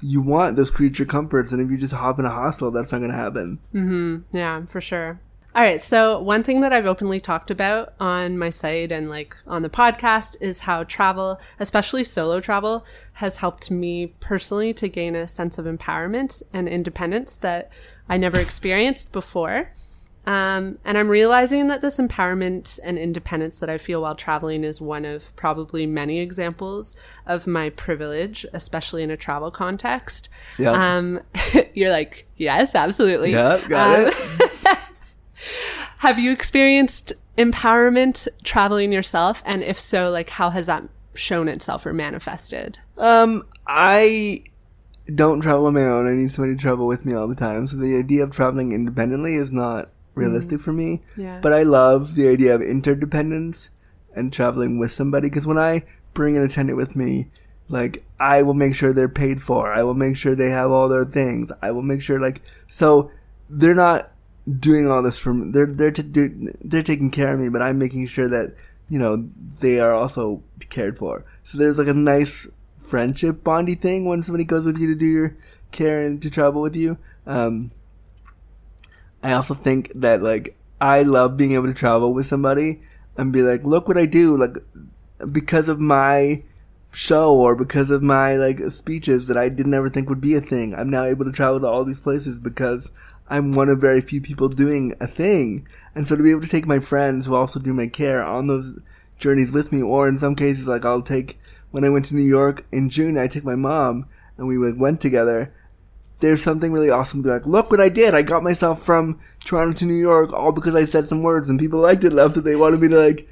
you 0.00 0.20
want 0.20 0.56
those 0.56 0.70
creature 0.70 1.04
comforts. 1.04 1.52
And 1.52 1.62
if 1.62 1.70
you 1.70 1.76
just 1.76 1.94
hop 1.94 2.18
in 2.18 2.24
a 2.24 2.30
hostel, 2.30 2.70
that's 2.70 2.92
not 2.92 2.98
going 2.98 3.10
to 3.10 3.16
happen. 3.16 3.58
Mm-hmm. 3.74 4.36
Yeah, 4.36 4.64
for 4.66 4.80
sure. 4.80 5.20
All 5.54 5.62
right. 5.62 5.80
So, 5.80 6.18
one 6.18 6.42
thing 6.42 6.62
that 6.62 6.72
I've 6.72 6.86
openly 6.86 7.20
talked 7.20 7.50
about 7.50 7.92
on 8.00 8.38
my 8.38 8.48
site 8.48 8.90
and 8.90 9.10
like 9.10 9.36
on 9.46 9.60
the 9.60 9.68
podcast 9.68 10.36
is 10.40 10.60
how 10.60 10.84
travel, 10.84 11.38
especially 11.60 12.04
solo 12.04 12.40
travel, 12.40 12.86
has 13.14 13.36
helped 13.36 13.70
me 13.70 14.14
personally 14.18 14.72
to 14.72 14.88
gain 14.88 15.14
a 15.14 15.28
sense 15.28 15.58
of 15.58 15.66
empowerment 15.66 16.42
and 16.54 16.68
independence 16.70 17.34
that 17.36 17.70
I 18.08 18.16
never 18.16 18.40
experienced 18.40 19.12
before. 19.12 19.70
Um, 20.24 20.78
and 20.84 20.96
I'm 20.96 21.08
realizing 21.08 21.66
that 21.68 21.80
this 21.82 21.98
empowerment 21.98 22.78
and 22.84 22.96
independence 22.96 23.58
that 23.58 23.68
I 23.68 23.78
feel 23.78 24.02
while 24.02 24.14
traveling 24.14 24.62
is 24.62 24.80
one 24.80 25.04
of 25.04 25.34
probably 25.34 25.84
many 25.84 26.20
examples 26.20 26.96
of 27.26 27.46
my 27.46 27.70
privilege, 27.70 28.46
especially 28.52 29.02
in 29.02 29.10
a 29.10 29.16
travel 29.16 29.50
context. 29.50 30.28
Yeah. 30.58 30.70
Um, 30.96 31.20
you're 31.74 31.90
like, 31.90 32.26
yes, 32.36 32.74
absolutely. 32.74 33.32
Yeah, 33.32 33.60
got 33.68 33.98
Um, 33.98 34.12
it. 34.14 34.78
Have 35.98 36.18
you 36.18 36.32
experienced 36.32 37.12
empowerment 37.36 38.28
traveling 38.44 38.92
yourself? 38.92 39.42
And 39.44 39.62
if 39.62 39.78
so, 39.78 40.10
like 40.10 40.30
how 40.30 40.50
has 40.50 40.66
that 40.66 40.84
shown 41.14 41.48
itself 41.48 41.84
or 41.86 41.92
manifested? 41.92 42.78
Um, 42.98 43.44
I 43.66 44.44
don't 45.12 45.40
travel 45.40 45.66
on 45.66 45.74
my 45.74 45.84
own. 45.84 46.06
I 46.06 46.12
need 46.14 46.32
somebody 46.32 46.54
to 46.54 46.60
travel 46.60 46.86
with 46.86 47.04
me 47.04 47.14
all 47.14 47.26
the 47.28 47.34
time. 47.34 47.66
So 47.66 47.76
the 47.76 47.96
idea 47.96 48.22
of 48.22 48.30
traveling 48.30 48.72
independently 48.72 49.34
is 49.34 49.50
not 49.52 49.90
realistic 50.14 50.60
for 50.60 50.72
me. 50.72 51.00
Yeah. 51.16 51.40
But 51.40 51.52
I 51.52 51.62
love 51.62 52.14
the 52.14 52.28
idea 52.28 52.54
of 52.54 52.62
interdependence 52.62 53.70
and 54.14 54.32
traveling 54.32 54.78
with 54.78 54.92
somebody. 54.92 55.28
Because 55.28 55.46
when 55.46 55.58
I 55.58 55.84
bring 56.14 56.36
an 56.36 56.42
attendant 56.42 56.76
with 56.76 56.94
me, 56.96 57.30
like 57.68 58.04
I 58.20 58.42
will 58.42 58.54
make 58.54 58.74
sure 58.74 58.92
they're 58.92 59.08
paid 59.08 59.42
for. 59.42 59.72
I 59.72 59.82
will 59.82 59.94
make 59.94 60.16
sure 60.16 60.34
they 60.34 60.50
have 60.50 60.70
all 60.70 60.88
their 60.88 61.04
things. 61.04 61.50
I 61.62 61.70
will 61.70 61.82
make 61.82 62.02
sure 62.02 62.20
like 62.20 62.42
so 62.66 63.10
they're 63.48 63.74
not 63.74 64.12
doing 64.58 64.90
all 64.90 65.02
this 65.02 65.18
for 65.18 65.32
me. 65.32 65.50
They're 65.50 65.66
they're 65.66 65.90
to 65.90 66.02
do, 66.02 66.52
they're 66.60 66.82
taking 66.82 67.10
care 67.10 67.32
of 67.32 67.40
me, 67.40 67.48
but 67.48 67.62
I'm 67.62 67.78
making 67.78 68.06
sure 68.06 68.28
that 68.28 68.54
you 68.88 68.98
know 68.98 69.28
they 69.60 69.80
are 69.80 69.94
also 69.94 70.42
cared 70.68 70.98
for. 70.98 71.24
So 71.44 71.58
there's 71.58 71.78
like 71.78 71.88
a 71.88 71.94
nice 71.94 72.46
friendship 72.80 73.42
bondy 73.42 73.74
thing 73.74 74.04
when 74.04 74.22
somebody 74.22 74.44
goes 74.44 74.66
with 74.66 74.78
you 74.78 74.88
to 74.88 74.94
do 74.94 75.06
your 75.06 75.36
care 75.70 76.04
and 76.04 76.20
to 76.20 76.30
travel 76.30 76.60
with 76.60 76.76
you. 76.76 76.98
Um, 77.26 77.70
I 79.22 79.32
also 79.32 79.54
think 79.54 79.92
that 79.94 80.22
like 80.22 80.56
I 80.80 81.02
love 81.02 81.36
being 81.36 81.52
able 81.52 81.68
to 81.68 81.74
travel 81.74 82.12
with 82.12 82.26
somebody 82.26 82.82
and 83.16 83.32
be 83.32 83.42
like, 83.42 83.64
look 83.64 83.88
what 83.88 83.98
I 83.98 84.06
do, 84.06 84.36
like 84.36 84.56
because 85.30 85.68
of 85.68 85.78
my 85.78 86.42
show 86.94 87.34
or 87.34 87.54
because 87.54 87.90
of 87.90 88.02
my 88.02 88.36
like 88.36 88.58
speeches 88.70 89.26
that 89.26 89.36
I 89.36 89.48
didn't 89.48 89.74
ever 89.74 89.88
think 89.88 90.08
would 90.08 90.20
be 90.20 90.34
a 90.34 90.40
thing. 90.40 90.74
I'm 90.74 90.90
now 90.90 91.04
able 91.04 91.24
to 91.24 91.32
travel 91.32 91.60
to 91.60 91.66
all 91.66 91.84
these 91.84 92.00
places 92.00 92.38
because 92.38 92.90
I'm 93.28 93.52
one 93.52 93.68
of 93.68 93.80
very 93.80 94.00
few 94.00 94.20
people 94.20 94.48
doing 94.48 94.94
a 95.00 95.06
thing. 95.06 95.66
And 95.94 96.06
so 96.06 96.16
to 96.16 96.22
be 96.22 96.30
able 96.30 96.42
to 96.42 96.48
take 96.48 96.66
my 96.66 96.80
friends 96.80 97.26
who 97.26 97.34
also 97.34 97.60
do 97.60 97.72
my 97.72 97.86
care 97.86 98.22
on 98.22 98.46
those 98.46 98.78
journeys 99.18 99.52
with 99.52 99.72
me, 99.72 99.80
or 99.80 100.08
in 100.08 100.18
some 100.18 100.34
cases, 100.34 100.66
like 100.66 100.84
I'll 100.84 101.00
take, 101.00 101.38
when 101.70 101.84
I 101.84 101.88
went 101.88 102.06
to 102.06 102.14
New 102.14 102.26
York 102.26 102.66
in 102.72 102.90
June, 102.90 103.16
I 103.16 103.28
took 103.28 103.44
my 103.44 103.54
mom 103.54 104.06
and 104.36 104.46
we 104.46 104.58
like, 104.58 104.78
went 104.78 105.00
together. 105.00 105.54
There's 106.22 106.42
something 106.42 106.72
really 106.72 106.88
awesome 106.88 107.22
to 107.22 107.28
be 107.28 107.32
like, 107.32 107.46
look 107.46 107.72
what 107.72 107.80
I 107.80 107.88
did. 107.88 108.14
I 108.14 108.22
got 108.22 108.44
myself 108.44 108.80
from 108.80 109.18
Toronto 109.44 109.76
to 109.78 109.84
New 109.84 109.94
York 109.94 110.32
all 110.32 110.52
because 110.52 110.76
I 110.76 110.84
said 110.84 111.08
some 111.08 111.22
words 111.22 111.48
and 111.48 111.58
people 111.58 111.80
liked 111.80 112.04
it 112.04 112.12
enough 112.12 112.34
that 112.34 112.44
they 112.44 112.54
wanted 112.54 112.80
me 112.80 112.88
to 112.88 112.96
like 112.96 113.28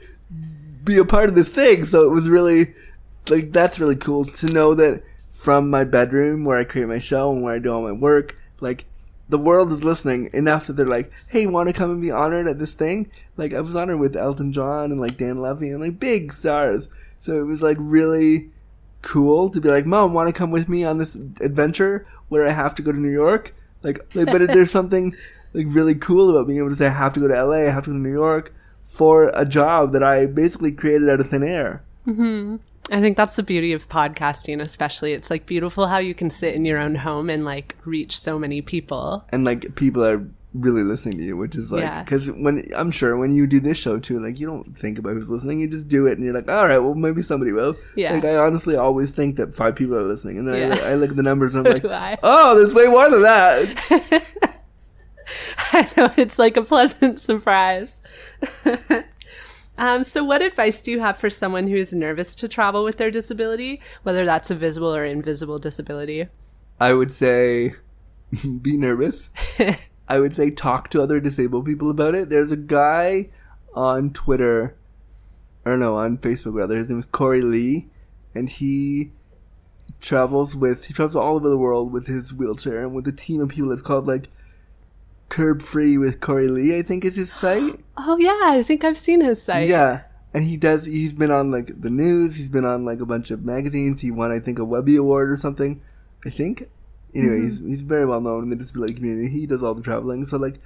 be 0.83 0.99
a 0.99 1.05
part 1.05 1.29
of 1.29 1.37
this 1.37 1.49
thing. 1.49 1.85
So 1.85 2.03
it 2.03 2.13
was 2.13 2.29
really, 2.29 2.75
like, 3.29 3.53
that's 3.53 3.79
really 3.79 3.95
cool 3.95 4.25
to 4.25 4.47
know 4.49 4.75
that 4.75 5.05
from 5.29 5.71
my 5.71 5.85
bedroom 5.85 6.45
where 6.45 6.59
I 6.59 6.65
create 6.65 6.89
my 6.89 6.99
show 6.99 7.33
and 7.33 7.43
where 7.43 7.55
I 7.55 7.61
do 7.61 7.73
all 7.73 7.83
my 7.83 7.93
work, 7.93 8.37
like, 8.61 8.87
the 9.29 9.39
world 9.39 9.71
is 9.71 9.85
listening 9.85 10.29
enough 10.33 10.67
that 10.67 10.73
they're 10.73 10.85
like, 10.85 11.13
hey, 11.29 11.47
want 11.47 11.69
to 11.69 11.73
come 11.73 11.93
and 11.93 12.03
be 12.03 12.11
honored 12.11 12.49
at 12.49 12.59
this 12.59 12.75
thing? 12.75 13.09
Like, 13.37 13.55
I 13.55 13.61
was 13.61 13.77
honored 13.77 14.01
with 14.01 14.17
Elton 14.17 14.53
John 14.53 14.91
and 14.91 15.01
like 15.01 15.17
Dan 15.17 15.41
Levy 15.41 15.71
and 15.71 15.81
like 15.81 16.01
big 16.01 16.33
stars. 16.33 16.89
So 17.21 17.41
it 17.41 17.45
was 17.45 17.63
like 17.63 17.77
really 17.79 18.51
cool 19.03 19.51
to 19.51 19.61
be 19.61 19.69
like, 19.69 19.87
mom, 19.87 20.15
want 20.15 20.29
to 20.29 20.33
come 20.33 20.51
with 20.51 20.69
me 20.69 20.85
on 20.85 20.99
this 20.99 21.15
adventure 21.15 22.07
where 22.29 22.47
I 22.47 22.51
have 22.51 22.75
to 22.77 22.83
go 22.83 22.93
to 22.93 22.99
New 22.99 23.11
York? 23.11 23.55
Like, 23.83 24.15
like 24.15 24.27
but 24.27 24.47
there's 24.49 24.71
something 24.79 25.17
like 25.53 25.67
really 25.69 25.95
cool 25.95 26.31
about 26.31 26.47
being 26.47 26.59
able 26.59 26.71
to 26.71 26.77
say, 26.77 26.87
I 26.87 26.91
have 26.91 27.13
to 27.15 27.21
go 27.21 27.29
to 27.29 27.45
LA, 27.45 27.67
I 27.67 27.71
have 27.71 27.85
to 27.85 27.91
go 27.91 27.97
to 27.97 28.03
New 28.03 28.13
York 28.13 28.55
for 28.83 29.31
a 29.35 29.45
job 29.45 29.93
that 29.93 30.03
I 30.03 30.27
basically 30.27 30.73
created 30.73 31.09
out 31.09 31.21
of 31.21 31.29
thin 31.29 31.43
air. 31.43 31.83
Mm-hmm. 32.07 32.57
I 32.93 33.01
think 33.01 33.17
that's 33.17 33.37
the 33.37 33.43
beauty 33.43 33.73
of 33.73 33.89
podcasting, 33.89 34.61
especially. 34.61 35.13
It's 35.13 35.31
like 35.31 35.47
beautiful 35.47 35.87
how 35.87 35.99
you 35.99 36.15
can 36.15 36.29
sit 36.29 36.55
in 36.55 36.65
your 36.65 36.79
own 36.79 36.97
home 36.97 37.31
and 37.31 37.45
like 37.45 37.77
reach 37.85 38.19
so 38.19 38.39
many 38.39 38.63
people. 38.63 39.25
and 39.31 39.45
like 39.45 39.77
people 39.77 40.05
are 40.05 40.27
really 40.53 40.83
listening 40.83 41.19
to 41.19 41.25
you, 41.25 41.37
which 41.37 41.55
is 41.57 41.71
like 41.71 41.83
Yeah. 41.83 42.03
because 42.03 42.29
when 42.31 42.65
I'm 42.77 42.91
sure 42.91 43.17
when 43.17 43.33
you 43.33 43.47
do 43.47 43.61
this 43.61 43.79
show 43.79 43.99
too, 44.01 44.19
like 44.21 44.41
you 44.41 44.47
don't 44.47 44.77
think 44.77 44.99
about 44.99 45.13
who's 45.15 45.29
listening, 45.31 45.61
you 45.61 45.69
just 45.69 45.87
do 45.89 46.07
it, 46.07 46.19
and 46.19 46.25
you're 46.25 46.35
like, 46.35 46.51
all 46.51 46.67
right, 46.67 46.79
well 46.79 46.95
maybe 46.95 47.23
somebody 47.23 47.53
will. 47.53 47.77
Yeah. 47.97 48.15
Like 48.15 48.25
I 48.25 48.37
honestly 48.37 48.75
always 48.77 49.13
think 49.13 49.37
that 49.37 49.55
five 49.55 49.77
people 49.77 49.97
are 49.97 50.03
listening, 50.03 50.39
and 50.39 50.49
then 50.49 50.55
I, 50.55 50.59
Yeah. 50.59 50.69
look, 50.69 50.83
I 50.83 50.95
look 50.95 51.11
at 51.11 51.17
the 51.17 51.23
numbers 51.23 51.55
and 51.55 51.67
I'm 51.69 51.75
like, 51.83 52.19
oh, 52.23 52.57
there's 52.57 52.75
way 52.75 52.87
more 52.87 53.09
than 53.11 53.23
that. 53.23 54.57
I 55.73 55.89
know 55.97 56.13
it's 56.17 56.39
like 56.39 56.57
a 56.57 56.63
pleasant 56.63 57.21
surprise. 57.31 58.01
um, 59.79 60.03
so, 60.03 60.25
what 60.25 60.43
advice 60.43 60.83
do 60.83 60.91
you 60.91 60.99
have 61.01 61.17
for 61.19 61.31
someone 61.31 61.69
who 61.69 61.77
is 61.77 61.93
nervous 61.93 62.35
to 62.37 62.49
travel 62.49 62.83
with 62.83 62.97
their 62.97 63.13
disability, 63.13 63.81
whether 64.03 64.25
that's 64.25 64.51
a 64.51 64.57
visible 64.57 64.93
or 64.95 65.05
invisible 65.05 65.59
disability? 65.59 66.27
I 66.81 66.95
would 66.95 67.13
say, 67.13 67.75
be 68.63 68.77
nervous. 68.77 69.31
I 70.11 70.19
would 70.19 70.35
say 70.35 70.51
talk 70.51 70.91
to 70.91 71.01
other 71.01 71.21
disabled 71.21 71.67
people 71.67 71.89
about 71.89 72.17
it. 72.17 72.31
There's 72.31 72.51
a 72.51 72.57
guy 72.57 73.29
on 73.75 74.13
Twitter, 74.13 74.77
or 75.65 75.77
no, 75.77 75.95
on 75.95 76.19
Facebook 76.19 76.55
rather. 76.55 76.77
His 76.77 76.91
name 76.91 76.99
is 76.99 77.07
Cory 77.07 77.43
Lee, 77.43 77.87
and 78.35 78.49
he 78.49 79.13
travels 80.01 80.57
with 80.57 80.87
he 80.87 80.95
travels 80.95 81.15
all 81.15 81.37
over 81.37 81.49
the 81.49 81.57
world 81.57 81.93
with 81.93 82.09
his 82.09 82.35
wheelchair 82.35 82.79
and 82.79 82.93
with 82.93 83.07
a 83.07 83.13
team 83.13 83.41
of 83.41 83.51
people. 83.51 83.71
It's 83.71 83.83
called 83.83 84.09
like 84.09 84.29
Curb 85.29 85.63
Free 85.63 85.97
with 85.97 86.21
Cory 86.21 86.49
Lee. 86.49 86.77
I 86.77 86.83
think 86.83 87.05
is 87.05 87.15
his 87.15 87.33
site. 87.33 87.81
Oh, 88.03 88.17
yeah, 88.17 88.41
I 88.43 88.63
think 88.63 88.83
I've 88.83 88.97
seen 88.97 89.21
his 89.21 89.43
site. 89.43 89.69
Yeah. 89.69 90.03
And 90.33 90.45
he 90.45 90.57
does, 90.57 90.87
he's 90.87 91.13
been 91.13 91.31
on 91.31 91.51
like 91.51 91.83
the 91.83 91.91
news, 91.91 92.37
he's 92.37 92.49
been 92.49 92.65
on 92.65 92.87
like 92.87 92.99
a 92.99 93.07
bunch 93.07 93.31
of 93.31 93.45
magazines. 93.45 94.01
He 94.01 94.11
won, 94.11 94.33
I 94.33 94.41
think, 94.41 94.59
a 94.59 94.65
Webby 94.65 94.97
Award 94.97 95.31
or 95.31 95.37
something. 95.37 95.83
I 96.25 96.31
think. 96.31 96.69
Anyway, 97.15 97.37
mm-hmm. 97.37 97.45
he's, 97.45 97.59
he's 97.59 97.83
very 97.83 98.05
well 98.05 98.21
known 98.21 98.45
in 98.45 98.51
the 98.51 98.57
disability 98.57 98.95
community. 98.95 99.29
He 99.29 99.47
does 99.47 99.63
all 99.63 99.75
the 99.75 99.83
traveling. 99.83 100.27
So, 100.27 100.37
like, 100.37 100.61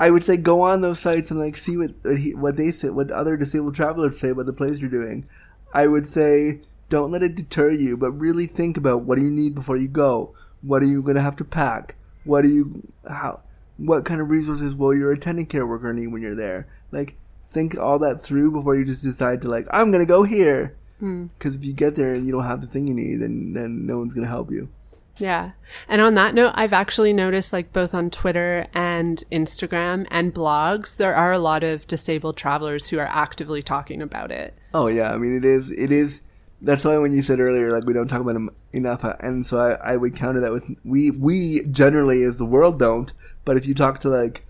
I 0.00 0.10
would 0.10 0.24
say 0.24 0.38
go 0.38 0.62
on 0.62 0.80
those 0.80 0.98
sites 0.98 1.30
and 1.30 1.38
like 1.38 1.58
see 1.58 1.76
what 1.76 1.92
what, 2.02 2.16
he, 2.16 2.34
what 2.34 2.56
they 2.56 2.70
say, 2.70 2.88
what 2.88 3.10
other 3.10 3.36
disabled 3.36 3.74
travelers 3.74 4.18
say 4.18 4.30
about 4.30 4.46
the 4.46 4.54
place 4.54 4.78
you're 4.78 4.88
doing. 4.88 5.28
I 5.74 5.86
would 5.86 6.06
say 6.06 6.62
don't 6.88 7.12
let 7.12 7.22
it 7.22 7.36
deter 7.36 7.70
you, 7.70 7.98
but 7.98 8.12
really 8.12 8.46
think 8.46 8.78
about 8.78 9.02
what 9.02 9.18
do 9.18 9.24
you 9.24 9.30
need 9.30 9.54
before 9.54 9.76
you 9.76 9.88
go. 9.88 10.34
What 10.62 10.82
are 10.82 10.86
you 10.86 11.02
going 11.02 11.16
to 11.16 11.22
have 11.22 11.36
to 11.36 11.44
pack? 11.44 11.96
What 12.24 12.42
do 12.42 12.48
you 12.48 12.92
how? 13.06 13.42
What 13.76 14.06
kind 14.06 14.22
of 14.22 14.30
resources 14.30 14.74
will 14.74 14.94
your 14.94 15.12
attendant 15.12 15.50
care 15.50 15.66
worker 15.66 15.92
need 15.92 16.08
when 16.08 16.22
you're 16.22 16.34
there? 16.34 16.66
Like 16.90 17.16
think 17.52 17.78
all 17.78 17.98
that 17.98 18.22
through 18.22 18.52
before 18.52 18.76
you 18.76 18.86
just 18.86 19.02
decide 19.02 19.42
to 19.42 19.48
like 19.48 19.66
I'm 19.70 19.90
going 19.90 20.04
to 20.04 20.08
go 20.08 20.22
here. 20.22 20.76
Hmm. 20.98 21.26
Because 21.26 21.54
if 21.54 21.64
you 21.64 21.74
get 21.74 21.96
there 21.96 22.14
and 22.14 22.24
you 22.24 22.32
don't 22.32 22.44
have 22.44 22.62
the 22.62 22.66
thing 22.66 22.86
you 22.86 22.94
need, 22.94 23.20
then 23.20 23.52
then 23.52 23.84
no 23.86 23.98
one's 23.98 24.14
going 24.14 24.24
to 24.24 24.30
help 24.30 24.50
you. 24.50 24.70
Yeah. 25.18 25.52
And 25.88 26.00
on 26.00 26.14
that 26.14 26.34
note, 26.34 26.52
I've 26.54 26.72
actually 26.72 27.12
noticed, 27.12 27.52
like, 27.52 27.72
both 27.72 27.94
on 27.94 28.10
Twitter 28.10 28.66
and 28.72 29.22
Instagram 29.30 30.06
and 30.10 30.32
blogs, 30.32 30.96
there 30.96 31.14
are 31.14 31.32
a 31.32 31.38
lot 31.38 31.62
of 31.62 31.86
disabled 31.86 32.36
travelers 32.36 32.88
who 32.88 32.98
are 32.98 33.06
actively 33.06 33.62
talking 33.62 34.00
about 34.00 34.30
it. 34.30 34.54
Oh 34.72 34.86
yeah, 34.86 35.12
I 35.12 35.18
mean 35.18 35.36
it 35.36 35.44
is 35.44 35.70
it 35.70 35.92
is 35.92 36.22
that's 36.62 36.84
why 36.84 36.98
when 36.98 37.12
you 37.12 37.22
said 37.22 37.40
earlier, 37.40 37.70
like 37.70 37.84
we 37.84 37.92
don't 37.92 38.08
talk 38.08 38.20
about 38.20 38.34
them 38.34 38.50
enough, 38.72 39.04
uh, 39.04 39.16
and 39.20 39.46
so 39.46 39.58
I, 39.58 39.92
I 39.92 39.96
would 39.96 40.14
counter 40.14 40.40
that 40.40 40.52
with 40.52 40.70
we 40.84 41.10
we 41.10 41.62
generally 41.70 42.22
as 42.22 42.38
the 42.38 42.44
world 42.44 42.78
don't, 42.78 43.12
but 43.44 43.56
if 43.56 43.66
you 43.66 43.74
talk 43.74 44.00
to 44.00 44.08
like 44.08 44.46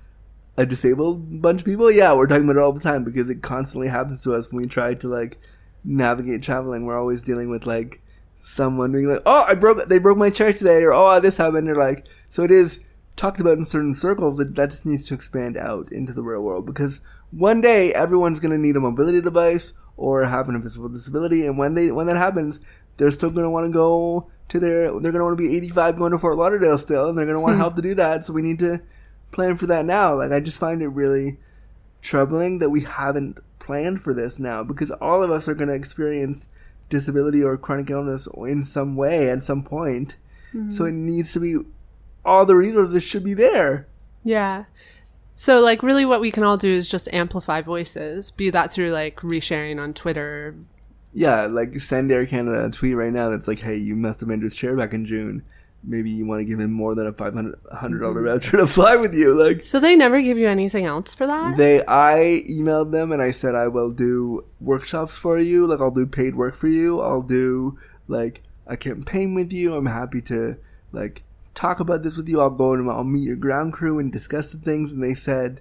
a 0.57 0.67
disabled 0.67 1.41
bunch 1.41 1.61
of 1.61 1.67
people, 1.67 1.91
yeah, 1.91 2.13
we're 2.13 2.27
talking 2.27 2.45
about 2.45 2.57
it 2.57 2.63
all 2.63 2.73
the 2.73 2.81
time 2.81 3.05
because 3.05 3.31
it 3.31 3.43
constantly 3.43 3.89
happens 3.89 4.21
to 4.23 4.35
us 4.35 4.51
when 4.51 4.63
we 4.63 4.69
try 4.69 4.95
to 4.95 5.09
like 5.09 5.39
navigate 5.85 6.43
traveling. 6.43 6.85
We're 6.85 6.99
always 6.99 7.23
dealing 7.23 7.49
with 7.49 7.67
like 7.67 8.03
someone 8.43 8.93
being 8.93 9.09
like, 9.09 9.23
"Oh, 9.27 9.45
I 9.47 9.55
broke 9.55 9.89
they 9.89 9.99
broke 9.99 10.19
my 10.19 10.31
chair 10.31 10.53
today," 10.53 10.83
or 10.83 10.93
"Oh, 10.93 11.21
this 11.21 11.37
happened," 11.37 11.69
or 11.69 11.77
like 11.77 12.07
so 12.29 12.43
it 12.43 12.51
is 12.51 12.85
talked 13.17 13.41
about 13.41 13.59
in 13.59 13.65
certain 13.65 13.95
circles. 13.95 14.37
That 14.37 14.57
that 14.57 14.71
just 14.71 14.87
needs 14.87 15.05
to 15.07 15.15
expand 15.15 15.57
out 15.57 15.91
into 15.93 16.13
the 16.13 16.23
real 16.23 16.41
world 16.41 16.67
because 16.67 17.01
one 17.31 17.61
day 17.61 17.93
everyone's 17.93 18.41
going 18.41 18.53
to 18.53 18.59
need 18.59 18.77
a 18.77 18.81
mobility 18.81 19.21
device 19.21 19.73
or 19.97 20.25
have 20.25 20.49
an 20.49 20.55
invisible 20.55 20.89
disability. 20.89 21.47
And 21.47 21.59
when 21.59 21.75
they 21.75 21.93
when 21.93 22.07
that 22.07 22.17
happens, 22.17 22.59
they're 22.97 23.11
still 23.11 23.31
going 23.31 23.45
to 23.45 23.51
want 23.51 23.67
to 23.67 23.73
go 23.73 24.31
to 24.49 24.59
their 24.59 24.91
they're 25.01 25.13
going 25.13 25.15
to 25.15 25.25
want 25.25 25.39
to 25.39 25.49
be 25.49 25.57
85 25.57 25.97
going 25.97 26.13
to 26.13 26.19
Fort 26.19 26.37
Lauderdale 26.37 26.79
still, 26.79 27.09
and 27.09 27.19
they're 27.19 27.27
going 27.27 27.37
to 27.37 27.41
want 27.41 27.55
hmm. 27.55 27.61
help 27.61 27.77
to 27.77 27.83
do 27.83 27.95
that. 27.95 28.25
So 28.25 28.33
we 28.33 28.43
need 28.43 28.59
to 28.61 28.81
plan 29.31 29.57
for 29.57 29.67
that 29.67 29.85
now. 29.85 30.17
Like 30.17 30.33
I 30.33 30.41
just 30.41 30.59
find 30.59 30.83
it 30.83 30.89
really 30.89 31.39
troubling 32.03 32.59
that 32.59 32.71
we 32.71 32.81
haven't 32.81 33.39
planned 33.59 34.01
for 34.01 34.15
this 34.15 34.41
now 34.41 34.65
because 34.65 34.91
all 34.93 35.23
of 35.23 35.31
us 35.31 35.47
are 35.47 35.55
going 35.55 35.69
to 35.69 35.75
experience 35.75 36.49
disability 36.91 37.43
or 37.43 37.57
chronic 37.57 37.89
illness 37.89 38.29
in 38.47 38.65
some 38.67 38.97
way 38.97 39.31
at 39.31 39.43
some 39.43 39.63
point. 39.63 40.17
Mm-hmm. 40.55 40.71
So 40.71 40.85
it 40.85 40.93
needs 40.93 41.33
to 41.33 41.41
be 41.41 41.57
all 42.25 42.45
the 42.45 42.57
resources 42.57 43.03
should 43.03 43.25
be 43.25 43.35
there. 43.35 43.89
Yeah. 44.25 44.65
So, 45.35 45.61
like, 45.61 45.83
really, 45.83 46.05
what 46.05 46.21
we 46.21 46.31
can 46.31 46.43
all 46.43 46.59
do 46.59 46.71
is 46.71 46.87
just 46.87 47.09
amplify 47.15 47.63
voices, 47.63 48.31
be 48.31 48.51
that 48.51 48.71
through 48.71 48.91
like 48.91 49.17
resharing 49.21 49.81
on 49.81 49.95
Twitter. 49.95 50.55
Yeah, 51.15 51.47
like 51.47 51.81
send 51.81 52.13
Air 52.13 52.27
Canada 52.27 52.67
a 52.67 52.71
tweet 52.71 52.95
right 52.95 53.13
now 53.13 53.31
that's 53.31 53.49
like, 53.49 53.61
"Hey, 53.61 53.77
you 53.77 53.97
must 53.97 54.21
have 54.21 54.29
been 54.29 54.43
his 54.43 54.55
chair 54.55 54.77
back 54.77 54.93
in 54.93 55.07
June. 55.07 55.43
Maybe 55.83 56.11
you 56.11 56.27
want 56.27 56.41
to 56.41 56.45
give 56.45 56.61
him 56.61 56.73
more 56.73 56.95
than 56.95 57.07
a 57.07 57.13
five 57.13 57.35
hundred 57.35 58.01
dollar 58.01 58.23
mm-hmm. 58.23 58.27
voucher 58.27 58.57
to 58.59 58.67
fly 58.67 58.97
with 58.97 59.15
you." 59.15 59.35
Like, 59.35 59.63
so 59.63 59.81
they 59.81 59.97
never 59.97 60.21
give 60.21 60.39
you 60.39 60.49
anything 60.49 60.85
else 60.85 61.15
for 61.15 61.27
that. 61.27 61.57
They, 61.57 61.81
I 61.87 62.45
emailed 62.49 62.93
them 62.93 63.13
and 63.13 63.23
I 63.23 63.31
said 63.31 63.55
I 63.55 63.69
will 63.69 63.91
do 63.91 64.45
workshops 64.61 65.17
for 65.17 65.39
you. 65.39 65.67
Like, 65.67 65.81
I'll 65.81 65.91
do 65.91 66.07
paid 66.07 66.35
work 66.35 66.55
for 66.55 66.69
you. 66.69 67.01
I'll 67.01 67.23
do 67.23 67.79
like 68.09 68.43
a 68.67 68.77
campaign 68.77 69.35
with 69.35 69.53
you. 69.53 69.75
I'm 69.75 69.87
happy 69.87 70.21
to 70.23 70.59
like 70.93 71.23
talk 71.55 71.81
about 71.81 72.03
this 72.03 72.17
with 72.17 72.29
you. 72.29 72.41
I'll 72.41 72.51
go 72.51 72.73
and 72.73 72.89
I'll 72.91 73.05
meet 73.05 73.27
your 73.27 73.37
ground 73.37 73.73
crew 73.73 73.99
and 73.99 74.13
discuss 74.13 74.53
the 74.53 74.59
things. 74.59 74.93
And 74.93 75.03
they 75.03 75.15
said, 75.15 75.61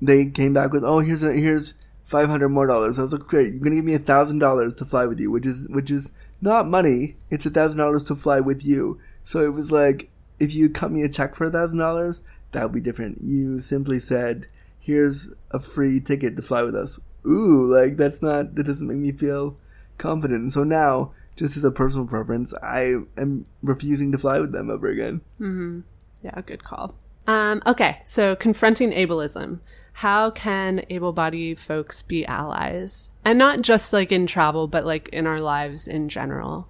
they 0.00 0.26
came 0.26 0.52
back 0.52 0.72
with, 0.72 0.84
oh, 0.84 1.00
here's 1.00 1.22
a, 1.22 1.32
here's 1.32 1.74
500 2.04 2.48
more 2.48 2.66
dollars. 2.66 2.98
I 2.98 3.02
was 3.02 3.12
like, 3.12 3.22
great, 3.22 3.52
you're 3.52 3.60
going 3.60 3.70
to 3.72 3.76
give 3.76 3.84
me 3.84 3.94
a 3.94 3.98
thousand 3.98 4.38
dollars 4.38 4.74
to 4.74 4.84
fly 4.84 5.06
with 5.06 5.20
you, 5.20 5.30
which 5.30 5.46
is, 5.46 5.66
which 5.68 5.90
is 5.90 6.10
not 6.40 6.66
money. 6.66 7.16
It's 7.30 7.46
a 7.46 7.50
thousand 7.50 7.78
dollars 7.78 8.04
to 8.04 8.14
fly 8.14 8.40
with 8.40 8.64
you. 8.64 9.00
So 9.24 9.40
it 9.40 9.52
was 9.52 9.70
like, 9.70 10.10
if 10.40 10.54
you 10.54 10.70
cut 10.70 10.90
me 10.90 11.02
a 11.02 11.08
check 11.08 11.34
for 11.34 11.44
a 11.44 11.50
thousand 11.50 11.78
dollars, 11.78 12.22
that 12.52 12.64
would 12.64 12.72
be 12.72 12.80
different. 12.80 13.18
You 13.22 13.60
simply 13.60 14.00
said, 14.00 14.46
here's 14.78 15.30
a 15.50 15.60
free 15.60 16.00
ticket 16.00 16.36
to 16.36 16.42
fly 16.42 16.62
with 16.62 16.74
us. 16.74 16.98
Ooh, 17.26 17.66
like 17.66 17.96
that's 17.96 18.20
not, 18.20 18.54
that 18.56 18.64
doesn't 18.64 18.88
make 18.88 18.98
me 18.98 19.12
feel 19.12 19.56
confident. 19.98 20.52
So 20.52 20.64
now 20.64 21.12
just 21.36 21.56
as 21.56 21.64
a 21.64 21.70
personal 21.70 22.06
preference, 22.06 22.52
I 22.62 22.96
am 23.16 23.46
refusing 23.62 24.12
to 24.12 24.18
fly 24.18 24.40
with 24.40 24.52
them 24.52 24.70
ever 24.70 24.88
again. 24.88 25.20
Mm-hmm. 25.40 25.80
Yeah, 26.22 26.40
good 26.44 26.64
call. 26.64 26.94
Um, 27.26 27.62
okay, 27.66 27.98
so 28.04 28.36
confronting 28.36 28.90
ableism. 28.90 29.60
How 29.94 30.30
can 30.30 30.84
able 30.90 31.12
bodied 31.12 31.58
folks 31.58 32.02
be 32.02 32.24
allies? 32.26 33.10
And 33.24 33.38
not 33.38 33.62
just 33.62 33.92
like 33.92 34.10
in 34.10 34.26
travel, 34.26 34.66
but 34.66 34.84
like 34.84 35.08
in 35.10 35.26
our 35.26 35.38
lives 35.38 35.86
in 35.86 36.08
general. 36.08 36.68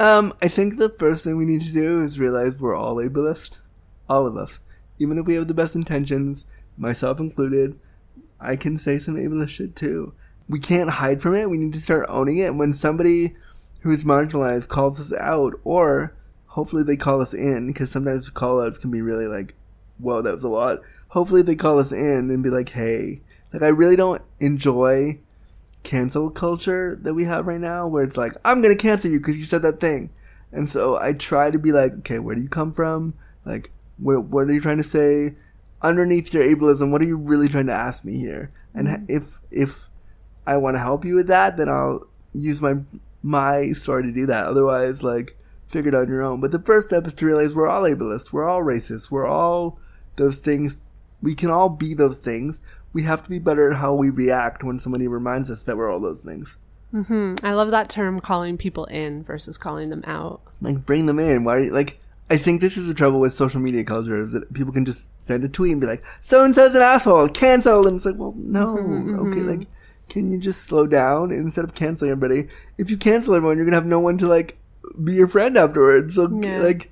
Um, 0.00 0.32
I 0.40 0.46
think 0.48 0.78
the 0.78 0.90
first 0.90 1.24
thing 1.24 1.36
we 1.36 1.44
need 1.44 1.62
to 1.62 1.72
do 1.72 2.00
is 2.02 2.20
realize 2.20 2.60
we're 2.60 2.76
all 2.76 2.96
ableist. 2.96 3.58
All 4.08 4.26
of 4.26 4.36
us. 4.36 4.60
Even 4.98 5.18
if 5.18 5.26
we 5.26 5.34
have 5.34 5.48
the 5.48 5.54
best 5.54 5.74
intentions, 5.74 6.44
myself 6.76 7.18
included, 7.18 7.78
I 8.40 8.56
can 8.56 8.78
say 8.78 8.98
some 8.98 9.16
ableist 9.16 9.50
shit 9.50 9.74
too. 9.74 10.14
We 10.48 10.60
can't 10.60 10.90
hide 10.90 11.20
from 11.20 11.34
it. 11.34 11.50
We 11.50 11.58
need 11.58 11.72
to 11.72 11.80
start 11.80 12.06
owning 12.08 12.38
it. 12.38 12.54
When 12.54 12.72
somebody 12.72 13.34
who's 13.80 14.04
marginalized 14.04 14.68
calls 14.68 15.00
us 15.00 15.12
out, 15.18 15.54
or 15.64 16.16
hopefully 16.46 16.82
they 16.82 16.96
call 16.96 17.20
us 17.20 17.34
in, 17.34 17.66
because 17.66 17.90
sometimes 17.90 18.30
call 18.30 18.62
outs 18.62 18.78
can 18.78 18.90
be 18.90 19.02
really 19.02 19.26
like, 19.26 19.54
whoa, 19.98 20.22
that 20.22 20.34
was 20.34 20.44
a 20.44 20.48
lot. 20.48 20.78
Hopefully 21.08 21.42
they 21.42 21.56
call 21.56 21.78
us 21.78 21.92
in 21.92 22.30
and 22.30 22.42
be 22.42 22.50
like, 22.50 22.70
hey, 22.70 23.20
like 23.52 23.62
I 23.62 23.68
really 23.68 23.96
don't 23.96 24.22
enjoy 24.40 25.18
cancel 25.88 26.28
culture 26.28 26.98
that 27.02 27.14
we 27.14 27.24
have 27.24 27.46
right 27.46 27.60
now, 27.60 27.88
where 27.88 28.04
it's 28.04 28.18
like, 28.18 28.34
I'm 28.44 28.60
gonna 28.60 28.76
cancel 28.76 29.10
you 29.10 29.20
because 29.20 29.38
you 29.38 29.44
said 29.44 29.62
that 29.62 29.80
thing. 29.80 30.10
And 30.52 30.68
so 30.68 30.98
I 30.98 31.14
try 31.14 31.50
to 31.50 31.58
be 31.58 31.72
like, 31.72 31.92
okay, 32.00 32.18
where 32.18 32.34
do 32.34 32.42
you 32.42 32.48
come 32.48 32.72
from? 32.72 33.14
Like, 33.46 33.70
what, 33.96 34.24
what 34.24 34.48
are 34.48 34.52
you 34.52 34.60
trying 34.60 34.76
to 34.76 34.82
say? 34.82 35.36
Underneath 35.80 36.34
your 36.34 36.44
ableism, 36.44 36.90
what 36.90 37.00
are 37.00 37.06
you 37.06 37.16
really 37.16 37.48
trying 37.48 37.68
to 37.68 37.72
ask 37.72 38.04
me 38.04 38.18
here? 38.18 38.52
And 38.74 38.86
mm-hmm. 38.86 39.04
if 39.08 39.40
if 39.50 39.88
I 40.46 40.58
want 40.58 40.76
to 40.76 40.80
help 40.80 41.06
you 41.06 41.14
with 41.14 41.28
that, 41.28 41.56
then 41.56 41.70
I'll 41.70 42.06
use 42.34 42.60
my 42.60 42.74
my 43.22 43.72
story 43.72 44.02
to 44.02 44.12
do 44.12 44.26
that. 44.26 44.46
Otherwise, 44.46 45.02
like, 45.02 45.38
figure 45.66 45.88
it 45.88 45.94
out 45.94 46.02
on 46.02 46.08
your 46.08 46.22
own. 46.22 46.40
But 46.40 46.52
the 46.52 46.60
first 46.60 46.88
step 46.88 47.06
is 47.06 47.14
to 47.14 47.26
realize 47.26 47.56
we're 47.56 47.66
all 47.66 47.82
ableist. 47.82 48.32
We're 48.32 48.48
all 48.48 48.62
racist. 48.62 49.10
We're 49.10 49.26
all 49.26 49.78
those 50.16 50.38
things. 50.38 50.82
We 51.22 51.34
can 51.34 51.50
all 51.50 51.70
be 51.70 51.94
those 51.94 52.18
things. 52.18 52.60
We 52.98 53.04
have 53.04 53.22
to 53.22 53.30
be 53.30 53.38
better 53.38 53.70
at 53.70 53.76
how 53.76 53.94
we 53.94 54.10
react 54.10 54.64
when 54.64 54.80
somebody 54.80 55.06
reminds 55.06 55.50
us 55.50 55.62
that 55.62 55.76
we're 55.76 55.88
all 55.88 56.00
those 56.00 56.22
things. 56.22 56.56
Mm-hmm. 56.92 57.46
I 57.46 57.52
love 57.52 57.70
that 57.70 57.88
term, 57.88 58.18
calling 58.18 58.58
people 58.58 58.86
in 58.86 59.22
versus 59.22 59.56
calling 59.56 59.90
them 59.90 60.02
out. 60.04 60.40
Like, 60.60 60.84
bring 60.84 61.06
them 61.06 61.20
in. 61.20 61.44
Why? 61.44 61.58
You, 61.58 61.70
like, 61.70 62.00
I 62.28 62.38
think 62.38 62.60
this 62.60 62.76
is 62.76 62.88
the 62.88 62.94
trouble 62.94 63.20
with 63.20 63.34
social 63.34 63.60
media 63.60 63.84
culture 63.84 64.20
is 64.20 64.32
that 64.32 64.52
people 64.52 64.72
can 64.72 64.84
just 64.84 65.08
send 65.16 65.44
a 65.44 65.48
tweet 65.48 65.70
and 65.70 65.80
be 65.80 65.86
like, 65.86 66.04
"So 66.22 66.44
and 66.44 66.54
so's 66.54 66.74
an 66.74 66.82
asshole, 66.82 67.28
cancel," 67.28 67.86
and 67.86 67.98
it's 67.98 68.04
like, 68.04 68.16
well, 68.16 68.34
no, 68.36 68.76
mm-hmm, 68.76 69.20
okay, 69.20 69.38
mm-hmm. 69.38 69.48
like 69.48 69.68
can 70.08 70.32
you 70.32 70.38
just 70.38 70.62
slow 70.62 70.86
down 70.86 71.30
instead 71.30 71.64
of 71.64 71.74
canceling 71.74 72.10
everybody? 72.10 72.48
If 72.76 72.90
you 72.90 72.96
cancel 72.96 73.34
everyone, 73.34 73.56
you're 73.56 73.66
gonna 73.66 73.76
have 73.76 73.86
no 73.86 74.00
one 74.00 74.18
to 74.18 74.26
like 74.26 74.58
be 75.02 75.14
your 75.14 75.28
friend 75.28 75.56
afterwards. 75.56 76.14
So 76.14 76.28
yeah. 76.42 76.60
like, 76.60 76.90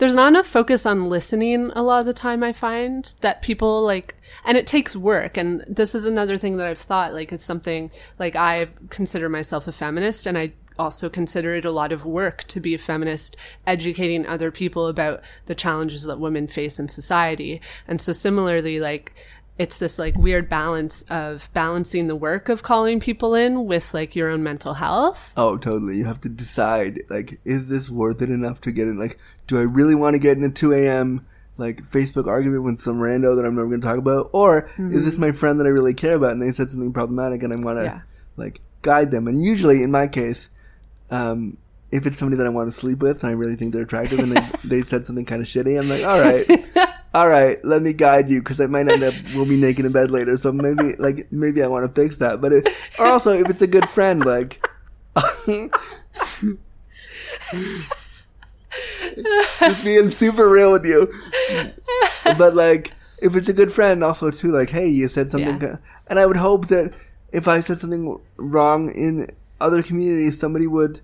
there's 0.00 0.14
not 0.14 0.28
enough 0.28 0.46
focus 0.46 0.86
on 0.86 1.10
listening 1.10 1.70
a 1.76 1.82
lot 1.82 2.00
of 2.00 2.06
the 2.06 2.14
time. 2.14 2.42
I 2.42 2.54
find 2.54 3.04
that 3.20 3.42
people 3.42 3.82
like, 3.82 4.16
and 4.46 4.56
it 4.56 4.66
takes 4.66 4.96
work. 4.96 5.36
And 5.36 5.62
this 5.68 5.94
is 5.94 6.06
another 6.06 6.38
thing 6.38 6.56
that 6.56 6.66
I've 6.66 6.78
thought 6.78 7.12
like 7.12 7.32
it's 7.32 7.44
something 7.44 7.90
like 8.18 8.34
I 8.34 8.68
consider 8.88 9.28
myself 9.28 9.68
a 9.68 9.72
feminist, 9.72 10.26
and 10.26 10.38
I 10.38 10.52
also 10.78 11.10
consider 11.10 11.54
it 11.54 11.66
a 11.66 11.70
lot 11.70 11.92
of 11.92 12.06
work 12.06 12.44
to 12.44 12.60
be 12.60 12.72
a 12.72 12.78
feminist, 12.78 13.36
educating 13.66 14.26
other 14.26 14.50
people 14.50 14.86
about 14.86 15.20
the 15.44 15.54
challenges 15.54 16.04
that 16.04 16.18
women 16.18 16.46
face 16.46 16.78
in 16.78 16.88
society. 16.88 17.60
And 17.86 18.00
so 18.00 18.14
similarly, 18.14 18.80
like 18.80 19.12
it's 19.60 19.76
this 19.76 19.98
like 19.98 20.16
weird 20.16 20.48
balance 20.48 21.02
of 21.10 21.50
balancing 21.52 22.06
the 22.06 22.16
work 22.16 22.48
of 22.48 22.62
calling 22.62 22.98
people 22.98 23.34
in 23.34 23.66
with 23.66 23.92
like 23.92 24.16
your 24.16 24.30
own 24.30 24.42
mental 24.42 24.72
health. 24.72 25.34
Oh, 25.36 25.58
totally. 25.58 25.98
You 25.98 26.06
have 26.06 26.22
to 26.22 26.30
decide 26.30 27.02
like, 27.10 27.38
is 27.44 27.68
this 27.68 27.90
worth 27.90 28.22
it 28.22 28.30
enough 28.30 28.62
to 28.62 28.72
get 28.72 28.88
in? 28.88 28.98
Like, 28.98 29.18
do 29.46 29.58
I 29.58 29.64
really 29.64 29.94
want 29.94 30.14
to 30.14 30.18
get 30.18 30.38
in 30.38 30.44
a 30.44 30.50
2 30.50 30.72
a.m. 30.72 31.26
like 31.58 31.82
Facebook 31.82 32.26
argument 32.26 32.62
with 32.62 32.80
some 32.80 33.00
rando 33.00 33.36
that 33.36 33.44
I'm 33.44 33.54
never 33.54 33.68
going 33.68 33.82
to 33.82 33.86
talk 33.86 33.98
about? 33.98 34.30
Or 34.32 34.62
mm-hmm. 34.62 34.94
is 34.96 35.04
this 35.04 35.18
my 35.18 35.30
friend 35.30 35.60
that 35.60 35.66
I 35.66 35.70
really 35.70 35.92
care 35.92 36.14
about 36.14 36.32
and 36.32 36.40
they 36.40 36.52
said 36.52 36.70
something 36.70 36.94
problematic 36.94 37.42
and 37.42 37.52
I 37.52 37.56
want 37.56 37.80
to 37.80 37.84
yeah. 37.84 38.00
like 38.38 38.62
guide 38.80 39.10
them? 39.10 39.28
And 39.28 39.44
usually 39.44 39.82
in 39.82 39.90
my 39.90 40.08
case, 40.08 40.48
um, 41.10 41.58
if 41.92 42.06
it's 42.06 42.16
somebody 42.16 42.38
that 42.38 42.46
I 42.46 42.50
want 42.50 42.72
to 42.72 42.80
sleep 42.80 43.00
with 43.00 43.22
and 43.22 43.28
I 43.28 43.34
really 43.34 43.56
think 43.56 43.74
they're 43.74 43.82
attractive 43.82 44.20
and 44.20 44.34
they, 44.34 44.48
they 44.64 44.80
said 44.80 45.04
something 45.04 45.26
kind 45.26 45.42
of 45.42 45.48
shitty, 45.48 45.78
I'm 45.78 45.90
like, 45.90 46.02
all 46.02 46.18
right. 46.18 46.88
all 47.12 47.28
right, 47.28 47.58
let 47.64 47.82
me 47.82 47.92
guide 47.92 48.30
you 48.30 48.40
because 48.40 48.60
I 48.60 48.66
might 48.66 48.88
end 48.88 49.02
up 49.02 49.14
we'll 49.34 49.46
be 49.46 49.56
naked 49.56 49.84
in 49.84 49.92
bed 49.92 50.10
later. 50.10 50.36
So 50.36 50.52
maybe 50.52 50.94
like 50.98 51.30
maybe 51.32 51.62
I 51.62 51.66
want 51.66 51.86
to 51.86 52.00
fix 52.00 52.16
that. 52.16 52.40
But 52.40 52.52
it, 52.52 52.68
or 52.98 53.06
also 53.06 53.32
if 53.32 53.48
it's 53.50 53.62
a 53.62 53.66
good 53.66 53.88
friend, 53.88 54.24
like 54.24 54.64
just 59.58 59.84
being 59.84 60.10
super 60.10 60.48
real 60.48 60.72
with 60.72 60.86
you. 60.86 61.12
But 62.38 62.54
like 62.54 62.92
if 63.20 63.34
it's 63.34 63.48
a 63.48 63.52
good 63.52 63.72
friend, 63.72 64.04
also 64.04 64.30
too, 64.30 64.52
like 64.52 64.70
hey, 64.70 64.88
you 64.88 65.08
said 65.08 65.32
something, 65.32 65.60
yeah. 65.60 65.76
and 66.06 66.18
I 66.18 66.26
would 66.26 66.36
hope 66.36 66.68
that 66.68 66.94
if 67.32 67.48
I 67.48 67.60
said 67.60 67.78
something 67.78 68.20
wrong 68.36 68.92
in 68.92 69.30
other 69.60 69.82
communities, 69.82 70.38
somebody 70.38 70.68
would 70.68 71.00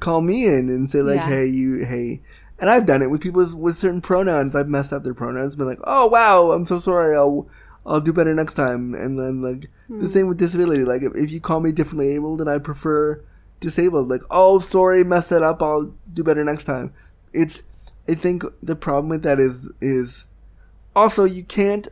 call 0.00 0.22
me 0.22 0.46
in 0.46 0.68
and 0.70 0.90
say 0.90 1.02
like, 1.02 1.20
yeah. 1.20 1.28
hey, 1.28 1.46
you, 1.46 1.84
hey 1.84 2.22
and 2.58 2.70
I've 2.70 2.86
done 2.86 3.02
it 3.02 3.10
with 3.10 3.20
people 3.20 3.40
with, 3.40 3.54
with 3.54 3.76
certain 3.76 4.00
pronouns. 4.00 4.54
I've 4.54 4.68
messed 4.68 4.92
up 4.92 5.02
their 5.02 5.14
pronouns, 5.14 5.56
been 5.56 5.66
like, 5.66 5.80
"Oh 5.84 6.06
wow, 6.06 6.52
I'm 6.52 6.66
so 6.66 6.78
sorry. 6.78 7.16
I'll 7.16 7.48
I'll 7.84 8.00
do 8.00 8.12
better 8.12 8.34
next 8.34 8.54
time." 8.54 8.94
And 8.94 9.18
then 9.18 9.42
like 9.42 9.70
mm. 9.90 10.00
the 10.00 10.06
hmm. 10.06 10.12
same 10.12 10.28
with 10.28 10.38
disability. 10.38 10.84
Like 10.84 11.02
if, 11.02 11.14
if 11.14 11.30
you 11.30 11.40
call 11.40 11.60
me 11.60 11.72
differently 11.72 12.14
abled, 12.14 12.40
and 12.40 12.48
I 12.48 12.58
prefer 12.58 13.22
disabled. 13.60 14.08
Like, 14.08 14.22
"Oh, 14.30 14.58
sorry, 14.58 15.04
messed 15.04 15.30
that 15.30 15.42
up. 15.42 15.62
I'll 15.62 15.94
do 16.12 16.24
better 16.24 16.44
next 16.44 16.64
time." 16.64 16.92
It's 17.32 17.62
I 18.08 18.14
think 18.14 18.44
the 18.62 18.76
problem 18.76 19.08
with 19.08 19.22
that 19.22 19.38
is 19.38 19.68
is 19.80 20.24
also 20.94 21.24
you 21.24 21.44
can't 21.44 21.88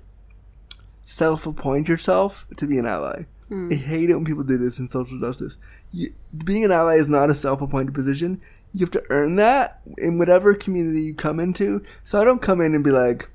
self-appoint 1.04 1.88
yourself 1.88 2.46
to 2.56 2.66
be 2.66 2.78
an 2.78 2.86
ally. 2.86 3.24
I 3.70 3.74
hate 3.74 4.10
it 4.10 4.14
when 4.14 4.24
people 4.24 4.42
do 4.42 4.58
this 4.58 4.78
in 4.78 4.88
social 4.88 5.20
justice. 5.20 5.58
You, 5.92 6.14
being 6.44 6.64
an 6.64 6.72
ally 6.72 6.94
is 6.96 7.08
not 7.08 7.30
a 7.30 7.34
self-appointed 7.34 7.94
position. 7.94 8.40
You 8.74 8.80
have 8.80 8.90
to 8.90 9.04
earn 9.08 9.36
that 9.36 9.80
in 9.98 10.18
whatever 10.18 10.52
community 10.54 11.02
you 11.02 11.14
come 11.14 11.38
into. 11.38 11.82
So 12.02 12.20
I 12.20 12.24
don't 12.24 12.42
come 12.42 12.60
in 12.60 12.74
and 12.74 12.82
be 12.82 12.90
like, 12.90 13.30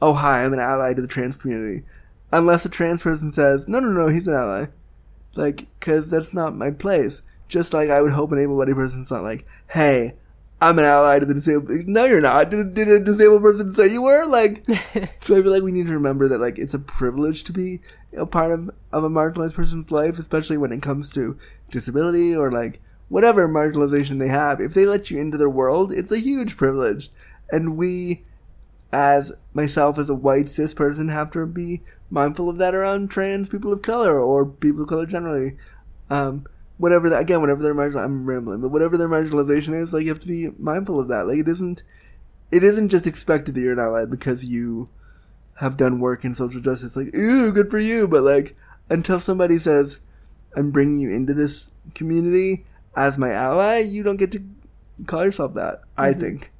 "Oh, 0.00 0.14
hi, 0.14 0.44
I'm 0.44 0.52
an 0.52 0.60
ally 0.60 0.94
to 0.94 1.02
the 1.02 1.08
trans 1.08 1.36
community," 1.36 1.84
unless 2.32 2.64
a 2.64 2.68
trans 2.68 3.02
person 3.02 3.32
says, 3.32 3.68
"No, 3.68 3.80
no, 3.80 3.88
no, 3.88 4.08
he's 4.08 4.28
an 4.28 4.34
ally." 4.34 4.66
Like, 5.34 5.66
because 5.78 6.08
that's 6.08 6.32
not 6.32 6.56
my 6.56 6.70
place. 6.70 7.22
Just 7.48 7.74
like 7.74 7.90
I 7.90 8.00
would 8.00 8.12
hope 8.12 8.32
an 8.32 8.38
able-bodied 8.38 8.76
person's 8.76 9.10
not 9.10 9.24
like, 9.24 9.46
"Hey, 9.68 10.14
I'm 10.60 10.78
an 10.78 10.84
ally 10.84 11.18
to 11.18 11.26
the 11.26 11.34
disabled." 11.34 11.88
No, 11.88 12.04
you're 12.04 12.20
not. 12.20 12.50
Did, 12.50 12.74
did 12.74 12.88
a 12.88 13.00
disabled 13.00 13.42
person 13.42 13.74
say 13.74 13.88
you 13.88 14.02
were? 14.02 14.26
Like, 14.26 14.64
so 15.16 15.36
I 15.36 15.42
feel 15.42 15.50
like 15.50 15.62
we 15.62 15.72
need 15.72 15.88
to 15.88 15.92
remember 15.92 16.28
that 16.28 16.40
like 16.40 16.58
it's 16.58 16.72
a 16.72 16.78
privilege 16.78 17.42
to 17.44 17.52
be 17.52 17.80
a 18.16 18.26
part 18.26 18.52
of 18.52 18.70
of 18.92 19.02
a 19.02 19.10
marginalized 19.10 19.54
person's 19.54 19.90
life, 19.90 20.18
especially 20.18 20.56
when 20.56 20.72
it 20.72 20.82
comes 20.82 21.10
to 21.10 21.36
disability 21.70 22.34
or 22.34 22.52
like 22.52 22.80
whatever 23.12 23.46
marginalization 23.46 24.18
they 24.18 24.28
have. 24.28 24.58
If 24.58 24.72
they 24.72 24.86
let 24.86 25.10
you 25.10 25.20
into 25.20 25.36
their 25.36 25.50
world, 25.50 25.92
it's 25.92 26.10
a 26.10 26.18
huge 26.18 26.56
privilege, 26.56 27.10
and 27.50 27.76
we, 27.76 28.24
as 28.90 29.32
myself 29.52 29.98
as 29.98 30.08
a 30.08 30.14
white 30.14 30.48
cis 30.48 30.72
person, 30.72 31.08
have 31.08 31.30
to 31.32 31.44
be 31.44 31.82
mindful 32.08 32.48
of 32.48 32.56
that 32.56 32.74
around 32.74 33.10
trans 33.10 33.50
people 33.50 33.70
of 33.70 33.82
color 33.82 34.18
or 34.18 34.46
people 34.46 34.84
of 34.84 34.88
color 34.88 35.04
generally. 35.04 35.58
Um, 36.08 36.46
whatever 36.78 37.10
that 37.10 37.20
again, 37.20 37.42
whatever 37.42 37.62
their 37.62 37.74
marginal, 37.74 38.02
I'm 38.02 38.24
rambling, 38.24 38.62
but 38.62 38.70
whatever 38.70 38.96
their 38.96 39.10
marginalization 39.10 39.78
is, 39.78 39.92
like 39.92 40.04
you 40.04 40.08
have 40.08 40.20
to 40.20 40.26
be 40.26 40.48
mindful 40.58 40.98
of 40.98 41.08
that. 41.08 41.26
Like 41.26 41.36
it 41.36 41.48
isn't, 41.48 41.82
it 42.50 42.64
isn't 42.64 42.88
just 42.88 43.06
expected 43.06 43.54
that 43.54 43.60
you're 43.60 43.74
an 43.74 43.78
ally 43.78 44.06
because 44.06 44.46
you 44.46 44.88
have 45.56 45.76
done 45.76 46.00
work 46.00 46.24
in 46.24 46.34
social 46.34 46.62
justice. 46.62 46.96
Like, 46.96 47.14
ooh, 47.14 47.52
good 47.52 47.70
for 47.70 47.78
you. 47.78 48.08
But 48.08 48.22
like, 48.22 48.56
until 48.88 49.20
somebody 49.20 49.58
says, 49.58 50.00
I'm 50.56 50.70
bringing 50.70 50.98
you 50.98 51.10
into 51.10 51.34
this 51.34 51.70
community 51.94 52.64
as 52.96 53.18
my 53.18 53.30
ally, 53.30 53.78
you 53.78 54.02
don't 54.02 54.16
get 54.16 54.32
to 54.32 54.42
call 55.06 55.24
yourself 55.24 55.54
that. 55.54 55.80
I 55.96 56.12
think. 56.12 56.50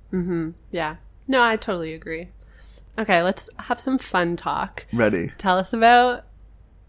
Yeah. 0.70 0.96
No, 1.28 1.42
I 1.42 1.56
totally 1.56 1.94
agree. 1.94 2.28
Okay, 2.98 3.22
let's 3.22 3.48
have 3.58 3.80
some 3.80 3.96
fun 3.98 4.36
talk. 4.36 4.86
Ready. 4.92 5.30
Tell 5.38 5.56
us 5.58 5.72
about 5.72 6.24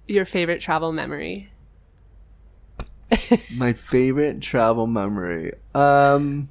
your 0.07 0.25
favorite 0.25 0.59
travel 0.59 0.91
memory. 0.91 1.49
My 3.55 3.73
favorite 3.73 4.41
travel 4.41 4.87
memory. 4.87 5.53
Um, 5.73 6.49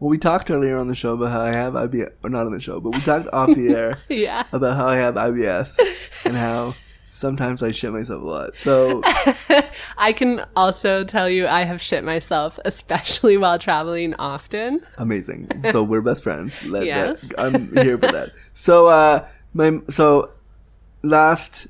well, 0.00 0.08
we 0.10 0.18
talked 0.18 0.50
earlier 0.50 0.78
on 0.78 0.86
the 0.86 0.94
show 0.94 1.14
about 1.14 1.30
how 1.30 1.40
I 1.42 1.54
have 1.54 1.74
IBS, 1.74 2.10
or 2.24 2.30
not 2.30 2.46
on 2.46 2.52
the 2.52 2.60
show, 2.60 2.80
but 2.80 2.94
we 2.94 3.00
talked 3.00 3.28
off 3.32 3.54
the 3.54 3.68
air 3.68 3.98
Yeah. 4.08 4.44
about 4.52 4.76
how 4.76 4.86
I 4.86 4.96
have 4.96 5.14
IBS 5.14 5.78
and 6.24 6.36
how 6.36 6.74
sometimes 7.18 7.62
I 7.62 7.72
shit 7.72 7.92
myself 7.92 8.22
a 8.22 8.26
lot. 8.26 8.56
So 8.56 9.02
I 9.98 10.12
can 10.12 10.44
also 10.56 11.04
tell 11.04 11.28
you 11.28 11.46
I 11.46 11.62
have 11.64 11.80
shit 11.82 12.04
myself, 12.04 12.58
especially 12.64 13.36
while 13.36 13.58
traveling 13.58 14.14
often. 14.14 14.80
amazing. 14.98 15.50
So 15.72 15.82
we're 15.82 16.00
best 16.00 16.22
friends. 16.22 16.54
Let, 16.64 16.86
Yes. 16.86 17.22
that- 17.28 17.40
I'm 17.40 17.74
here 17.76 17.98
for 17.98 18.10
that. 18.12 18.30
So, 18.54 18.86
uh, 18.86 19.26
my 19.54 19.80
so 19.88 20.30
last 21.02 21.66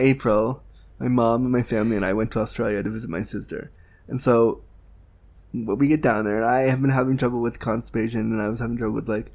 April, 0.00 0.62
my 0.98 1.08
mom 1.08 1.42
and 1.44 1.52
my 1.52 1.62
family 1.62 1.96
and 1.96 2.04
I 2.04 2.12
went 2.12 2.30
to 2.32 2.40
Australia 2.40 2.82
to 2.82 2.90
visit 2.90 3.10
my 3.10 3.22
sister, 3.22 3.70
and 4.08 4.20
so 4.20 4.62
when 5.52 5.78
we 5.78 5.86
get 5.86 6.00
down 6.02 6.24
there, 6.24 6.36
and 6.36 6.44
I 6.44 6.62
have 6.62 6.80
been 6.82 6.90
having 6.90 7.16
trouble 7.16 7.40
with 7.40 7.58
constipation, 7.60 8.32
and 8.32 8.40
I 8.42 8.48
was 8.48 8.58
having 8.60 8.76
trouble 8.76 8.94
with 8.94 9.08
like 9.08 9.30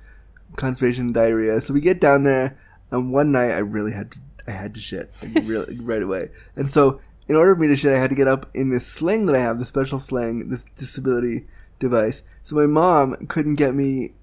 constipation 0.57 1.05
and 1.07 1.13
diarrhea. 1.13 1.61
So 1.61 1.73
we 1.73 1.79
get 1.81 2.01
down 2.01 2.23
there, 2.23 2.57
and 2.91 3.13
one 3.13 3.31
night 3.31 3.51
I 3.51 3.59
really 3.59 3.93
had 3.93 4.11
to, 4.11 4.19
I 4.49 4.53
had 4.53 4.73
to 4.75 4.81
shit 4.81 5.13
really 5.23 5.79
right 5.79 6.01
away, 6.01 6.29
and 6.55 6.69
so. 6.69 7.01
In 7.27 7.35
order 7.35 7.53
for 7.53 7.61
me 7.61 7.67
to 7.67 7.75
shit, 7.75 7.95
I 7.95 7.99
had 7.99 8.09
to 8.09 8.15
get 8.15 8.27
up 8.27 8.49
in 8.55 8.71
this 8.71 8.87
sling 8.87 9.27
that 9.27 9.35
I 9.35 9.39
have, 9.39 9.59
the 9.59 9.65
special 9.65 9.99
sling, 9.99 10.49
this 10.49 10.65
disability 10.75 11.45
device. 11.77 12.23
So 12.43 12.55
my 12.55 12.65
mom 12.65 13.27
couldn't 13.27 13.53
get 13.53 13.75
me 13.75 14.13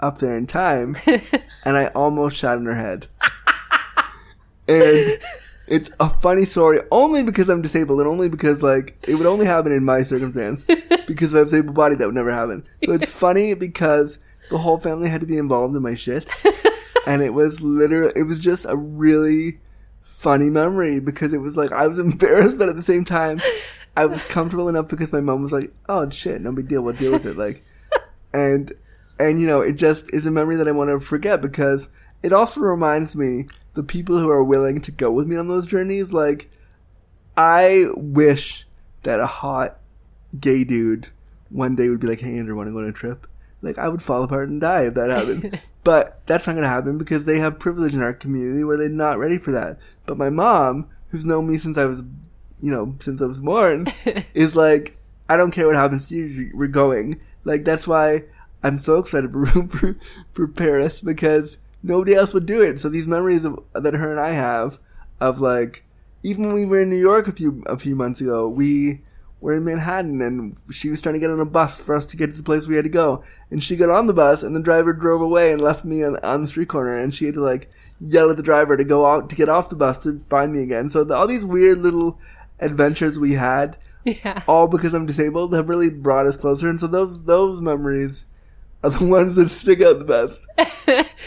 up 0.00 0.18
there 0.18 0.36
in 0.36 0.48
time, 0.48 0.96
and 1.64 1.76
I 1.76 1.86
almost 1.94 2.36
shot 2.36 2.58
in 2.58 2.66
her 2.66 2.74
head. 2.74 3.06
and 4.68 5.18
it's 5.68 5.90
a 5.98 6.08
funny 6.08 6.44
story 6.44 6.80
only 6.90 7.22
because 7.22 7.48
I'm 7.48 7.62
disabled 7.62 8.00
and 8.00 8.08
only 8.08 8.28
because 8.28 8.62
like 8.62 8.96
it 9.06 9.16
would 9.16 9.26
only 9.26 9.46
happen 9.46 9.72
in 9.72 9.84
my 9.84 10.02
circumstance 10.02 10.64
because 11.06 11.32
if 11.32 11.34
I 11.34 11.38
have 11.38 11.48
a 11.48 11.50
disabled 11.50 11.74
body 11.74 11.96
that 11.96 12.06
would 12.06 12.14
never 12.14 12.32
happen. 12.32 12.64
So 12.84 12.92
it's 12.92 13.08
funny 13.10 13.54
because 13.54 14.18
the 14.50 14.58
whole 14.58 14.78
family 14.78 15.08
had 15.08 15.20
to 15.20 15.26
be 15.26 15.38
involved 15.38 15.74
in 15.74 15.82
my 15.82 15.94
shit, 15.94 16.28
and 17.06 17.22
it 17.22 17.34
was 17.34 17.60
literally 17.60 18.12
it 18.14 18.24
was 18.24 18.38
just 18.38 18.64
a 18.66 18.76
really 18.76 19.58
funny 20.06 20.48
memory 20.48 21.00
because 21.00 21.32
it 21.32 21.38
was 21.38 21.56
like 21.56 21.72
I 21.72 21.86
was 21.88 21.98
embarrassed, 22.08 22.58
but 22.58 22.68
at 22.68 22.76
the 22.76 22.82
same 22.82 23.04
time 23.04 23.40
I 23.96 24.06
was 24.06 24.22
comfortable 24.34 24.68
enough 24.68 24.88
because 24.88 25.12
my 25.12 25.20
mom 25.20 25.42
was 25.42 25.52
like, 25.52 25.72
"Oh 25.88 26.08
shit, 26.10 26.40
no 26.40 26.52
big 26.52 26.68
deal, 26.68 26.82
we'll 26.82 26.94
deal 26.94 27.12
with 27.12 27.26
it." 27.26 27.36
Like, 27.36 27.64
and 28.32 28.72
and 29.18 29.40
you 29.40 29.46
know 29.46 29.60
it 29.60 29.74
just 29.74 30.12
is 30.14 30.24
a 30.24 30.30
memory 30.30 30.56
that 30.56 30.68
I 30.68 30.72
want 30.72 30.90
to 30.90 31.00
forget 31.00 31.42
because 31.42 31.88
it 32.22 32.32
also 32.32 32.60
reminds 32.60 33.16
me 33.16 33.46
the 33.74 33.82
people 33.82 34.18
who 34.18 34.30
are 34.30 34.44
willing 34.44 34.80
to 34.80 34.90
go 34.90 35.10
with 35.10 35.26
me 35.26 35.36
on 35.36 35.48
those 35.48 35.66
journeys. 35.66 36.12
Like, 36.12 36.50
I 37.36 37.86
wish 37.96 38.66
that 39.02 39.20
a 39.20 39.26
hot 39.26 39.78
gay 40.38 40.64
dude 40.64 41.08
one 41.50 41.74
day 41.74 41.88
would 41.88 42.00
be 42.00 42.06
like, 42.06 42.20
"Hey, 42.20 42.38
Andrew, 42.38 42.56
want 42.56 42.68
to 42.68 42.72
go 42.72 42.78
on 42.78 42.84
a 42.84 42.92
trip?" 42.92 43.26
Like, 43.66 43.78
I 43.78 43.88
would 43.88 44.02
fall 44.02 44.22
apart 44.22 44.48
and 44.48 44.60
die 44.60 44.86
if 44.86 44.94
that 44.94 45.10
happened. 45.10 45.60
but 45.84 46.20
that's 46.26 46.46
not 46.46 46.54
going 46.54 46.62
to 46.62 46.68
happen 46.68 46.98
because 46.98 47.24
they 47.24 47.38
have 47.38 47.58
privilege 47.58 47.94
in 47.94 48.02
our 48.02 48.14
community 48.14 48.64
where 48.64 48.76
they're 48.76 48.88
not 48.88 49.18
ready 49.18 49.38
for 49.38 49.52
that. 49.52 49.78
But 50.06 50.18
my 50.18 50.30
mom, 50.30 50.88
who's 51.08 51.26
known 51.26 51.48
me 51.48 51.58
since 51.58 51.76
I 51.76 51.84
was, 51.84 52.02
you 52.60 52.72
know, 52.72 52.96
since 53.00 53.20
I 53.20 53.26
was 53.26 53.40
born, 53.40 53.88
is 54.34 54.56
like, 54.56 54.96
I 55.28 55.36
don't 55.36 55.50
care 55.50 55.66
what 55.66 55.76
happens 55.76 56.06
to 56.06 56.14
you, 56.14 56.50
we're 56.54 56.68
going. 56.68 57.20
Like, 57.44 57.64
that's 57.64 57.86
why 57.86 58.24
I'm 58.62 58.78
so 58.78 58.98
excited 58.98 59.32
for, 59.32 59.46
for, 59.68 59.96
for 60.32 60.48
Paris 60.48 61.00
because 61.00 61.58
nobody 61.82 62.14
else 62.14 62.34
would 62.34 62.46
do 62.46 62.62
it. 62.62 62.80
So 62.80 62.88
these 62.88 63.08
memories 63.08 63.44
of, 63.44 63.62
that 63.74 63.94
her 63.94 64.10
and 64.10 64.20
I 64.20 64.32
have 64.32 64.78
of 65.20 65.40
like, 65.40 65.84
even 66.22 66.46
when 66.46 66.54
we 66.54 66.66
were 66.66 66.80
in 66.80 66.90
New 66.90 66.96
York 66.96 67.28
a 67.28 67.32
few, 67.32 67.62
a 67.66 67.78
few 67.78 67.94
months 67.94 68.20
ago, 68.20 68.48
we, 68.48 69.02
were 69.40 69.54
in 69.54 69.64
Manhattan 69.64 70.22
and 70.22 70.56
she 70.70 70.88
was 70.88 71.02
trying 71.02 71.12
to 71.14 71.18
get 71.18 71.30
on 71.30 71.40
a 71.40 71.44
bus 71.44 71.80
for 71.80 71.94
us 71.94 72.06
to 72.06 72.16
get 72.16 72.30
to 72.30 72.36
the 72.36 72.42
place 72.42 72.66
we 72.66 72.76
had 72.76 72.84
to 72.86 72.90
go. 72.90 73.22
And 73.50 73.62
she 73.62 73.76
got 73.76 73.90
on 73.90 74.06
the 74.06 74.14
bus 74.14 74.42
and 74.42 74.56
the 74.56 74.60
driver 74.62 74.92
drove 74.92 75.20
away 75.20 75.52
and 75.52 75.60
left 75.60 75.84
me 75.84 76.02
on, 76.02 76.16
on 76.24 76.42
the 76.42 76.48
street 76.48 76.68
corner 76.68 76.96
and 76.96 77.14
she 77.14 77.26
had 77.26 77.34
to 77.34 77.40
like 77.40 77.70
yell 78.00 78.30
at 78.30 78.36
the 78.38 78.42
driver 78.42 78.76
to 78.76 78.84
go 78.84 79.04
out 79.06 79.28
to 79.30 79.36
get 79.36 79.48
off 79.48 79.68
the 79.68 79.76
bus 79.76 80.02
to 80.04 80.20
find 80.30 80.52
me 80.52 80.62
again. 80.62 80.88
So 80.90 81.04
the, 81.04 81.14
all 81.14 81.26
these 81.26 81.44
weird 81.44 81.78
little 81.78 82.18
adventures 82.60 83.18
we 83.18 83.32
had, 83.34 83.76
Yeah. 84.04 84.42
all 84.48 84.68
because 84.68 84.94
I'm 84.94 85.04
disabled, 85.06 85.52
have 85.54 85.68
really 85.68 85.90
brought 85.90 86.26
us 86.26 86.36
closer. 86.36 86.68
And 86.70 86.80
so 86.80 86.86
those, 86.86 87.24
those 87.24 87.60
memories 87.60 88.24
are 88.84 88.90
the 88.90 89.04
ones 89.06 89.34
that 89.36 89.50
stick 89.50 89.82
out 89.82 89.98
the 89.98 90.04
best 90.04 90.46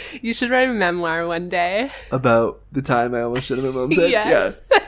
you 0.21 0.33
should 0.33 0.49
write 0.49 0.69
a 0.69 0.73
memoir 0.73 1.27
one 1.27 1.49
day. 1.49 1.91
about 2.11 2.61
the 2.71 2.81
time 2.81 3.13
I 3.13 3.21
almost 3.21 3.45
shit 3.47 3.59
in 3.59 3.65
my 3.65 3.71
mom's 3.71 3.95
head. 3.97 4.09
Yes. 4.11 4.61
Paper. 4.61 4.85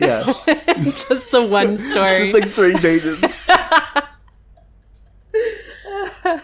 Yeah. 0.00 0.32
Just 0.46 1.30
the 1.30 1.46
one 1.46 1.78
story. 1.78 2.30
Just 2.30 2.40
like 2.40 2.50
three 2.50 2.76
pages. 2.78 3.22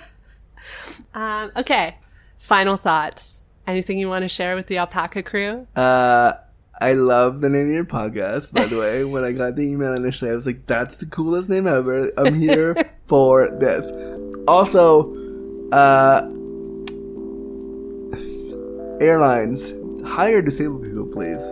um, 1.14 1.52
okay. 1.56 1.96
Final 2.38 2.76
thoughts. 2.76 3.42
Anything 3.66 3.98
you 3.98 4.08
want 4.08 4.22
to 4.22 4.28
share 4.28 4.56
with 4.56 4.66
the 4.66 4.78
alpaca 4.78 5.22
crew? 5.22 5.66
Uh, 5.76 6.34
I 6.80 6.94
love 6.94 7.40
the 7.40 7.48
name 7.48 7.68
of 7.68 7.74
your 7.74 7.84
podcast, 7.84 8.52
by 8.52 8.66
the 8.66 8.76
way. 8.76 9.04
when 9.04 9.22
I 9.22 9.30
got 9.32 9.54
the 9.54 9.62
email 9.62 9.94
initially, 9.94 10.32
I 10.32 10.34
was 10.34 10.46
like, 10.46 10.66
that's 10.66 10.96
the 10.96 11.06
coolest 11.06 11.48
name 11.48 11.68
ever. 11.68 12.10
I'm 12.16 12.34
here 12.34 12.74
for 13.04 13.48
this. 13.50 13.86
Also, 14.48 15.14
uh, 15.70 16.22
airlines, 19.00 19.72
hire 20.04 20.42
disabled 20.42 20.82
people, 20.82 21.06
please. 21.06 21.42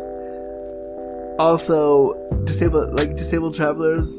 Also, 1.41 2.13
disabled, 2.45 2.93
like, 2.93 3.17
disabled 3.17 3.55
travelers, 3.55 4.15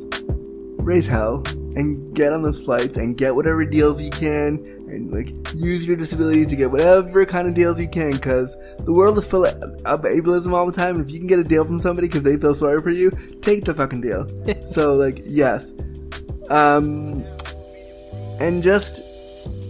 raise 0.77 1.05
hell 1.05 1.43
and 1.75 2.15
get 2.15 2.33
on 2.33 2.41
those 2.41 2.65
flights 2.65 2.97
and 2.97 3.15
get 3.15 3.35
whatever 3.35 3.63
deals 3.63 4.01
you 4.01 4.09
can 4.09 4.55
and 4.89 5.11
like 5.13 5.31
use 5.53 5.85
your 5.85 5.95
disability 5.95 6.45
to 6.45 6.55
get 6.55 6.69
whatever 6.69 7.25
kind 7.25 7.47
of 7.47 7.53
deals 7.53 7.79
you 7.79 7.87
can 7.87 8.11
because 8.11 8.57
the 8.79 8.91
world 8.91 9.17
is 9.17 9.25
full 9.25 9.45
of, 9.45 9.55
of 9.85 10.01
ableism 10.01 10.51
all 10.51 10.65
the 10.65 10.71
time 10.71 10.99
if 10.99 11.09
you 11.11 11.19
can 11.19 11.27
get 11.27 11.39
a 11.39 11.43
deal 11.43 11.63
from 11.63 11.79
somebody 11.79 12.07
because 12.07 12.23
they 12.23 12.35
feel 12.35 12.55
sorry 12.55 12.81
for 12.81 12.89
you 12.89 13.09
take 13.41 13.63
the 13.63 13.73
fucking 13.73 14.01
deal 14.01 14.27
so 14.71 14.95
like 14.95 15.21
yes 15.23 15.71
um 16.49 17.23
and 18.41 18.61
just 18.63 19.01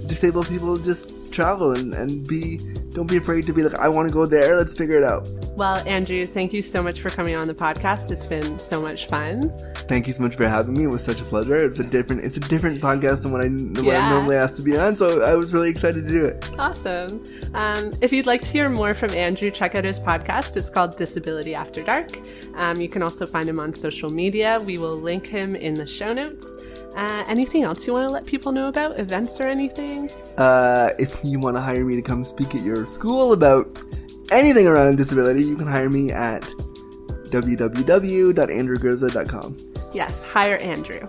disabled 0.07 0.47
people 0.47 0.77
just 0.77 1.31
travel 1.31 1.73
and, 1.73 1.93
and 1.93 2.27
be 2.27 2.57
don't 2.93 3.07
be 3.07 3.17
afraid 3.17 3.45
to 3.45 3.53
be 3.53 3.63
like, 3.63 3.79
I 3.79 3.87
want 3.87 4.07
to 4.09 4.13
go 4.13 4.25
there. 4.25 4.55
Let's 4.55 4.73
figure 4.73 4.97
it 4.97 5.03
out. 5.03 5.29
Well, 5.61 5.83
Andrew, 5.85 6.25
thank 6.25 6.53
you 6.53 6.63
so 6.63 6.81
much 6.81 7.01
for 7.01 7.11
coming 7.11 7.35
on 7.35 7.45
the 7.45 7.53
podcast. 7.53 8.09
It's 8.09 8.25
been 8.25 8.57
so 8.57 8.81
much 8.81 9.05
fun. 9.05 9.55
Thank 9.87 10.07
you 10.07 10.13
so 10.13 10.23
much 10.23 10.35
for 10.35 10.47
having 10.47 10.73
me. 10.73 10.85
It 10.85 10.87
was 10.87 11.03
such 11.03 11.21
a 11.21 11.23
pleasure. 11.23 11.55
It's 11.67 11.77
a 11.77 11.83
different, 11.83 12.25
it's 12.25 12.35
a 12.35 12.39
different 12.39 12.79
podcast 12.79 13.21
than 13.21 13.31
what 13.31 13.41
I, 13.41 13.43
than 13.43 13.75
what 13.75 13.85
Yeah. 13.85 14.05
I'm 14.07 14.09
normally 14.09 14.37
asked 14.37 14.55
to 14.55 14.63
be 14.63 14.75
on. 14.75 14.95
So 14.95 15.21
I 15.21 15.35
was 15.35 15.53
really 15.53 15.69
excited 15.69 16.07
to 16.07 16.11
do 16.11 16.25
it. 16.25 16.49
Awesome. 16.57 17.21
Um, 17.53 17.91
if 18.01 18.11
you'd 18.11 18.25
like 18.25 18.41
to 18.41 18.47
hear 18.47 18.69
more 18.69 18.95
from 18.95 19.11
Andrew, 19.11 19.51
check 19.51 19.75
out 19.75 19.83
his 19.83 19.99
podcast. 19.99 20.57
It's 20.57 20.71
called 20.71 20.97
Disability 20.97 21.53
After 21.53 21.83
Dark. 21.83 22.09
Um, 22.55 22.77
you 22.81 22.89
can 22.89 23.03
also 23.03 23.27
find 23.27 23.47
him 23.47 23.59
on 23.59 23.71
social 23.71 24.09
media. 24.09 24.57
We 24.65 24.79
will 24.79 24.97
link 24.99 25.27
him 25.27 25.55
in 25.55 25.75
the 25.75 25.85
show 25.85 26.11
notes. 26.11 26.57
Uh, 26.95 27.23
anything 27.27 27.61
else 27.61 27.85
you 27.85 27.93
want 27.93 28.07
to 28.07 28.13
let 28.13 28.25
people 28.25 28.51
know 28.51 28.67
about? 28.67 28.97
Events 28.97 29.39
or 29.39 29.43
anything? 29.47 30.09
Uh, 30.39 30.89
if 30.97 31.21
you 31.23 31.39
want 31.39 31.55
to 31.55 31.61
hire 31.61 31.85
me 31.85 31.95
to 31.97 32.01
come 32.01 32.23
speak 32.23 32.55
at 32.55 32.61
your 32.61 32.87
school 32.87 33.33
about 33.33 33.79
anything 34.31 34.67
around 34.67 34.97
disability, 34.97 35.43
you 35.43 35.55
can 35.55 35.67
hire 35.67 35.89
me 35.89 36.11
at 36.11 36.41
www.andrewgurza.com. 37.31 39.57
Yes, 39.93 40.23
hire 40.23 40.57
Andrew. 40.57 41.07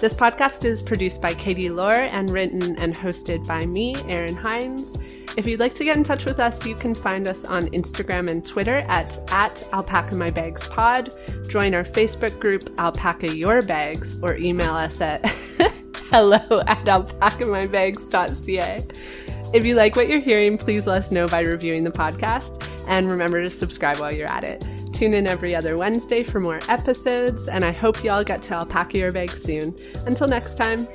This 0.00 0.14
podcast 0.14 0.64
is 0.64 0.82
produced 0.82 1.20
by 1.20 1.34
Kattie 1.34 1.68
Laur 1.68 1.92
and 1.92 2.30
written 2.30 2.80
and 2.80 2.94
hosted 2.94 3.46
by 3.46 3.66
me, 3.66 3.94
Erin 4.08 4.34
Hynes. 4.34 4.98
If 5.36 5.46
you'd 5.46 5.60
like 5.60 5.74
to 5.74 5.84
get 5.84 5.96
in 5.96 6.02
touch 6.02 6.24
with 6.24 6.40
us, 6.40 6.66
you 6.66 6.74
can 6.74 6.92
find 6.94 7.28
us 7.28 7.44
on 7.44 7.66
Instagram 7.68 8.28
and 8.30 8.44
Twitter 8.44 8.78
at, 8.88 9.16
at 9.30 9.62
Alpaca 9.72 10.16
My 10.16 10.30
Bags 10.30 10.66
Pod. 10.66 11.14
Join 11.48 11.72
our 11.74 11.84
Facebook 11.84 12.40
group, 12.40 12.68
Alpaca 12.78 13.36
Your 13.36 13.62
Bags, 13.62 14.18
or 14.22 14.36
email 14.36 14.74
us 14.74 15.00
at 15.00 15.24
hello 16.10 16.40
at 16.66 16.84
alpacamybags.ca. 16.84 19.29
If 19.52 19.64
you 19.64 19.74
like 19.74 19.96
what 19.96 20.08
you're 20.08 20.20
hearing, 20.20 20.56
please 20.56 20.86
let 20.86 20.98
us 20.98 21.10
know 21.10 21.26
by 21.26 21.40
reviewing 21.40 21.82
the 21.82 21.90
podcast. 21.90 22.64
And 22.86 23.10
remember 23.10 23.42
to 23.42 23.50
subscribe 23.50 23.98
while 23.98 24.14
you're 24.14 24.28
at 24.28 24.44
it. 24.44 24.64
Tune 24.92 25.12
in 25.12 25.26
every 25.26 25.56
other 25.56 25.76
Wednesday 25.76 26.22
for 26.22 26.38
more 26.38 26.60
episodes, 26.68 27.48
and 27.48 27.64
I 27.64 27.72
hope 27.72 28.04
you 28.04 28.10
all 28.10 28.22
get 28.22 28.42
to 28.42 28.54
alpaca 28.54 28.98
your 28.98 29.10
bags 29.10 29.42
soon. 29.42 29.74
Until 30.06 30.28
next 30.28 30.56
time. 30.56 30.86